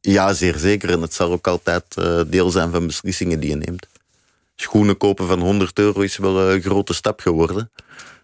Ja, 0.00 0.32
zeer 0.32 0.58
zeker. 0.58 0.90
En 0.90 1.02
het 1.02 1.14
zal 1.14 1.32
ook 1.32 1.46
altijd 1.46 1.84
eh, 1.96 2.20
deel 2.26 2.50
zijn 2.50 2.70
van 2.70 2.86
beslissingen 2.86 3.40
die 3.40 3.50
je 3.50 3.56
neemt. 3.56 3.86
Schoenen 4.56 4.96
kopen 4.96 5.26
van 5.26 5.40
100 5.40 5.78
euro 5.78 6.00
is 6.00 6.16
wel 6.16 6.40
een 6.40 6.62
grote 6.62 6.94
stap 6.94 7.20
geworden. 7.20 7.70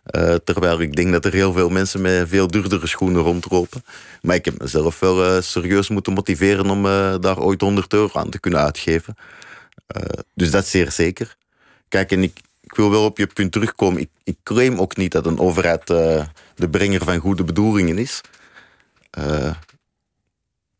Eh, 0.05 0.35
terwijl 0.35 0.81
ik 0.81 0.97
denk 0.97 1.13
dat 1.13 1.25
er 1.25 1.33
heel 1.33 1.53
veel 1.53 1.69
mensen 1.69 2.01
met 2.01 2.29
veel 2.29 2.47
duurdere 2.47 2.87
schoenen 2.87 3.23
rondlopen. 3.23 3.85
Maar 4.23 4.37
ik 4.37 4.45
heb 4.45 4.59
mezelf 4.59 5.01
wel 5.01 5.25
eh, 5.25 5.43
serieus 5.43 5.89
moeten 5.89 6.13
motiveren 6.13 6.71
om 6.71 6.83
daar 7.21 7.39
ooit 7.39 7.61
100 7.61 7.93
euro 7.93 8.19
aan 8.19 8.31
te 8.31 8.41
kunnen 8.41 8.61
uitgeven. 8.61 9.15
Dus 10.35 10.51
dat 10.51 10.67
zeer 10.67 10.91
zeker. 10.91 11.37
Kijk, 11.89 12.13
en 12.13 12.23
ik, 12.23 12.41
ik 12.71 12.77
wil 12.77 12.91
wel 12.91 13.05
op 13.05 13.19
je 13.19 13.27
punt 13.27 13.53
terugkomen. 13.53 14.01
Ik, 14.01 14.11
ik 14.25 14.37
claim 14.43 14.79
ook 14.79 14.97
niet 14.97 15.13
dat 15.13 15.27
een 15.27 15.39
overheid 15.39 15.91
eh, 15.91 16.25
de 16.55 16.69
brenger 16.69 17.05
van 17.05 17.19
goede 17.19 17.45
bedoelingen 17.45 17.99
is. 17.99 18.21
Eh, 19.11 19.55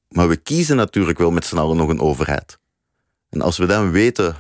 maar 0.09 0.29
we 0.29 0.37
kiezen 0.37 0.77
natuurlijk 0.77 1.19
wel 1.19 1.31
met 1.31 1.45
z'n 1.45 1.59
allen 1.59 1.77
nog 1.77 1.89
een 1.89 2.01
overheid. 2.01 2.59
En 3.29 3.41
als 3.41 3.59
we 3.59 3.67
dan 3.67 3.91
weten 3.91 4.37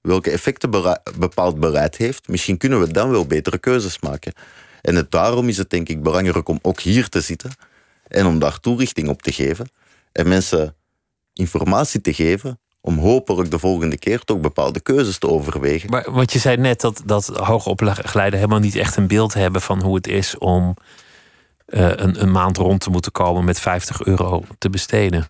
welke 0.00 0.30
effecten 0.30 0.70
bepaald 1.18 1.60
beleid 1.60 1.96
heeft, 1.96 2.28
misschien 2.28 2.56
kunnen 2.56 2.80
we 2.80 2.92
dan 2.92 3.10
wel 3.10 3.26
betere 3.26 3.58
keuzes 3.58 4.00
maken. 4.00 4.32
En 4.80 5.06
daarom 5.08 5.48
is 5.48 5.56
het 5.56 5.70
denk 5.70 5.88
ik 5.88 6.02
belangrijk 6.02 6.48
om 6.48 6.58
ook 6.62 6.80
hier 6.80 7.08
te 7.08 7.20
zitten 7.20 7.50
en 8.08 8.26
om 8.26 8.38
daar 8.38 8.60
toelichting 8.60 9.08
op 9.08 9.22
te 9.22 9.32
geven 9.32 9.70
en 10.12 10.28
mensen 10.28 10.76
informatie 11.32 12.00
te 12.00 12.14
geven 12.14 12.58
om 12.84 12.98
hopelijk 12.98 13.50
de 13.50 13.58
volgende 13.58 13.98
keer 13.98 14.24
toch 14.24 14.40
bepaalde 14.40 14.80
keuzes 14.80 15.18
te 15.18 15.28
overwegen. 15.28 15.90
Maar, 15.90 16.12
want 16.12 16.32
je 16.32 16.38
zei 16.38 16.56
net 16.56 16.80
dat, 16.80 17.02
dat 17.04 17.26
hoogopgeleiden 17.26 18.38
helemaal 18.38 18.58
niet 18.58 18.76
echt 18.76 18.96
een 18.96 19.06
beeld 19.06 19.34
hebben 19.34 19.60
van 19.60 19.82
hoe 19.82 19.94
het 19.94 20.06
is 20.06 20.38
om 20.38 20.76
eh, 21.66 21.90
een, 21.94 22.22
een 22.22 22.30
maand 22.30 22.56
rond 22.56 22.80
te 22.80 22.90
moeten 22.90 23.12
komen 23.12 23.44
met 23.44 23.60
50 23.60 24.04
euro 24.04 24.44
te 24.58 24.70
besteden. 24.70 25.28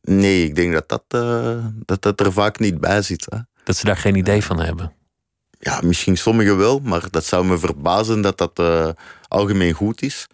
Nee, 0.00 0.44
ik 0.44 0.54
denk 0.54 0.72
dat 0.72 0.88
dat, 0.88 1.02
eh, 1.08 1.64
dat, 1.74 2.02
dat 2.02 2.20
er 2.20 2.32
vaak 2.32 2.58
niet 2.58 2.80
bij 2.80 3.02
zit. 3.02 3.26
Hè. 3.28 3.38
Dat 3.64 3.76
ze 3.76 3.84
daar 3.84 3.96
geen 3.96 4.16
idee 4.16 4.44
van 4.44 4.60
hebben. 4.60 4.92
Ja, 5.58 5.80
misschien 5.84 6.16
sommigen 6.16 6.56
wel, 6.56 6.78
maar 6.78 7.10
dat 7.10 7.24
zou 7.24 7.46
me 7.46 7.58
verbazen 7.58 8.20
dat 8.20 8.38
dat 8.38 8.58
eh, 8.58 8.88
algemeen 9.28 9.72
goed 9.72 10.02
is. 10.02 10.26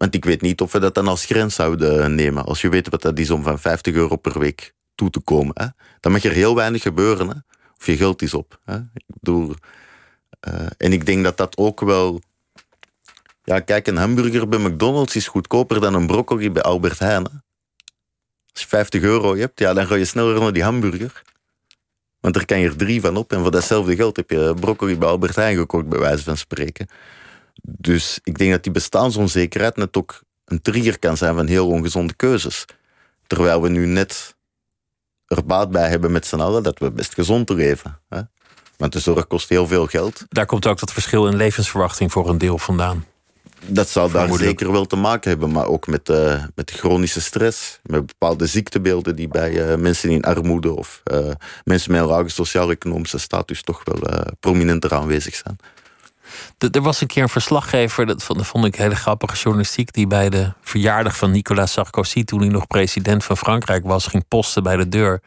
Want 0.00 0.14
ik 0.14 0.24
weet 0.24 0.40
niet 0.40 0.60
of 0.60 0.72
we 0.72 0.78
dat 0.78 0.94
dan 0.94 1.08
als 1.08 1.24
grens 1.24 1.54
zouden 1.54 2.14
nemen. 2.14 2.44
Als 2.44 2.60
je 2.60 2.68
weet 2.68 2.88
wat 2.88 3.02
dat 3.02 3.18
is 3.18 3.30
om 3.30 3.42
van 3.42 3.58
50 3.58 3.94
euro 3.94 4.16
per 4.16 4.38
week 4.38 4.74
toe 4.94 5.10
te 5.10 5.20
komen. 5.20 5.52
Hè? 5.54 5.66
Dan 6.00 6.12
mag 6.12 6.24
er 6.24 6.32
heel 6.32 6.54
weinig 6.54 6.82
gebeuren. 6.82 7.28
Hè? 7.28 7.34
Of 7.78 7.86
je 7.86 7.96
geld 7.96 8.22
is 8.22 8.34
op. 8.34 8.60
Hè? 8.64 8.76
Ik 8.76 9.04
bedoel, 9.06 9.54
eh, 10.40 10.66
en 10.76 10.92
ik 10.92 11.06
denk 11.06 11.24
dat 11.24 11.36
dat 11.36 11.56
ook 11.56 11.80
wel... 11.80 12.20
Ja, 13.44 13.60
kijk, 13.60 13.86
een 13.86 13.96
hamburger 13.96 14.48
bij 14.48 14.58
McDonald's 14.58 15.16
is 15.16 15.28
goedkoper 15.28 15.80
dan 15.80 15.94
een 15.94 16.06
broccoli 16.06 16.50
bij 16.50 16.62
Albert 16.62 16.98
Heijn. 16.98 17.24
Als 18.52 18.62
je 18.62 18.66
50 18.66 19.02
euro 19.02 19.36
hebt, 19.36 19.58
ja, 19.58 19.74
dan 19.74 19.86
ga 19.86 19.94
je 19.94 20.04
sneller 20.04 20.40
naar 20.40 20.52
die 20.52 20.62
hamburger. 20.62 21.22
Want 22.20 22.36
er 22.36 22.44
kan 22.44 22.60
je 22.60 22.68
er 22.68 22.76
drie 22.76 23.00
van 23.00 23.16
op. 23.16 23.32
En 23.32 23.40
voor 23.40 23.50
datzelfde 23.50 23.96
geld 23.96 24.16
heb 24.16 24.30
je 24.30 24.54
broccoli 24.60 24.98
bij 24.98 25.08
Albert 25.08 25.36
Heijn 25.36 25.56
gekocht, 25.56 25.88
bij 25.88 25.98
wijze 25.98 26.24
van 26.24 26.36
spreken. 26.36 26.88
Dus 27.62 28.18
ik 28.22 28.38
denk 28.38 28.50
dat 28.50 28.62
die 28.62 28.72
bestaansonzekerheid 28.72 29.76
net 29.76 29.96
ook 29.96 30.22
een 30.44 30.62
trigger 30.62 30.98
kan 30.98 31.16
zijn 31.16 31.34
van 31.34 31.46
heel 31.46 31.68
ongezonde 31.68 32.14
keuzes. 32.14 32.64
Terwijl 33.26 33.62
we 33.62 33.68
nu 33.68 33.86
net 33.86 34.34
er 35.26 35.44
baat 35.44 35.70
bij 35.70 35.88
hebben 35.88 36.12
met 36.12 36.26
z'n 36.26 36.40
allen 36.40 36.62
dat 36.62 36.78
we 36.78 36.90
best 36.90 37.14
gezond 37.14 37.48
leven. 37.48 37.98
Hè? 38.08 38.20
Want 38.76 38.92
de 38.92 39.00
zorg 39.00 39.26
kost 39.26 39.48
heel 39.48 39.66
veel 39.66 39.86
geld. 39.86 40.24
Daar 40.28 40.46
komt 40.46 40.66
ook 40.66 40.78
dat 40.78 40.92
verschil 40.92 41.26
in 41.26 41.36
levensverwachting 41.36 42.12
voor 42.12 42.28
een 42.28 42.38
deel 42.38 42.58
vandaan. 42.58 43.04
Dat 43.66 43.88
zal 43.88 44.10
daar 44.10 44.32
zeker 44.32 44.72
wel 44.72 44.86
te 44.86 44.96
maken 44.96 45.30
hebben, 45.30 45.50
maar 45.50 45.66
ook 45.66 45.86
met, 45.86 46.08
eh, 46.08 46.44
met 46.54 46.68
de 46.68 46.74
chronische 46.74 47.20
stress. 47.20 47.80
Met 47.82 48.06
bepaalde 48.06 48.46
ziektebeelden 48.46 49.16
die 49.16 49.28
bij 49.28 49.70
eh, 49.70 49.76
mensen 49.76 50.10
in 50.10 50.24
armoede 50.24 50.76
of 50.76 51.00
eh, 51.04 51.30
mensen 51.64 51.92
met 51.92 52.00
een 52.00 52.06
lage 52.06 52.28
sociaal-economische 52.28 53.18
status 53.18 53.62
toch 53.62 53.82
wel 53.84 54.24
prominenter 54.40 54.94
aanwezig 54.94 55.34
zijn. 55.34 55.56
Er 56.70 56.82
was 56.82 57.00
een 57.00 57.06
keer 57.06 57.22
een 57.22 57.28
verslaggever, 57.28 58.06
dat 58.06 58.22
vond, 58.22 58.38
dat 58.38 58.48
vond 58.48 58.64
ik 58.64 58.74
hele 58.74 58.94
grappige 58.94 59.36
journalistiek, 59.36 59.92
die 59.92 60.06
bij 60.06 60.30
de 60.30 60.52
verjaardag 60.60 61.16
van 61.16 61.30
Nicolas 61.30 61.72
Sarkozy, 61.72 62.24
toen 62.24 62.40
hij 62.40 62.48
nog 62.48 62.66
president 62.66 63.24
van 63.24 63.36
Frankrijk 63.36 63.84
was, 63.84 64.06
ging 64.06 64.28
posten 64.28 64.62
bij 64.62 64.76
de 64.76 64.88
deur. 64.88 65.22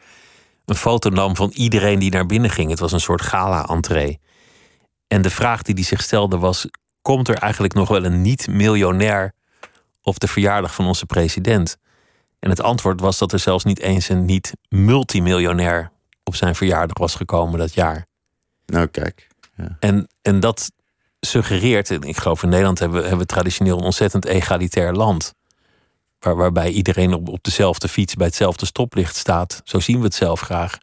Een 0.64 0.74
foto 0.74 1.10
nam 1.10 1.36
van 1.36 1.50
iedereen 1.54 1.98
die 1.98 2.10
naar 2.10 2.26
binnen 2.26 2.50
ging. 2.50 2.70
Het 2.70 2.78
was 2.78 2.92
een 2.92 3.00
soort 3.00 3.22
gala-entree. 3.22 4.20
En 5.06 5.22
de 5.22 5.30
vraag 5.30 5.62
die 5.62 5.74
hij 5.74 5.84
zich 5.84 6.02
stelde 6.02 6.38
was: 6.38 6.68
komt 7.02 7.28
er 7.28 7.34
eigenlijk 7.36 7.74
nog 7.74 7.88
wel 7.88 8.04
een 8.04 8.22
niet-miljonair 8.22 9.32
op 10.02 10.20
de 10.20 10.28
verjaardag 10.28 10.74
van 10.74 10.86
onze 10.86 11.06
president? 11.06 11.76
En 12.38 12.50
het 12.50 12.62
antwoord 12.62 13.00
was 13.00 13.18
dat 13.18 13.32
er 13.32 13.38
zelfs 13.38 13.64
niet 13.64 13.80
eens 13.80 14.08
een 14.08 14.24
niet-multimiljonair 14.24 15.90
op 16.24 16.34
zijn 16.34 16.54
verjaardag 16.54 16.98
was 16.98 17.14
gekomen 17.14 17.58
dat 17.58 17.74
jaar. 17.74 18.06
Nou, 18.66 18.86
kijk. 18.86 19.28
En, 19.78 20.08
en 20.22 20.40
dat 20.40 20.72
suggereert, 21.24 21.90
en 21.90 22.02
ik 22.02 22.16
geloof 22.16 22.42
in 22.42 22.48
Nederland 22.48 22.78
hebben 22.78 22.96
we, 22.98 23.02
hebben 23.08 23.26
we 23.26 23.32
traditioneel 23.32 23.78
een 23.78 23.84
ontzettend 23.84 24.24
egalitair 24.26 24.92
land. 24.92 25.34
Waar, 26.18 26.36
waarbij 26.36 26.70
iedereen 26.70 27.14
op, 27.14 27.28
op 27.28 27.42
dezelfde 27.44 27.88
fiets 27.88 28.14
bij 28.14 28.26
hetzelfde 28.26 28.66
stoplicht 28.66 29.16
staat. 29.16 29.60
Zo 29.64 29.80
zien 29.80 29.98
we 29.98 30.04
het 30.04 30.14
zelf 30.14 30.40
graag. 30.40 30.78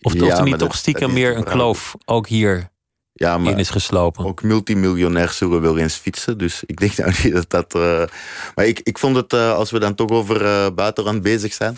Of, 0.00 0.12
Ja, 0.12 0.26
of 0.26 0.38
er 0.38 0.44
niet 0.44 0.58
toch 0.58 0.74
stiekem 0.74 1.12
meer 1.12 1.36
een 1.36 1.44
kloof 1.44 1.94
ook 2.04 2.26
hier 2.28 2.68
Ja, 3.12 3.38
maar 3.38 3.52
in 3.52 3.58
is 3.58 3.70
geslopen. 3.70 4.24
ook 4.24 4.42
multimiljonairs 4.42 5.36
zullen 5.36 5.60
wel 5.60 5.78
eens 5.78 5.94
fietsen. 5.94 6.38
Dus 6.38 6.62
ik 6.66 6.80
denk 6.80 6.96
nou 6.98 7.12
niet 7.22 7.32
dat 7.32 7.50
dat. 7.50 7.74
eh, 7.74 8.02
Maar 8.54 8.66
ik, 8.66 8.80
ik 8.82 8.98
vond 8.98 9.16
het, 9.16 9.32
eh, 9.32 9.52
als 9.52 9.70
we 9.70 9.78
dan 9.78 9.94
toch 9.94 10.10
over 10.10 10.44
eh, 10.44 10.66
buitenland 10.74 11.22
bezig 11.22 11.52
zijn. 11.52 11.76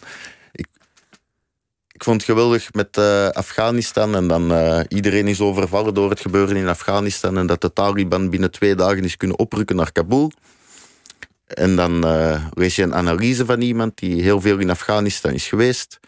Ik, 1.99 2.05
vond 2.05 2.20
het 2.20 2.30
geweldig 2.30 2.72
met 2.72 2.96
eh, 2.96 3.28
Afghanistan. 3.28 4.14
En 4.14 4.28
dan 4.28 4.53
eh, 4.53 4.80
iedereen 4.88 5.26
is 5.26 5.40
overvallen 5.40 5.94
door 5.94 6.11
het 6.11 6.20
gebeuren 6.20 6.57
in 6.57 6.68
Afghanistan. 6.68 7.38
En 7.38 7.46
dat 7.46 7.61
de 7.61 7.72
Taliban 7.72 8.30
binnen 8.30 8.51
twee 8.51 8.74
dagen 8.74 9.05
is 9.05 9.16
kunnen 9.16 9.38
oprukken 9.38 9.76
naar 9.76 9.92
Kabul. 9.92 10.32
En 11.46 11.76
dan 11.76 12.07
eh, 12.07 12.44
lees 12.51 12.76
je 12.76 12.82
een 12.82 12.94
analyse 12.94 13.44
van 13.44 13.61
iemand 13.61 13.99
die 13.99 14.22
heel 14.22 14.40
veel 14.40 14.59
in 14.59 14.70
Afghanistan 14.70 15.32
is 15.32 15.46
geweest. 15.46 16.01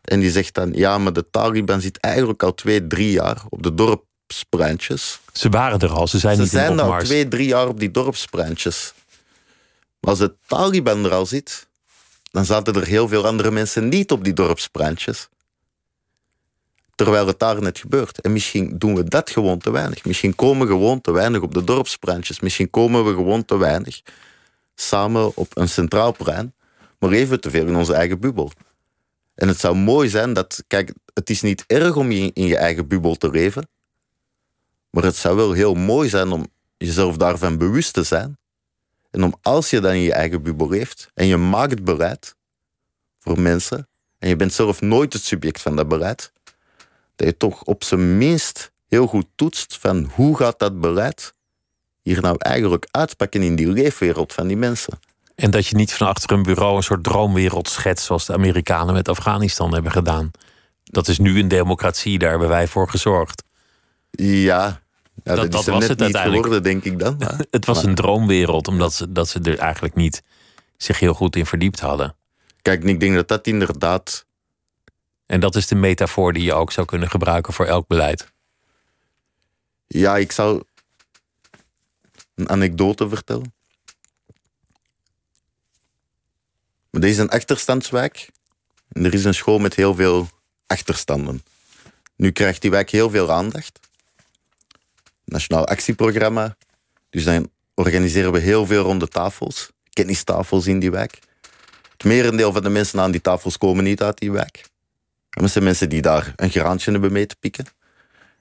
En 0.00 0.20
die 0.20 0.30
zegt 0.30 0.54
dan: 0.54 0.72
ja, 0.72 0.98
maar 0.98 1.12
de 1.12 1.30
Taliban 1.30 1.80
zit 1.80 2.00
eigenlijk 2.00 2.42
al 2.42 2.54
twee, 2.54 2.86
drie 2.86 3.10
jaar 3.10 3.42
op 3.48 3.62
de 3.62 3.74
dorpspleintjes. 3.74 5.20
Ze 5.32 5.48
waren 5.48 5.78
er 5.78 5.90
al, 5.90 6.06
ze 6.06 6.18
zijn 6.18 6.36
Ze 6.36 6.42
niet 6.42 6.52
in 6.52 6.58
zijn 6.58 6.80
al 6.80 6.98
twee, 6.98 7.28
drie 7.28 7.46
jaar 7.46 7.68
op 7.68 7.80
die 7.80 7.90
dorpsprantjes. 7.90 8.94
Maar 10.00 10.10
als 10.10 10.18
de 10.18 10.34
Taliban 10.46 11.04
er 11.04 11.12
al 11.12 11.26
zit, 11.26 11.66
dan 12.32 12.44
zaten 12.44 12.74
er 12.74 12.86
heel 12.86 13.08
veel 13.08 13.26
andere 13.26 13.50
mensen 13.50 13.88
niet 13.88 14.12
op 14.12 14.24
die 14.24 14.32
dorpsprantjes. 14.32 15.28
Terwijl 16.94 17.26
het 17.26 17.38
daar 17.38 17.62
net 17.62 17.78
gebeurt. 17.78 18.20
En 18.20 18.32
misschien 18.32 18.78
doen 18.78 18.94
we 18.94 19.04
dat 19.04 19.30
gewoon 19.30 19.58
te 19.58 19.70
weinig. 19.70 20.04
Misschien 20.04 20.34
komen 20.34 20.66
we 20.66 20.72
gewoon 20.72 21.00
te 21.00 21.12
weinig 21.12 21.40
op 21.40 21.54
de 21.54 21.64
dorpsprantjes. 21.64 22.40
Misschien 22.40 22.70
komen 22.70 23.04
we 23.04 23.14
gewoon 23.14 23.44
te 23.44 23.56
weinig 23.56 24.02
samen 24.74 25.36
op 25.36 25.56
een 25.56 25.68
centraal 25.68 26.12
plein. 26.12 26.54
Maar 26.98 27.10
even 27.10 27.40
te 27.40 27.50
veel 27.50 27.66
in 27.66 27.76
onze 27.76 27.94
eigen 27.94 28.20
bubbel. 28.20 28.50
En 29.34 29.48
het 29.48 29.60
zou 29.60 29.76
mooi 29.76 30.08
zijn 30.08 30.32
dat, 30.32 30.64
kijk, 30.66 30.94
het 31.14 31.30
is 31.30 31.42
niet 31.42 31.64
erg 31.66 31.96
om 31.96 32.10
in 32.10 32.32
je 32.34 32.56
eigen 32.56 32.88
bubbel 32.88 33.14
te 33.14 33.30
leven. 33.30 33.68
Maar 34.90 35.04
het 35.04 35.16
zou 35.16 35.36
wel 35.36 35.52
heel 35.52 35.74
mooi 35.74 36.08
zijn 36.08 36.32
om 36.32 36.46
jezelf 36.76 37.16
daarvan 37.16 37.58
bewust 37.58 37.92
te 37.92 38.02
zijn. 38.02 38.38
En 39.12 39.24
om 39.24 39.34
als 39.42 39.70
je 39.70 39.80
dan 39.80 39.92
in 39.92 40.00
je 40.00 40.12
eigen 40.12 40.42
bubbel 40.42 40.68
leeft 40.68 41.10
en 41.14 41.26
je 41.26 41.36
maakt 41.36 41.84
beleid 41.84 42.36
voor 43.18 43.40
mensen 43.40 43.88
en 44.18 44.28
je 44.28 44.36
bent 44.36 44.52
zelf 44.52 44.80
nooit 44.80 45.12
het 45.12 45.22
subject 45.22 45.60
van 45.60 45.76
dat 45.76 45.88
beleid, 45.88 46.32
dat 47.16 47.26
je 47.26 47.36
toch 47.36 47.62
op 47.62 47.84
zijn 47.84 48.18
minst 48.18 48.72
heel 48.88 49.06
goed 49.06 49.26
toetst 49.34 49.78
van 49.78 50.10
hoe 50.14 50.36
gaat 50.36 50.58
dat 50.58 50.80
beleid 50.80 51.32
hier 52.02 52.20
nou 52.20 52.36
eigenlijk 52.38 52.88
uitpakken 52.90 53.42
in 53.42 53.56
die 53.56 53.66
leefwereld 53.66 54.32
van 54.32 54.46
die 54.46 54.56
mensen. 54.56 54.98
En 55.34 55.50
dat 55.50 55.66
je 55.66 55.76
niet 55.76 55.92
van 55.92 56.06
achter 56.06 56.30
een 56.30 56.42
bureau 56.42 56.76
een 56.76 56.82
soort 56.82 57.04
droomwereld 57.04 57.68
schetst 57.68 58.04
zoals 58.04 58.26
de 58.26 58.32
Amerikanen 58.32 58.94
met 58.94 59.08
Afghanistan 59.08 59.72
hebben 59.74 59.92
gedaan. 59.92 60.30
Dat 60.84 61.08
is 61.08 61.18
nu 61.18 61.38
een 61.38 61.48
democratie, 61.48 62.18
daar 62.18 62.30
hebben 62.30 62.48
wij 62.48 62.68
voor 62.68 62.88
gezorgd. 62.88 63.42
Ja, 64.10 64.82
ja 65.24 65.34
dat, 65.34 65.52
dat 65.52 65.64
was 65.64 65.82
het 65.82 65.90
niet 65.90 66.00
uiteindelijk. 66.00 66.42
geworden, 66.42 66.62
denk 66.62 66.84
ik 66.84 66.98
dan. 66.98 67.16
Het 67.50 67.64
was 67.66 67.76
Maar- 67.76 67.84
een 67.86 67.94
droomwereld, 67.94 68.68
omdat 68.68 68.92
ze, 68.94 69.12
dat 69.12 69.28
ze 69.28 69.40
er 69.40 69.58
eigenlijk 69.58 69.94
niet 69.94 70.22
zich 70.76 70.98
heel 70.98 71.14
goed 71.14 71.36
in 71.36 71.46
verdiept 71.46 71.80
hadden. 71.80 72.16
Kijk, 72.62 72.84
ik 72.84 73.00
denk 73.00 73.14
dat 73.14 73.28
dat 73.28 73.46
inderdaad. 73.46 74.26
En 75.26 75.40
dat 75.40 75.56
is 75.56 75.66
de 75.66 75.74
metafoor 75.74 76.32
die 76.32 76.42
je 76.42 76.52
ook 76.54 76.72
zou 76.72 76.86
kunnen 76.86 77.10
gebruiken 77.10 77.52
voor 77.52 77.66
elk 77.66 77.86
beleid. 77.86 78.32
Ja, 79.86 80.16
ik 80.16 80.32
zou 80.32 80.62
een 82.34 82.48
anekdote 82.48 83.08
vertellen. 83.08 83.54
Deze 86.90 87.12
is 87.12 87.18
een 87.18 87.28
achterstandswijk. 87.28 88.28
En 88.88 89.04
er 89.04 89.14
is 89.14 89.24
een 89.24 89.34
school 89.34 89.58
met 89.58 89.74
heel 89.74 89.94
veel 89.94 90.28
achterstanden. 90.66 91.42
Nu 92.16 92.30
krijgt 92.30 92.62
die 92.62 92.70
wijk 92.70 92.90
heel 92.90 93.10
veel 93.10 93.30
aandacht. 93.32 93.80
Nationaal 95.24 95.66
actieprogramma. 95.66 96.56
Dus 97.10 97.24
dan 97.24 97.50
organiseren 97.74 98.32
we 98.32 98.38
heel 98.38 98.66
veel 98.66 98.82
ronde 98.82 99.08
tafels, 99.08 99.70
kennistafels 99.92 100.66
in 100.66 100.78
die 100.78 100.90
wijk. 100.90 101.18
Het 101.92 102.04
merendeel 102.04 102.52
van 102.52 102.62
de 102.62 102.68
mensen 102.68 103.00
aan 103.00 103.10
die 103.10 103.20
tafels 103.20 103.58
komen 103.58 103.84
niet 103.84 104.02
uit 104.02 104.18
die 104.18 104.32
wijk. 104.32 104.64
dat 105.30 105.50
zijn 105.50 105.64
mensen 105.64 105.88
die 105.88 106.02
daar 106.02 106.32
een 106.36 106.50
graantje 106.50 106.90
hebben 106.90 107.12
mee 107.12 107.26
te 107.26 107.36
pikken. 107.40 107.66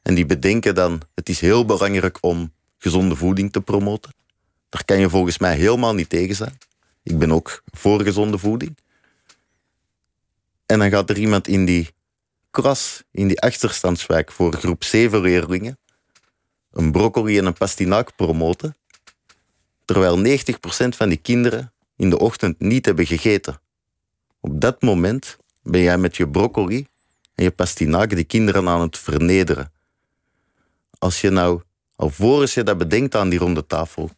En 0.02 0.14
die 0.16 0.26
bedenken 0.26 0.76
dan, 0.76 1.02
het 1.16 1.30
is 1.30 1.40
heel 1.40 1.66
belangrijk 1.66 2.18
om 2.22 2.54
gezonde 2.78 3.16
voeding 3.16 3.52
te 3.52 3.62
promoten. 3.62 4.14
Daar 4.70 4.86
kan 4.86 5.00
je 5.00 5.10
volgens 5.10 5.38
mij 5.38 5.56
helemaal 5.56 5.94
niet 5.94 6.10
tegen 6.10 6.36
zijn. 6.36 6.58
Ik 7.04 7.18
ben 7.18 7.32
ook 7.32 7.64
voor 7.72 8.02
gezonde 8.02 8.38
voeding. 8.38 8.78
En 10.66 10.80
dan 10.80 10.90
gaat 10.90 11.10
er 11.10 11.18
iemand 11.18 11.48
in 11.48 11.66
die 11.66 11.90
kras, 12.52 13.04
in 13.12 13.28
die 13.28 13.42
achterstandswijk 13.42 14.32
voor 14.32 14.54
groep 14.54 14.84
7 14.84 15.22
leerlingen, 15.22 15.78
een 16.72 16.92
broccoli 16.92 17.38
en 17.38 17.46
een 17.46 17.54
pastinaak 17.54 18.16
promoten, 18.16 18.76
terwijl 19.86 20.18
90% 20.18 20.88
van 20.88 21.10
die 21.10 21.18
kinderen 21.18 21.74
in 21.96 22.10
de 22.10 22.20
ochtend 22.20 22.60
niet 22.60 22.86
hebben 22.86 23.06
gegeten. 23.06 23.62
Op 24.40 24.62
dat 24.62 24.82
moment 24.82 25.38
ben 25.64 25.82
jij 25.82 25.98
met 25.98 26.18
je 26.18 26.30
broccoli 26.30 26.88
en 27.36 27.44
je 27.44 27.52
pastinaak 27.52 28.16
die 28.16 28.24
kinderen 28.24 28.68
aan 28.68 28.82
het 28.82 28.98
vernederen. 28.98 29.72
Als 30.98 31.22
je 31.22 31.30
nou, 31.30 31.62
alvorens 31.96 32.54
je 32.54 32.64
dat 32.64 32.78
bedenkt 32.78 33.16
aan 33.16 33.30
die 33.30 33.40
ronde 33.40 33.66
tafel, 33.66 34.10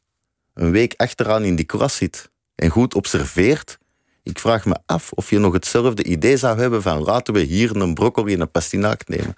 een 0.53 0.71
week 0.71 0.93
achteraan 0.97 1.43
in 1.43 1.55
die 1.55 1.65
klas 1.65 1.95
zit 1.95 2.31
en 2.55 2.69
goed 2.69 2.95
observeert, 2.95 3.77
ik 4.23 4.39
vraag 4.39 4.65
me 4.65 4.77
af 4.85 5.11
of 5.11 5.29
je 5.29 5.39
nog 5.39 5.53
hetzelfde 5.53 6.03
idee 6.03 6.37
zou 6.37 6.59
hebben 6.59 6.81
van 6.81 7.01
laten 7.01 7.33
we 7.33 7.39
hier 7.39 7.75
een 7.75 7.93
broccoli 7.93 8.33
en 8.33 8.41
een 8.41 8.51
pastinaak 8.51 9.07
nemen. 9.07 9.35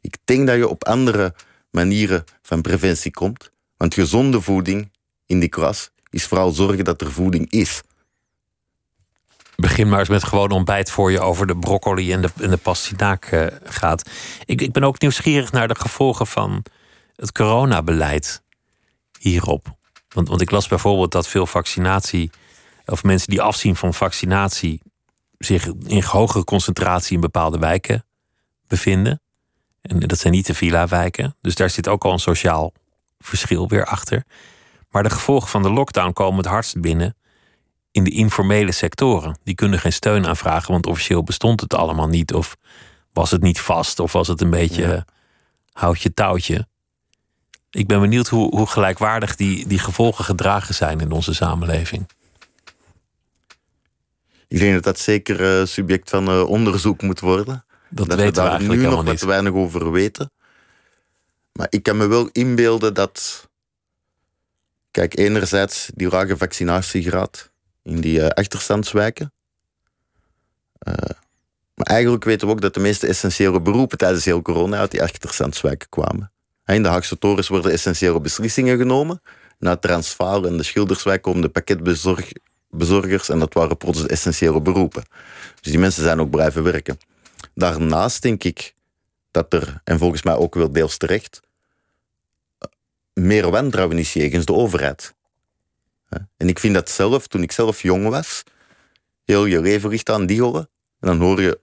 Ik 0.00 0.16
denk 0.24 0.46
dat 0.46 0.56
je 0.56 0.68
op 0.68 0.84
andere 0.84 1.34
manieren 1.70 2.24
van 2.42 2.62
preventie 2.62 3.10
komt, 3.10 3.50
want 3.76 3.94
gezonde 3.94 4.40
voeding 4.40 4.90
in 5.26 5.40
die 5.40 5.48
klas 5.48 5.90
is 6.10 6.26
vooral 6.26 6.50
zorgen 6.50 6.84
dat 6.84 7.00
er 7.00 7.12
voeding 7.12 7.50
is. 7.50 7.82
Begin 9.56 9.88
maar 9.88 9.98
eens 9.98 10.08
met 10.08 10.24
gewoon 10.24 10.50
ontbijt 10.50 10.90
voor 10.90 11.10
je 11.10 11.20
over 11.20 11.46
de 11.46 11.56
broccoli 11.56 12.12
en 12.12 12.22
de, 12.22 12.30
en 12.40 12.50
de 12.50 12.56
pastinaak 12.56 13.30
uh, 13.30 13.46
gaat. 13.64 14.10
Ik, 14.44 14.60
ik 14.60 14.72
ben 14.72 14.84
ook 14.84 15.00
nieuwsgierig 15.00 15.52
naar 15.52 15.68
de 15.68 15.74
gevolgen 15.74 16.26
van 16.26 16.64
het 17.16 17.32
coronabeleid 17.32 18.42
hierop. 19.18 19.76
Want, 20.08 20.28
want 20.28 20.40
ik 20.40 20.50
las 20.50 20.68
bijvoorbeeld 20.68 21.12
dat 21.12 21.28
veel 21.28 21.46
vaccinatie, 21.46 22.30
of 22.86 23.02
mensen 23.02 23.28
die 23.28 23.42
afzien 23.42 23.76
van 23.76 23.94
vaccinatie, 23.94 24.80
zich 25.38 25.66
in 25.86 26.02
hogere 26.02 26.44
concentratie 26.44 27.14
in 27.14 27.20
bepaalde 27.20 27.58
wijken 27.58 28.04
bevinden. 28.66 29.20
En 29.88 29.98
dat 29.98 30.18
zijn 30.18 30.32
niet 30.32 30.46
de 30.46 30.54
villa-wijken. 30.54 31.36
Dus 31.40 31.54
daar 31.54 31.70
zit 31.70 31.88
ook 31.88 32.04
al 32.04 32.12
een 32.12 32.18
sociaal 32.18 32.72
verschil 33.18 33.68
weer 33.68 33.84
achter. 33.84 34.24
Maar 34.90 35.02
de 35.02 35.10
gevolgen 35.10 35.48
van 35.48 35.62
de 35.62 35.70
lockdown 35.70 36.12
komen 36.12 36.36
het 36.36 36.46
hardst 36.46 36.80
binnen 36.80 37.16
in 37.90 38.04
de 38.04 38.10
informele 38.10 38.72
sectoren. 38.72 39.38
Die 39.44 39.54
kunnen 39.54 39.78
geen 39.78 39.92
steun 39.92 40.26
aanvragen, 40.26 40.72
want 40.72 40.86
officieel 40.86 41.22
bestond 41.22 41.60
het 41.60 41.74
allemaal 41.74 42.08
niet. 42.08 42.34
Of 42.34 42.56
was 43.12 43.30
het 43.30 43.42
niet 43.42 43.60
vast, 43.60 43.98
of 43.98 44.12
was 44.12 44.28
het 44.28 44.40
een 44.40 44.50
beetje 44.50 44.86
ja. 44.86 45.04
houtje 45.72 46.14
touwtje. 46.14 46.66
Ik 47.70 47.86
ben 47.86 48.00
benieuwd 48.00 48.28
hoe, 48.28 48.56
hoe 48.56 48.66
gelijkwaardig 48.66 49.36
die, 49.36 49.66
die 49.66 49.78
gevolgen 49.78 50.24
gedragen 50.24 50.74
zijn 50.74 51.00
in 51.00 51.12
onze 51.12 51.34
samenleving. 51.34 52.08
Ik 54.48 54.58
denk 54.58 54.74
dat 54.74 54.84
dat 54.84 54.98
zeker 54.98 55.60
uh, 55.60 55.66
subject 55.66 56.10
van 56.10 56.28
uh, 56.28 56.48
onderzoek 56.48 57.02
moet 57.02 57.20
worden. 57.20 57.64
Dat, 57.88 58.08
dat 58.08 58.18
weten 58.18 58.42
we 58.42 58.48
daar 58.48 58.62
nu 58.62 58.76
nog 58.76 59.04
niet. 59.04 59.20
wat 59.20 59.28
weinig 59.28 59.52
over 59.52 59.90
weten. 59.90 60.30
Maar 61.52 61.66
ik 61.70 61.82
kan 61.82 61.96
me 61.96 62.06
wel 62.06 62.28
inbeelden 62.32 62.94
dat. 62.94 63.48
Kijk, 64.90 65.18
enerzijds 65.18 65.90
die 65.94 66.08
lage 66.08 66.36
vaccinatiegraad 66.36 67.50
in 67.82 68.00
die 68.00 68.18
uh, 68.18 68.26
achterstandswijken. 68.26 69.32
maar 71.74 71.86
eigenlijk 71.86 72.24
weten 72.24 72.46
we 72.46 72.52
ook 72.52 72.60
dat 72.60 72.74
de 72.74 72.80
meeste 72.80 73.06
essentiële 73.06 73.60
beroepen 73.60 73.98
tijdens 73.98 74.24
heel 74.24 74.42
corona 74.42 74.78
uit 74.78 74.90
die 74.90 75.02
achterstandswijken 75.02 75.88
kwamen. 75.88 76.32
In 76.64 76.82
de 76.82 76.88
Haagse 76.88 77.18
torens 77.18 77.48
worden 77.48 77.72
essentiële 77.72 78.20
beslissingen 78.20 78.78
genomen. 78.78 79.20
Na 79.58 79.76
Transvaal 79.76 80.46
en 80.46 80.56
de 80.56 80.62
Schilderswijk 80.62 81.22
komen 81.22 81.40
de 81.40 81.48
pakketbezorgers 81.48 83.28
en 83.28 83.38
dat 83.38 83.54
waren 83.54 83.76
plots 83.76 84.02
de 84.02 84.08
essentiële 84.08 84.60
beroepen. 84.60 85.04
Dus 85.60 85.70
die 85.70 85.80
mensen 85.80 86.02
zijn 86.02 86.20
ook 86.20 86.30
blijven 86.30 86.62
werken. 86.62 86.98
Daarnaast 87.58 88.22
denk 88.22 88.44
ik 88.44 88.74
dat 89.30 89.52
er, 89.52 89.80
en 89.84 89.98
volgens 89.98 90.22
mij 90.22 90.34
ook 90.34 90.54
wel 90.54 90.72
deels 90.72 90.96
terecht, 90.96 91.40
meer 93.12 93.50
wantrouwen 93.50 93.98
is 93.98 94.12
jegens 94.12 94.44
de 94.44 94.52
overheid. 94.52 95.14
En 96.36 96.48
ik 96.48 96.58
vind 96.58 96.74
dat 96.74 96.90
zelf, 96.90 97.26
toen 97.26 97.42
ik 97.42 97.52
zelf 97.52 97.82
jong 97.82 98.08
was, 98.08 98.42
heel 99.24 99.44
je 99.44 99.60
leven 99.60 99.90
ligt 99.90 100.10
aan 100.10 100.26
die 100.26 100.42
horen. 100.42 100.68
En 101.00 101.08
dan 101.08 101.20
hoor 101.20 101.42
je 101.42 101.60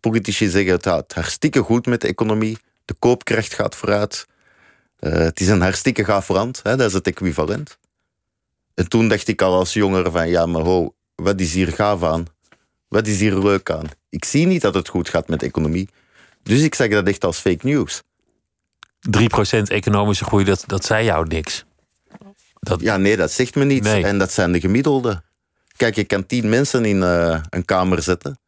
politici 0.00 0.48
zeggen, 0.48 0.72
het 0.72 0.86
gaat 0.86 1.12
hartstikke 1.12 1.62
goed 1.62 1.86
met 1.86 2.00
de 2.00 2.08
economie, 2.08 2.58
de 2.84 2.94
koopkracht 2.94 3.54
gaat 3.54 3.74
vooruit, 3.74 4.26
uh, 5.00 5.12
het 5.12 5.40
is 5.40 5.48
een 5.48 5.60
hartstikke 5.60 6.04
gaaf 6.04 6.28
land, 6.28 6.60
hè, 6.62 6.76
dat 6.76 6.88
is 6.88 6.94
het 6.94 7.06
equivalent. 7.06 7.78
En 8.74 8.88
toen 8.88 9.08
dacht 9.08 9.28
ik 9.28 9.42
al 9.42 9.54
als 9.54 9.72
jongere 9.72 10.10
van, 10.10 10.28
ja 10.28 10.46
maar 10.46 10.62
ho, 10.62 10.94
wat 11.14 11.40
is 11.40 11.54
hier 11.54 11.72
gaaf 11.72 12.02
aan? 12.02 12.26
Wat 12.88 13.06
is 13.06 13.20
hier 13.20 13.38
leuk 13.38 13.70
aan? 13.70 13.88
Ik 14.14 14.24
zie 14.24 14.46
niet 14.46 14.62
dat 14.62 14.74
het 14.74 14.88
goed 14.88 15.08
gaat 15.08 15.28
met 15.28 15.40
de 15.40 15.46
economie. 15.46 15.88
Dus 16.42 16.62
ik 16.62 16.74
zeg 16.74 16.90
dat 16.90 17.06
echt 17.06 17.24
als 17.24 17.38
fake 17.38 17.66
news. 17.66 18.02
3% 19.18 19.62
economische 19.62 20.24
groei, 20.24 20.44
dat, 20.44 20.64
dat 20.66 20.84
zei 20.84 21.04
jou 21.04 21.26
niks. 21.26 21.64
Dat... 22.60 22.80
Ja, 22.80 22.96
nee, 22.96 23.16
dat 23.16 23.30
zegt 23.30 23.54
me 23.54 23.64
niets. 23.64 23.86
Nee. 23.86 24.04
En 24.04 24.18
dat 24.18 24.32
zijn 24.32 24.52
de 24.52 24.60
gemiddelde. 24.60 25.22
Kijk, 25.76 25.94
je 25.94 26.04
kan 26.04 26.26
tien 26.26 26.48
mensen 26.48 26.84
in 26.84 26.96
uh, 26.96 27.40
een 27.50 27.64
kamer 27.64 28.02
zetten. 28.02 28.38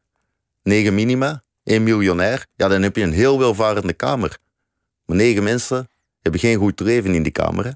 Negen 0.63 0.95
minima, 0.95 1.43
één 1.65 1.83
miljonair. 1.83 2.47
Ja, 2.57 2.69
dan 2.69 2.83
heb 2.83 2.97
je 2.97 3.03
een 3.03 3.13
heel 3.13 3.39
welvarende 3.39 3.93
kamer. 3.93 4.39
Maar 5.05 5.17
negen 5.17 5.43
mensen 5.43 5.89
hebben 6.23 6.41
geen 6.41 6.59
goed 6.59 6.81
leven 6.81 7.15
in 7.15 7.23
die 7.23 7.33
kamer. 7.33 7.65
Hè? 7.65 7.71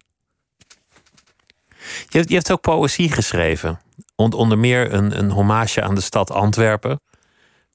Je, 2.09 2.19
hebt, 2.19 2.29
je 2.29 2.35
hebt 2.35 2.51
ook 2.51 2.61
poëzie 2.61 3.13
geschreven. 3.13 3.81
Onder 4.15 4.59
meer 4.59 4.93
een, 4.93 5.19
een 5.19 5.31
hommage 5.31 5.83
aan 5.83 5.95
de 5.95 6.01
stad 6.01 6.31
Antwerpen. 6.31 7.01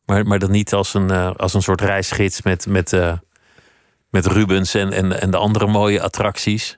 Maar, 0.06 0.26
maar 0.26 0.40
dat 0.40 0.50
niet 0.50 0.74
als 0.74 0.94
een, 0.94 1.12
uh, 1.12 1.32
als 1.36 1.54
een 1.54 1.62
soort 1.62 1.82
reisgids 1.82 2.42
met, 2.42 2.68
met, 2.68 2.92
uh, 2.92 3.18
met 4.10 4.26
Rubens 4.26 4.74
en, 4.74 4.92
en, 4.92 5.22
en 5.22 5.32
de 5.32 5.38
andere 5.38 5.68
mooie 5.68 6.02
attracties. 6.02 6.78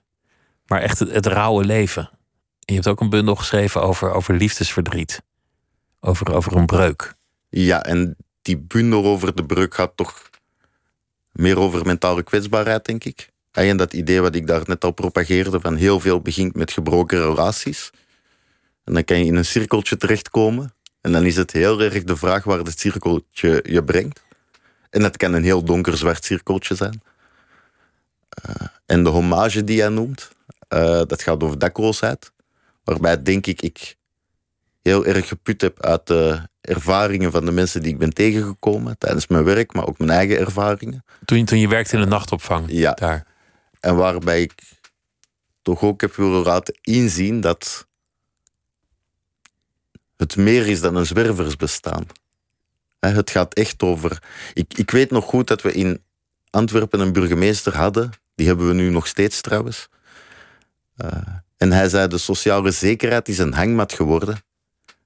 Maar 0.65 0.81
echt 0.81 0.99
het, 0.99 1.11
het 1.11 1.25
rauwe 1.25 1.65
leven. 1.65 2.09
En 2.67 2.73
je 2.73 2.73
hebt 2.73 2.87
ook 2.87 3.01
een 3.01 3.09
bundel 3.09 3.35
geschreven 3.35 3.81
over, 3.81 4.11
over 4.11 4.33
liefdesverdriet. 4.33 5.21
Over, 5.99 6.33
over 6.33 6.55
een 6.55 6.65
breuk. 6.65 7.13
Ja, 7.49 7.83
en 7.83 8.15
die 8.41 8.57
bundel 8.57 9.05
over 9.05 9.35
de 9.35 9.45
breuk 9.45 9.75
gaat 9.75 9.91
toch 9.95 10.29
meer 11.31 11.59
over 11.59 11.85
mentale 11.85 12.23
kwetsbaarheid, 12.23 12.85
denk 12.85 13.03
ik. 13.03 13.29
En 13.51 13.77
dat 13.77 13.93
idee 13.93 14.21
wat 14.21 14.35
ik 14.35 14.47
daar 14.47 14.61
net 14.65 14.83
al 14.83 14.91
propageerde, 14.91 15.59
van 15.59 15.75
heel 15.75 15.99
veel 15.99 16.21
begint 16.21 16.55
met 16.55 16.71
gebroken 16.71 17.21
relaties. 17.21 17.89
En 18.83 18.93
dan 18.93 19.03
kan 19.03 19.17
je 19.17 19.25
in 19.25 19.35
een 19.35 19.45
cirkeltje 19.45 19.97
terechtkomen. 19.97 20.73
En 21.07 21.13
dan 21.13 21.25
is 21.25 21.35
het 21.35 21.51
heel 21.51 21.81
erg 21.81 22.03
de 22.03 22.15
vraag 22.15 22.43
waar 22.43 22.57
het 22.57 22.79
cirkeltje 22.79 23.63
je 23.67 23.83
brengt. 23.83 24.21
En 24.89 25.01
dat 25.01 25.17
kan 25.17 25.33
een 25.33 25.43
heel 25.43 25.63
donker 25.63 25.97
zwart 25.97 26.25
cirkeltje 26.25 26.75
zijn. 26.75 27.01
Uh, 28.49 28.67
en 28.85 29.03
de 29.03 29.09
hommage 29.09 29.63
die 29.63 29.75
jij 29.75 29.89
noemt, 29.89 30.31
uh, 30.69 31.01
dat 31.05 31.21
gaat 31.21 31.43
over 31.43 31.59
dakloosheid. 31.59 32.31
Waarbij, 32.83 33.23
denk 33.23 33.47
ik, 33.47 33.61
ik 33.61 33.95
heel 34.81 35.05
erg 35.05 35.27
geput 35.27 35.61
heb 35.61 35.83
uit 35.83 36.07
de 36.07 36.39
ervaringen 36.61 37.31
van 37.31 37.45
de 37.45 37.51
mensen 37.51 37.81
die 37.81 37.91
ik 37.91 37.97
ben 37.97 38.13
tegengekomen 38.13 38.97
tijdens 38.97 39.27
mijn 39.27 39.43
werk, 39.43 39.73
maar 39.73 39.87
ook 39.87 39.97
mijn 39.97 40.09
eigen 40.09 40.37
ervaringen. 40.37 41.03
Toen, 41.25 41.45
toen 41.45 41.59
je 41.59 41.67
werkte 41.67 41.95
in 41.95 42.01
de 42.01 42.07
nachtopvang? 42.07 42.65
Ja. 42.67 42.91
Daar. 42.91 43.25
En 43.79 43.95
waarbij 43.95 44.41
ik 44.41 44.53
toch 45.61 45.81
ook 45.81 46.01
heb 46.01 46.15
willen 46.15 46.43
laten 46.43 46.77
inzien 46.81 47.41
dat 47.41 47.86
het 50.17 50.35
meer 50.35 50.67
is 50.67 50.81
dan 50.81 50.95
een 50.95 51.05
zwerversbestaan. 51.05 52.05
Het 52.99 53.29
gaat 53.29 53.53
echt 53.53 53.83
over. 53.83 54.23
Ik, 54.53 54.73
ik 54.77 54.91
weet 54.91 55.11
nog 55.11 55.25
goed 55.25 55.47
dat 55.47 55.61
we 55.61 55.71
in 55.73 56.01
Antwerpen 56.49 56.99
een 56.99 57.13
burgemeester 57.13 57.75
hadden. 57.75 58.11
Die 58.35 58.47
hebben 58.47 58.67
we 58.67 58.73
nu 58.73 58.89
nog 58.89 59.07
steeds 59.07 59.41
trouwens. 59.41 59.87
Uh, 60.97 61.11
en 61.57 61.71
hij 61.71 61.89
zei: 61.89 62.07
de 62.07 62.17
sociale 62.17 62.71
zekerheid 62.71 63.27
is 63.27 63.37
een 63.37 63.53
hangmat 63.53 63.93
geworden. 63.93 64.41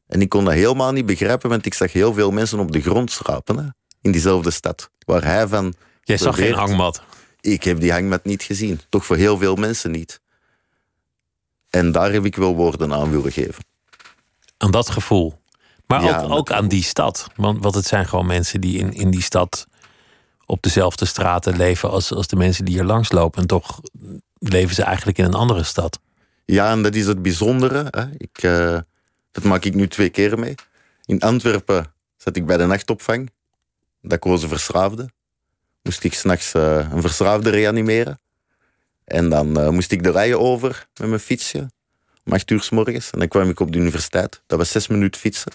En 0.07 0.21
ik 0.21 0.29
kon 0.29 0.45
dat 0.45 0.53
helemaal 0.53 0.91
niet 0.91 1.05
begrijpen, 1.05 1.49
want 1.49 1.65
ik 1.65 1.73
zag 1.73 1.91
heel 1.91 2.13
veel 2.13 2.31
mensen 2.31 2.59
op 2.59 2.71
de 2.71 2.81
grond 2.81 3.11
schrapen. 3.11 3.57
Hè, 3.57 3.67
in 4.01 4.11
diezelfde 4.11 4.51
stad. 4.51 4.89
Waar 5.05 5.23
hij 5.23 5.47
van. 5.47 5.73
Jij 6.03 6.17
zag 6.17 6.35
geen 6.35 6.53
hangmat. 6.53 7.03
Ik 7.39 7.63
heb 7.63 7.79
die 7.79 7.91
hangmat 7.91 8.25
niet 8.25 8.43
gezien. 8.43 8.79
Toch 8.89 9.05
voor 9.05 9.15
heel 9.15 9.37
veel 9.37 9.55
mensen 9.55 9.91
niet. 9.91 10.21
En 11.69 11.91
daar 11.91 12.11
heb 12.11 12.25
ik 12.25 12.35
wel 12.35 12.55
woorden 12.55 12.93
aan 12.93 13.11
willen 13.11 13.31
geven. 13.31 13.63
Aan 14.61 14.71
dat 14.71 14.89
gevoel. 14.89 15.39
Maar 15.87 16.03
Ja, 16.03 16.07
ook, 16.07 16.15
aan 16.15 16.29
dat 16.29 16.37
ook 16.37 16.51
aan 16.51 16.67
die 16.67 16.83
stad. 16.83 17.27
Want, 17.35 17.63
want 17.63 17.75
het 17.75 17.85
zijn 17.85 18.07
gewoon 18.07 18.25
mensen 18.25 18.61
die 18.61 18.77
in, 18.77 18.93
in 18.93 19.11
die 19.11 19.21
stad 19.21 19.65
op 20.45 20.61
dezelfde 20.61 21.05
straten 21.05 21.57
leven 21.57 21.89
als, 21.89 22.13
als 22.13 22.27
de 22.27 22.35
mensen 22.35 22.65
die 22.65 22.73
hier 22.73 22.83
langslopen. 22.83 23.41
En 23.41 23.47
toch 23.47 23.81
leven 24.39 24.75
ze 24.75 24.83
eigenlijk 24.83 25.17
in 25.17 25.25
een 25.25 25.33
andere 25.33 25.63
stad. 25.63 25.99
Ja, 26.45 26.71
en 26.71 26.81
dat 26.81 26.95
is 26.95 27.05
het 27.07 27.21
bijzondere. 27.21 27.87
Hè. 27.89 28.05
Ik, 28.17 28.37
eh, 28.43 28.79
dat 29.31 29.43
maak 29.43 29.65
ik 29.65 29.73
nu 29.73 29.87
twee 29.87 30.09
keer 30.09 30.39
mee. 30.39 30.55
In 31.05 31.21
Antwerpen 31.21 31.93
zat 32.17 32.35
ik 32.35 32.45
bij 32.45 32.57
de 32.57 32.65
nachtopvang. 32.65 33.29
Dakloze 34.01 34.47
verslaafde. 34.47 35.09
Moest 35.83 36.03
ik 36.03 36.13
s'nachts 36.13 36.53
uh, 36.53 36.91
een 36.91 37.01
verslaafde 37.01 37.49
reanimeren. 37.49 38.19
En 39.03 39.29
dan 39.29 39.59
eh, 39.59 39.69
moest 39.69 39.91
ik 39.91 40.03
de 40.03 40.11
rijen 40.11 40.39
over 40.39 40.87
met 40.99 41.07
mijn 41.07 41.19
fietsje. 41.19 41.69
Om 42.25 42.33
acht 42.33 42.51
uur 42.51 42.61
s 42.61 42.69
morgens. 42.69 43.09
En 43.09 43.19
dan 43.19 43.27
kwam 43.27 43.49
ik 43.49 43.59
op 43.59 43.71
de 43.71 43.79
universiteit. 43.79 44.41
Dat 44.47 44.57
was 44.57 44.71
zes 44.71 44.87
minuten 44.87 45.19
fietsen. 45.21 45.51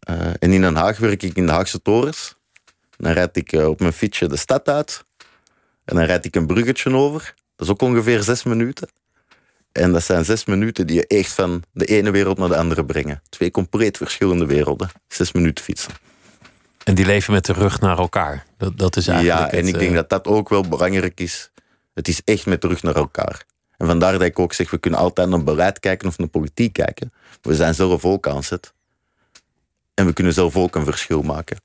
Eh, 0.00 0.26
en 0.38 0.52
in 0.52 0.60
Den 0.60 0.76
Haag 0.76 0.98
werk 0.98 1.22
ik 1.22 1.36
in 1.36 1.46
de 1.46 1.52
Haagse 1.52 1.82
torens. 1.82 2.34
Dan 2.96 3.12
rijd 3.12 3.36
ik 3.36 3.52
eh, 3.52 3.68
op 3.68 3.80
mijn 3.80 3.92
fietsje 3.92 4.28
de 4.28 4.36
stad 4.36 4.68
uit. 4.68 5.04
En 5.84 5.96
dan 5.96 6.04
rijd 6.04 6.24
ik 6.24 6.34
een 6.34 6.46
bruggetje 6.46 6.94
over. 6.94 7.34
Dat 7.56 7.66
is 7.66 7.72
ook 7.72 7.82
ongeveer 7.82 8.22
zes 8.22 8.42
minuten. 8.42 8.88
En 9.72 9.92
dat 9.92 10.02
zijn 10.02 10.24
zes 10.24 10.44
minuten 10.44 10.86
die 10.86 10.96
je 10.96 11.06
echt 11.06 11.32
van 11.32 11.62
de 11.72 11.84
ene 11.84 12.10
wereld 12.10 12.38
naar 12.38 12.48
de 12.48 12.56
andere 12.56 12.84
brengen. 12.84 13.22
Twee 13.28 13.50
compleet 13.50 13.96
verschillende 13.96 14.46
werelden. 14.46 14.90
Zes 15.08 15.32
minuten 15.32 15.64
fietsen. 15.64 15.92
En 16.84 16.94
die 16.94 17.06
leven 17.06 17.32
met 17.32 17.44
de 17.44 17.52
rug 17.52 17.80
naar 17.80 17.98
elkaar. 17.98 18.46
Dat, 18.56 18.78
dat 18.78 18.96
is 18.96 19.08
eigenlijk. 19.08 19.38
Ja, 19.38 19.50
en 19.50 19.66
het, 19.66 19.74
ik 19.74 19.78
denk 19.78 19.90
eh, 19.90 19.96
dat 19.96 20.08
dat 20.08 20.26
ook 20.26 20.48
wel 20.48 20.68
belangrijk 20.68 21.20
is. 21.20 21.50
Het 21.94 22.08
is 22.08 22.20
echt 22.24 22.46
met 22.46 22.62
de 22.62 22.68
rug 22.68 22.82
naar 22.82 22.96
elkaar. 22.96 23.44
En 23.80 23.86
vandaar 23.86 24.12
dat 24.12 24.22
ik 24.22 24.38
ook 24.38 24.52
zeg, 24.52 24.70
we 24.70 24.78
kunnen 24.78 25.00
altijd 25.00 25.28
naar 25.28 25.44
beleid 25.44 25.80
kijken 25.80 26.08
of 26.08 26.18
naar 26.18 26.28
politiek 26.28 26.72
kijken. 26.72 27.12
We 27.42 27.54
zijn 27.54 27.74
zelf 27.74 28.04
ook 28.04 28.28
aan 28.28 28.42
zet. 28.42 28.72
En 29.94 30.06
we 30.06 30.12
kunnen 30.12 30.32
zelf 30.32 30.56
ook 30.56 30.74
een 30.74 30.84
verschil 30.84 31.22
maken. 31.22 31.60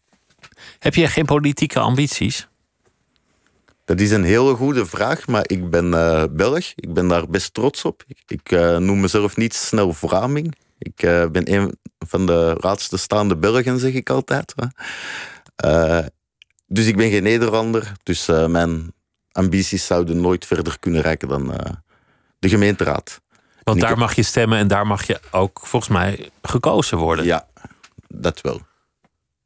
Heb 0.79 0.95
je 0.95 1.07
geen 1.07 1.25
politieke 1.25 1.79
ambities? 1.79 2.47
Dat 3.85 3.99
is 3.99 4.11
een 4.11 4.23
hele 4.23 4.55
goede 4.55 4.85
vraag, 4.85 5.27
maar 5.27 5.43
ik 5.47 5.69
ben 5.69 5.93
eh, 5.93 6.23
Belg. 6.31 6.73
Ik 6.75 6.93
ben 6.93 7.07
daar 7.07 7.27
best 7.27 7.53
trots 7.53 7.85
op. 7.85 8.03
Ik, 8.07 8.23
ik 8.27 8.51
eh, 8.51 8.77
noem 8.77 8.99
mezelf 8.99 9.37
niet 9.37 9.53
snel 9.53 9.93
Vlaming. 9.93 10.55
Ik 10.77 11.03
eh, 11.03 11.25
ben 11.27 11.53
een 11.53 11.77
van 11.99 12.25
de 12.25 12.57
laatste 12.59 12.97
staande 12.97 13.37
Belgen, 13.37 13.79
zeg 13.79 13.93
ik 13.93 14.09
altijd. 14.09 14.53
dus 16.67 16.85
ik 16.85 16.97
ben 16.97 17.09
geen 17.09 17.23
Nederlander. 17.23 17.91
Dus 18.03 18.25
mijn 18.27 18.93
ambities 19.31 19.85
zouden 19.85 20.21
nooit 20.21 20.45
verder 20.45 20.79
kunnen 20.79 21.01
reiken 21.01 21.27
dan 21.27 21.53
de 22.39 22.49
gemeenteraad. 22.49 23.21
Want 23.63 23.79
daar 23.79 23.89
heb- 23.89 23.97
mag 23.97 24.15
je 24.15 24.23
stemmen 24.23 24.57
en 24.57 24.67
daar 24.67 24.87
mag 24.87 25.07
je 25.07 25.19
ook 25.31 25.59
volgens 25.63 25.91
mij 25.91 26.29
gekozen 26.41 26.97
worden. 26.97 27.25
Ja, 27.25 27.47
dat 28.07 28.41
wel. 28.41 28.61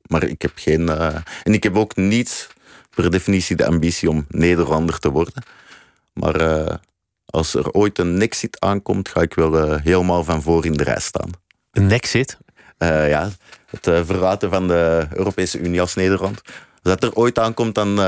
Maar 0.02 0.24
ik 0.24 0.42
heb 0.42 0.52
geen. 0.56 0.90
eh, 0.90 1.16
en 1.44 1.54
ik 1.54 1.64
heb 1.64 1.76
ook 1.78 1.96
niet 1.96 2.48
per 2.96 3.12
definitie 3.12 3.56
de 3.56 3.66
ambitie 3.66 4.10
om 4.10 4.26
Nederlander 4.30 5.00
te 5.00 5.10
worden. 5.12 5.44
Maar 6.14 6.36
eh, 6.36 6.76
als 7.26 7.54
er 7.54 7.72
ooit 7.72 8.00
een 8.00 8.18
Nexit 8.18 8.60
aankomt, 8.60 9.10
ga 9.10 9.22
ik 9.22 9.34
wel 9.34 9.58
eh, 9.60 9.82
helemaal 9.84 10.24
van 10.24 10.42
voor 10.42 10.66
in 10.66 10.74
de 10.74 10.84
rij 10.84 11.00
staan. 11.00 11.30
Een 11.72 11.88
nexit. 11.88 12.38
Eh, 12.78 13.10
ja, 13.10 13.30
het 13.66 13.84
verlaten 14.06 14.50
van 14.50 14.68
de 14.68 15.08
Europese 15.14 15.60
Unie 15.60 15.82
als 15.82 15.96
Nederland. 15.96 16.42
Als 16.46 17.00
dat 17.00 17.04
er 17.04 17.14
ooit 17.14 17.40
aankomt, 17.40 17.76
dan 17.76 18.00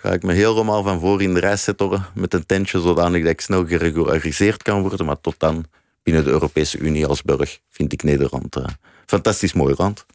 ga 0.00 0.12
ik 0.12 0.22
me 0.22 0.32
helemaal 0.32 0.82
van 0.82 1.00
voor 1.00 1.22
in 1.22 1.34
de 1.34 1.40
rij 1.40 1.56
zetten 1.56 2.06
met 2.14 2.34
een 2.34 2.46
tentje, 2.46 2.80
zodanig 2.80 3.22
dat 3.22 3.30
ik 3.32 3.40
snel 3.40 3.66
geregulariseerd 3.66 4.62
kan 4.62 4.80
worden. 4.80 5.06
Maar 5.06 5.20
tot 5.20 5.34
dan, 5.38 5.64
binnen 6.02 6.24
de 6.24 6.30
Europese 6.30 6.78
Unie 6.78 7.06
als 7.06 7.22
Belg, 7.22 7.58
vind 7.70 7.92
ik 7.92 8.02
Nederland 8.02 8.56
een 8.56 8.66
fantastisch 9.06 9.52
mooi 9.52 9.74
land. 9.78 10.06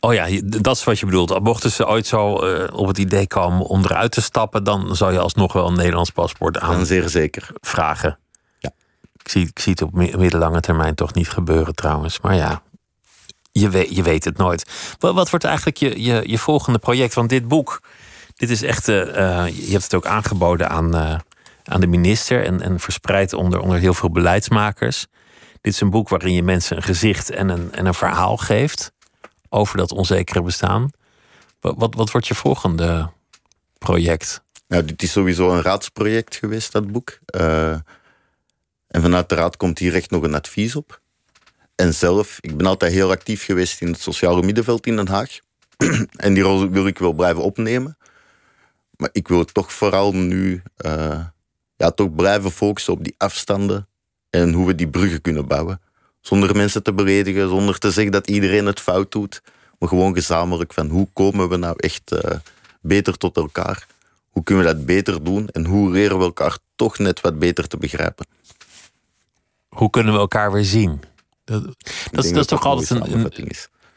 Oh 0.00 0.14
ja, 0.14 0.40
dat 0.44 0.76
is 0.76 0.84
wat 0.84 0.98
je 0.98 1.06
bedoelt. 1.06 1.40
Mochten 1.42 1.70
ze 1.70 1.86
ooit 1.86 2.06
zo 2.06 2.38
eh, 2.38 2.78
op 2.78 2.86
het 2.86 2.98
idee 2.98 3.26
komen 3.26 3.66
om 3.66 3.84
eruit 3.84 4.12
te 4.12 4.22
stappen, 4.22 4.64
dan 4.64 4.96
zou 4.96 5.12
je 5.12 5.18
alsnog 5.18 5.52
wel 5.52 5.66
een 5.66 5.76
Nederlands 5.76 6.10
paspoort 6.10 6.60
Dan 6.60 6.86
zeer 6.86 7.08
zeker. 7.08 7.48
aanvragen. 7.62 8.18
Ja. 8.58 8.70
Ik 9.22 9.28
zie, 9.28 9.46
ik 9.46 9.58
zie 9.58 9.72
het 9.72 9.82
op 9.82 9.92
mi- 9.94 10.16
middellange 10.16 10.60
termijn 10.60 10.94
toch 10.94 11.14
niet 11.14 11.28
gebeuren 11.28 11.74
trouwens. 11.74 12.20
Maar 12.20 12.34
ja, 12.34 12.62
je 13.52 13.68
weet, 13.68 13.96
je 13.96 14.02
weet 14.02 14.24
het 14.24 14.36
nooit. 14.36 14.94
Wat, 14.98 15.14
wat 15.14 15.30
wordt 15.30 15.44
eigenlijk 15.44 15.76
je, 15.76 16.02
je, 16.02 16.22
je 16.26 16.38
volgende 16.38 16.78
project? 16.78 17.14
Want 17.14 17.28
dit 17.28 17.48
boek, 17.48 17.80
dit 18.36 18.50
is 18.50 18.62
echt, 18.62 18.88
eh, 18.88 19.00
eh, 19.00 19.56
je 19.66 19.70
hebt 19.70 19.82
het 19.82 19.94
ook 19.94 20.06
aangeboden 20.06 20.68
aan, 20.68 20.94
eh, 20.94 21.18
aan 21.64 21.80
de 21.80 21.86
minister 21.86 22.44
en, 22.44 22.60
en 22.60 22.80
verspreid 22.80 23.32
onder, 23.32 23.60
onder 23.60 23.78
heel 23.78 23.94
veel 23.94 24.10
beleidsmakers. 24.10 25.06
Dit 25.60 25.72
is 25.72 25.80
een 25.80 25.90
boek 25.90 26.08
waarin 26.08 26.32
je 26.32 26.42
mensen 26.42 26.76
een 26.76 26.82
gezicht 26.82 27.30
en 27.30 27.48
een, 27.48 27.72
en 27.72 27.86
een 27.86 27.94
verhaal 27.94 28.36
geeft 28.36 28.92
over 29.48 29.76
dat 29.76 29.92
onzekere 29.92 30.42
bestaan. 30.42 30.90
Wat, 31.60 31.94
wat, 31.94 32.10
wordt 32.10 32.26
je 32.26 32.34
volgende 32.34 33.10
project? 33.78 34.42
Nou, 34.68 34.84
dit 34.84 35.02
is 35.02 35.12
sowieso 35.12 35.50
een 35.50 35.62
raadsproject 35.62 36.36
geweest, 36.36 36.72
dat 36.72 36.92
boek. 36.92 37.18
En 38.86 39.02
vanuit 39.02 39.28
de 39.28 39.34
raad 39.34 39.56
komt 39.56 39.78
hier 39.78 39.94
echt 39.94 40.10
nog 40.10 40.22
een 40.22 40.34
advies 40.34 40.76
op. 40.76 41.00
En 41.74 41.94
zelf, 41.94 42.38
ik 42.40 42.56
ben 42.56 42.66
altijd 42.66 42.92
heel 42.92 43.10
actief 43.10 43.44
geweest 43.44 43.80
in 43.80 43.88
het 43.88 44.00
sociale 44.00 44.42
middenveld 44.42 44.86
in 44.86 44.96
Den 44.96 45.08
Haag. 45.08 45.38
en 46.16 46.34
die 46.34 46.42
rol 46.42 46.68
wil 46.70 46.86
ik 46.86 46.98
wel 46.98 47.12
blijven 47.12 47.42
opnemen. 47.42 47.96
Maar 48.96 49.08
ik 49.12 49.28
wil 49.28 49.44
toch 49.44 49.72
vooral 49.72 50.12
nu 50.12 50.62
eh, 50.76 51.24
ja, 51.76 51.90
toch 51.90 52.14
blijven 52.14 52.50
focussen 52.50 52.92
op 52.92 53.04
die 53.04 53.14
afstanden 53.18 53.88
en 54.30 54.52
hoe 54.52 54.66
we 54.66 54.74
die 54.74 54.88
bruggen 54.88 55.20
kunnen 55.20 55.46
bouwen. 55.46 55.80
Zonder 56.20 56.56
mensen 56.56 56.82
te 56.82 56.92
beledigen, 56.92 57.48
zonder 57.48 57.78
te 57.78 57.90
zeggen 57.90 58.12
dat 58.12 58.28
iedereen 58.28 58.66
het 58.66 58.80
fout 58.80 59.12
doet. 59.12 59.42
Maar 59.78 59.88
gewoon 59.88 60.14
gezamenlijk 60.14 60.72
van 60.72 60.88
hoe 60.88 61.08
komen 61.12 61.48
we 61.48 61.56
nou 61.56 61.74
echt 61.76 62.12
eh, 62.12 62.36
beter 62.80 63.16
tot 63.16 63.36
elkaar? 63.36 63.86
Hoe 64.28 64.42
kunnen 64.42 64.64
we 64.64 64.72
dat 64.72 64.86
beter 64.86 65.24
doen? 65.24 65.48
En 65.48 65.64
hoe 65.64 65.90
leren 65.90 66.18
we 66.18 66.24
elkaar 66.24 66.58
toch 66.76 66.98
net 66.98 67.20
wat 67.20 67.38
beter 67.38 67.68
te 67.68 67.76
begrijpen? 67.76 68.26
Hoe 69.68 69.90
kunnen 69.90 70.12
we 70.12 70.18
elkaar 70.18 70.52
weer 70.52 70.64
zien? 70.64 71.00
Dat, 71.44 71.64
dat, 72.10 72.24
is, 72.24 72.32
dat 72.32 72.48
toch 72.48 72.64
altijd 72.64 72.90
een, 72.90 73.50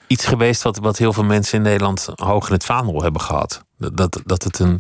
iets 0.08 0.26
geweest 0.26 0.62
wat, 0.62 0.78
wat 0.78 0.98
heel 0.98 1.14
veel 1.14 1.24
mensen 1.24 1.58
in 1.58 1.64
Nederland 1.64 2.10
hoog 2.16 2.48
in 2.48 2.54
het 2.54 2.66
vaandel 2.66 3.02
hebben 3.02 3.22
gehad. 3.22 3.64
Dat, 3.78 3.98
dat, 3.98 4.22
dat 4.26 4.44
het 4.44 4.60
een 4.60 4.80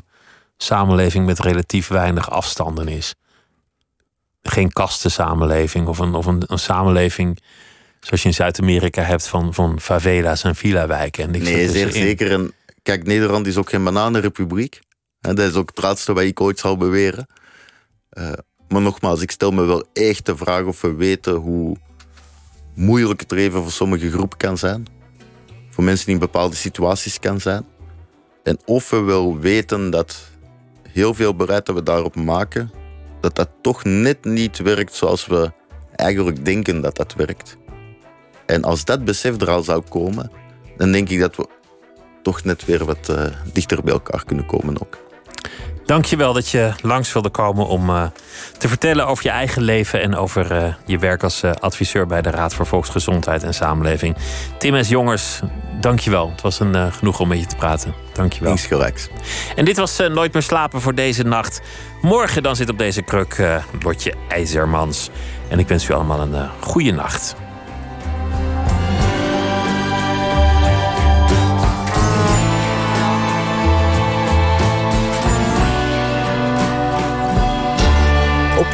samenleving 0.64 1.26
met 1.26 1.40
relatief 1.40 1.88
weinig 1.88 2.30
afstanden 2.30 2.88
is. 2.88 3.16
Geen 4.42 4.72
kastensamenleving 4.72 5.88
of 5.88 6.00
een, 6.00 6.14
of 6.14 6.26
een, 6.26 6.44
een 6.48 6.60
samenleving 6.60 7.40
zoals 8.00 8.22
je 8.22 8.28
in 8.28 8.34
Zuid-Amerika 8.34 9.02
hebt 9.02 9.28
van, 9.28 9.54
van 9.54 9.80
favela's 9.80 10.44
en 10.44 10.56
villa-wijken. 10.56 11.24
En 11.24 11.32
Nee, 11.32 11.42
zeer 11.44 11.60
ertussenin. 11.62 11.92
zeker. 11.92 12.32
En 12.32 12.52
kijk, 12.84 13.04
Nederland 13.06 13.48
is 13.48 13.58
ook 13.58 13.70
geen 13.70 13.84
bananenrepubliek. 13.84 14.80
Dat 15.22 15.40
is 15.40 15.54
ook 15.54 15.70
het 15.70 15.84
laatste 15.84 16.14
wat 16.14 16.24
ik 16.24 16.42
ooit 16.42 16.60
zal 16.60 16.78
beweren. 16.78 17.28
Eh, 18.10 18.32
maar 18.68 18.82
nogmaals, 18.82 19.22
ik 19.22 19.32
stel 19.32 19.52
me 19.52 19.64
wel 19.64 19.84
echt 19.94 20.26
de 20.26 20.38
vraag 20.38 20.64
of 20.64 20.82
we 20.82 20.94
weten 20.94 21.34
hoe 21.34 21.78
moeilijk 22.76 23.20
het 23.20 23.32
leven 23.32 23.62
voor 23.62 23.72
sommige 23.72 24.12
groepen 24.12 24.38
kan 24.38 24.58
zijn. 24.58 24.86
Voor 25.70 25.84
mensen 25.84 26.06
die 26.06 26.14
in 26.14 26.20
bepaalde 26.20 26.56
situaties 26.56 27.20
kan 27.20 27.40
zijn. 27.40 27.66
En 28.44 28.60
of 28.66 28.90
we 28.90 29.00
wel 29.00 29.40
weten 29.40 29.90
dat 29.90 30.30
heel 30.94 31.14
veel 31.14 31.36
beleid 31.36 31.66
dat 31.66 31.76
we 31.76 31.84
daarop 31.84 32.16
maken, 32.16 32.72
dat 33.22 33.36
dat 33.36 33.50
toch 33.62 33.84
net 33.84 34.26
niet 34.26 34.58
werkt 34.58 34.94
zoals 34.94 35.28
we 35.28 35.52
eigenlijk 35.96 36.46
denken 36.46 36.82
dat 36.82 36.96
dat 36.96 37.14
werkt. 37.14 37.58
En 38.46 38.64
als 38.64 38.86
dat 38.86 39.06
besef 39.06 39.42
er 39.42 39.50
al 39.50 39.64
zou 39.64 39.82
komen, 39.90 40.32
dan 40.78 40.92
denk 40.92 41.10
ik 41.10 41.20
dat 41.20 41.36
we 41.36 41.48
toch 42.22 42.44
net 42.44 42.66
weer 42.66 42.86
wat 42.86 43.10
eh, 43.10 43.26
dichter 43.54 43.84
bij 43.84 43.94
elkaar 43.94 44.26
kunnen 44.26 44.46
komen 44.46 44.82
ook. 44.82 44.98
Dankjewel 45.90 46.34
dat 46.34 46.50
je 46.50 46.72
langs 46.82 47.14
wilde 47.14 47.30
komen 47.30 47.68
om 47.68 47.90
eh, 47.90 48.04
te 48.58 48.68
vertellen 48.68 49.08
over 49.08 49.24
je 49.24 49.30
eigen 49.30 49.62
leven 49.62 50.02
en 50.02 50.16
over 50.16 50.52
eh, 50.52 50.74
je 50.86 50.98
werk 50.98 51.24
als 51.24 51.44
eh, 51.44 51.52
adviseur 51.52 52.08
bij 52.08 52.22
de 52.22 52.30
Raad 52.30 52.54
voor 52.54 52.66
Volksgezondheid 52.66 53.44
en 53.44 53.54
Samenleving. 53.54 54.16
Tim 54.58 54.84
S. 54.84 54.90
Jongers, 54.90 55.40
dankjewel. 55.82 56.30
Het 56.30 56.42
was 56.42 56.60
een 56.60 56.94
genoeg 56.94 57.20
om 57.20 57.28
met 57.28 57.40
je 57.40 57.46
te 57.46 57.56
praten. 57.56 57.94
Dankjewel. 58.14 58.52
Insgelijks. 58.52 59.10
En 59.56 59.66
dit 59.66 59.78
was 59.78 59.98
Nooit 59.98 60.34
meer 60.34 60.42
slapen 60.42 60.82
voor 60.82 60.96
deze 60.96 61.24
nacht. 61.24 61.62
Morgen 62.02 62.44
dan 62.44 62.56
zit 62.56 62.70
op 62.70 62.78
deze 62.78 63.02
kruk 63.02 63.62
Lotje 63.82 64.14
IJzermans. 64.28 65.10
En 65.48 65.60
ik 65.60 65.68
wens 65.68 65.88
u 65.90 65.94
allemaal 65.94 66.20
een 66.20 66.50
goede 66.60 66.92
nacht. 66.92 67.36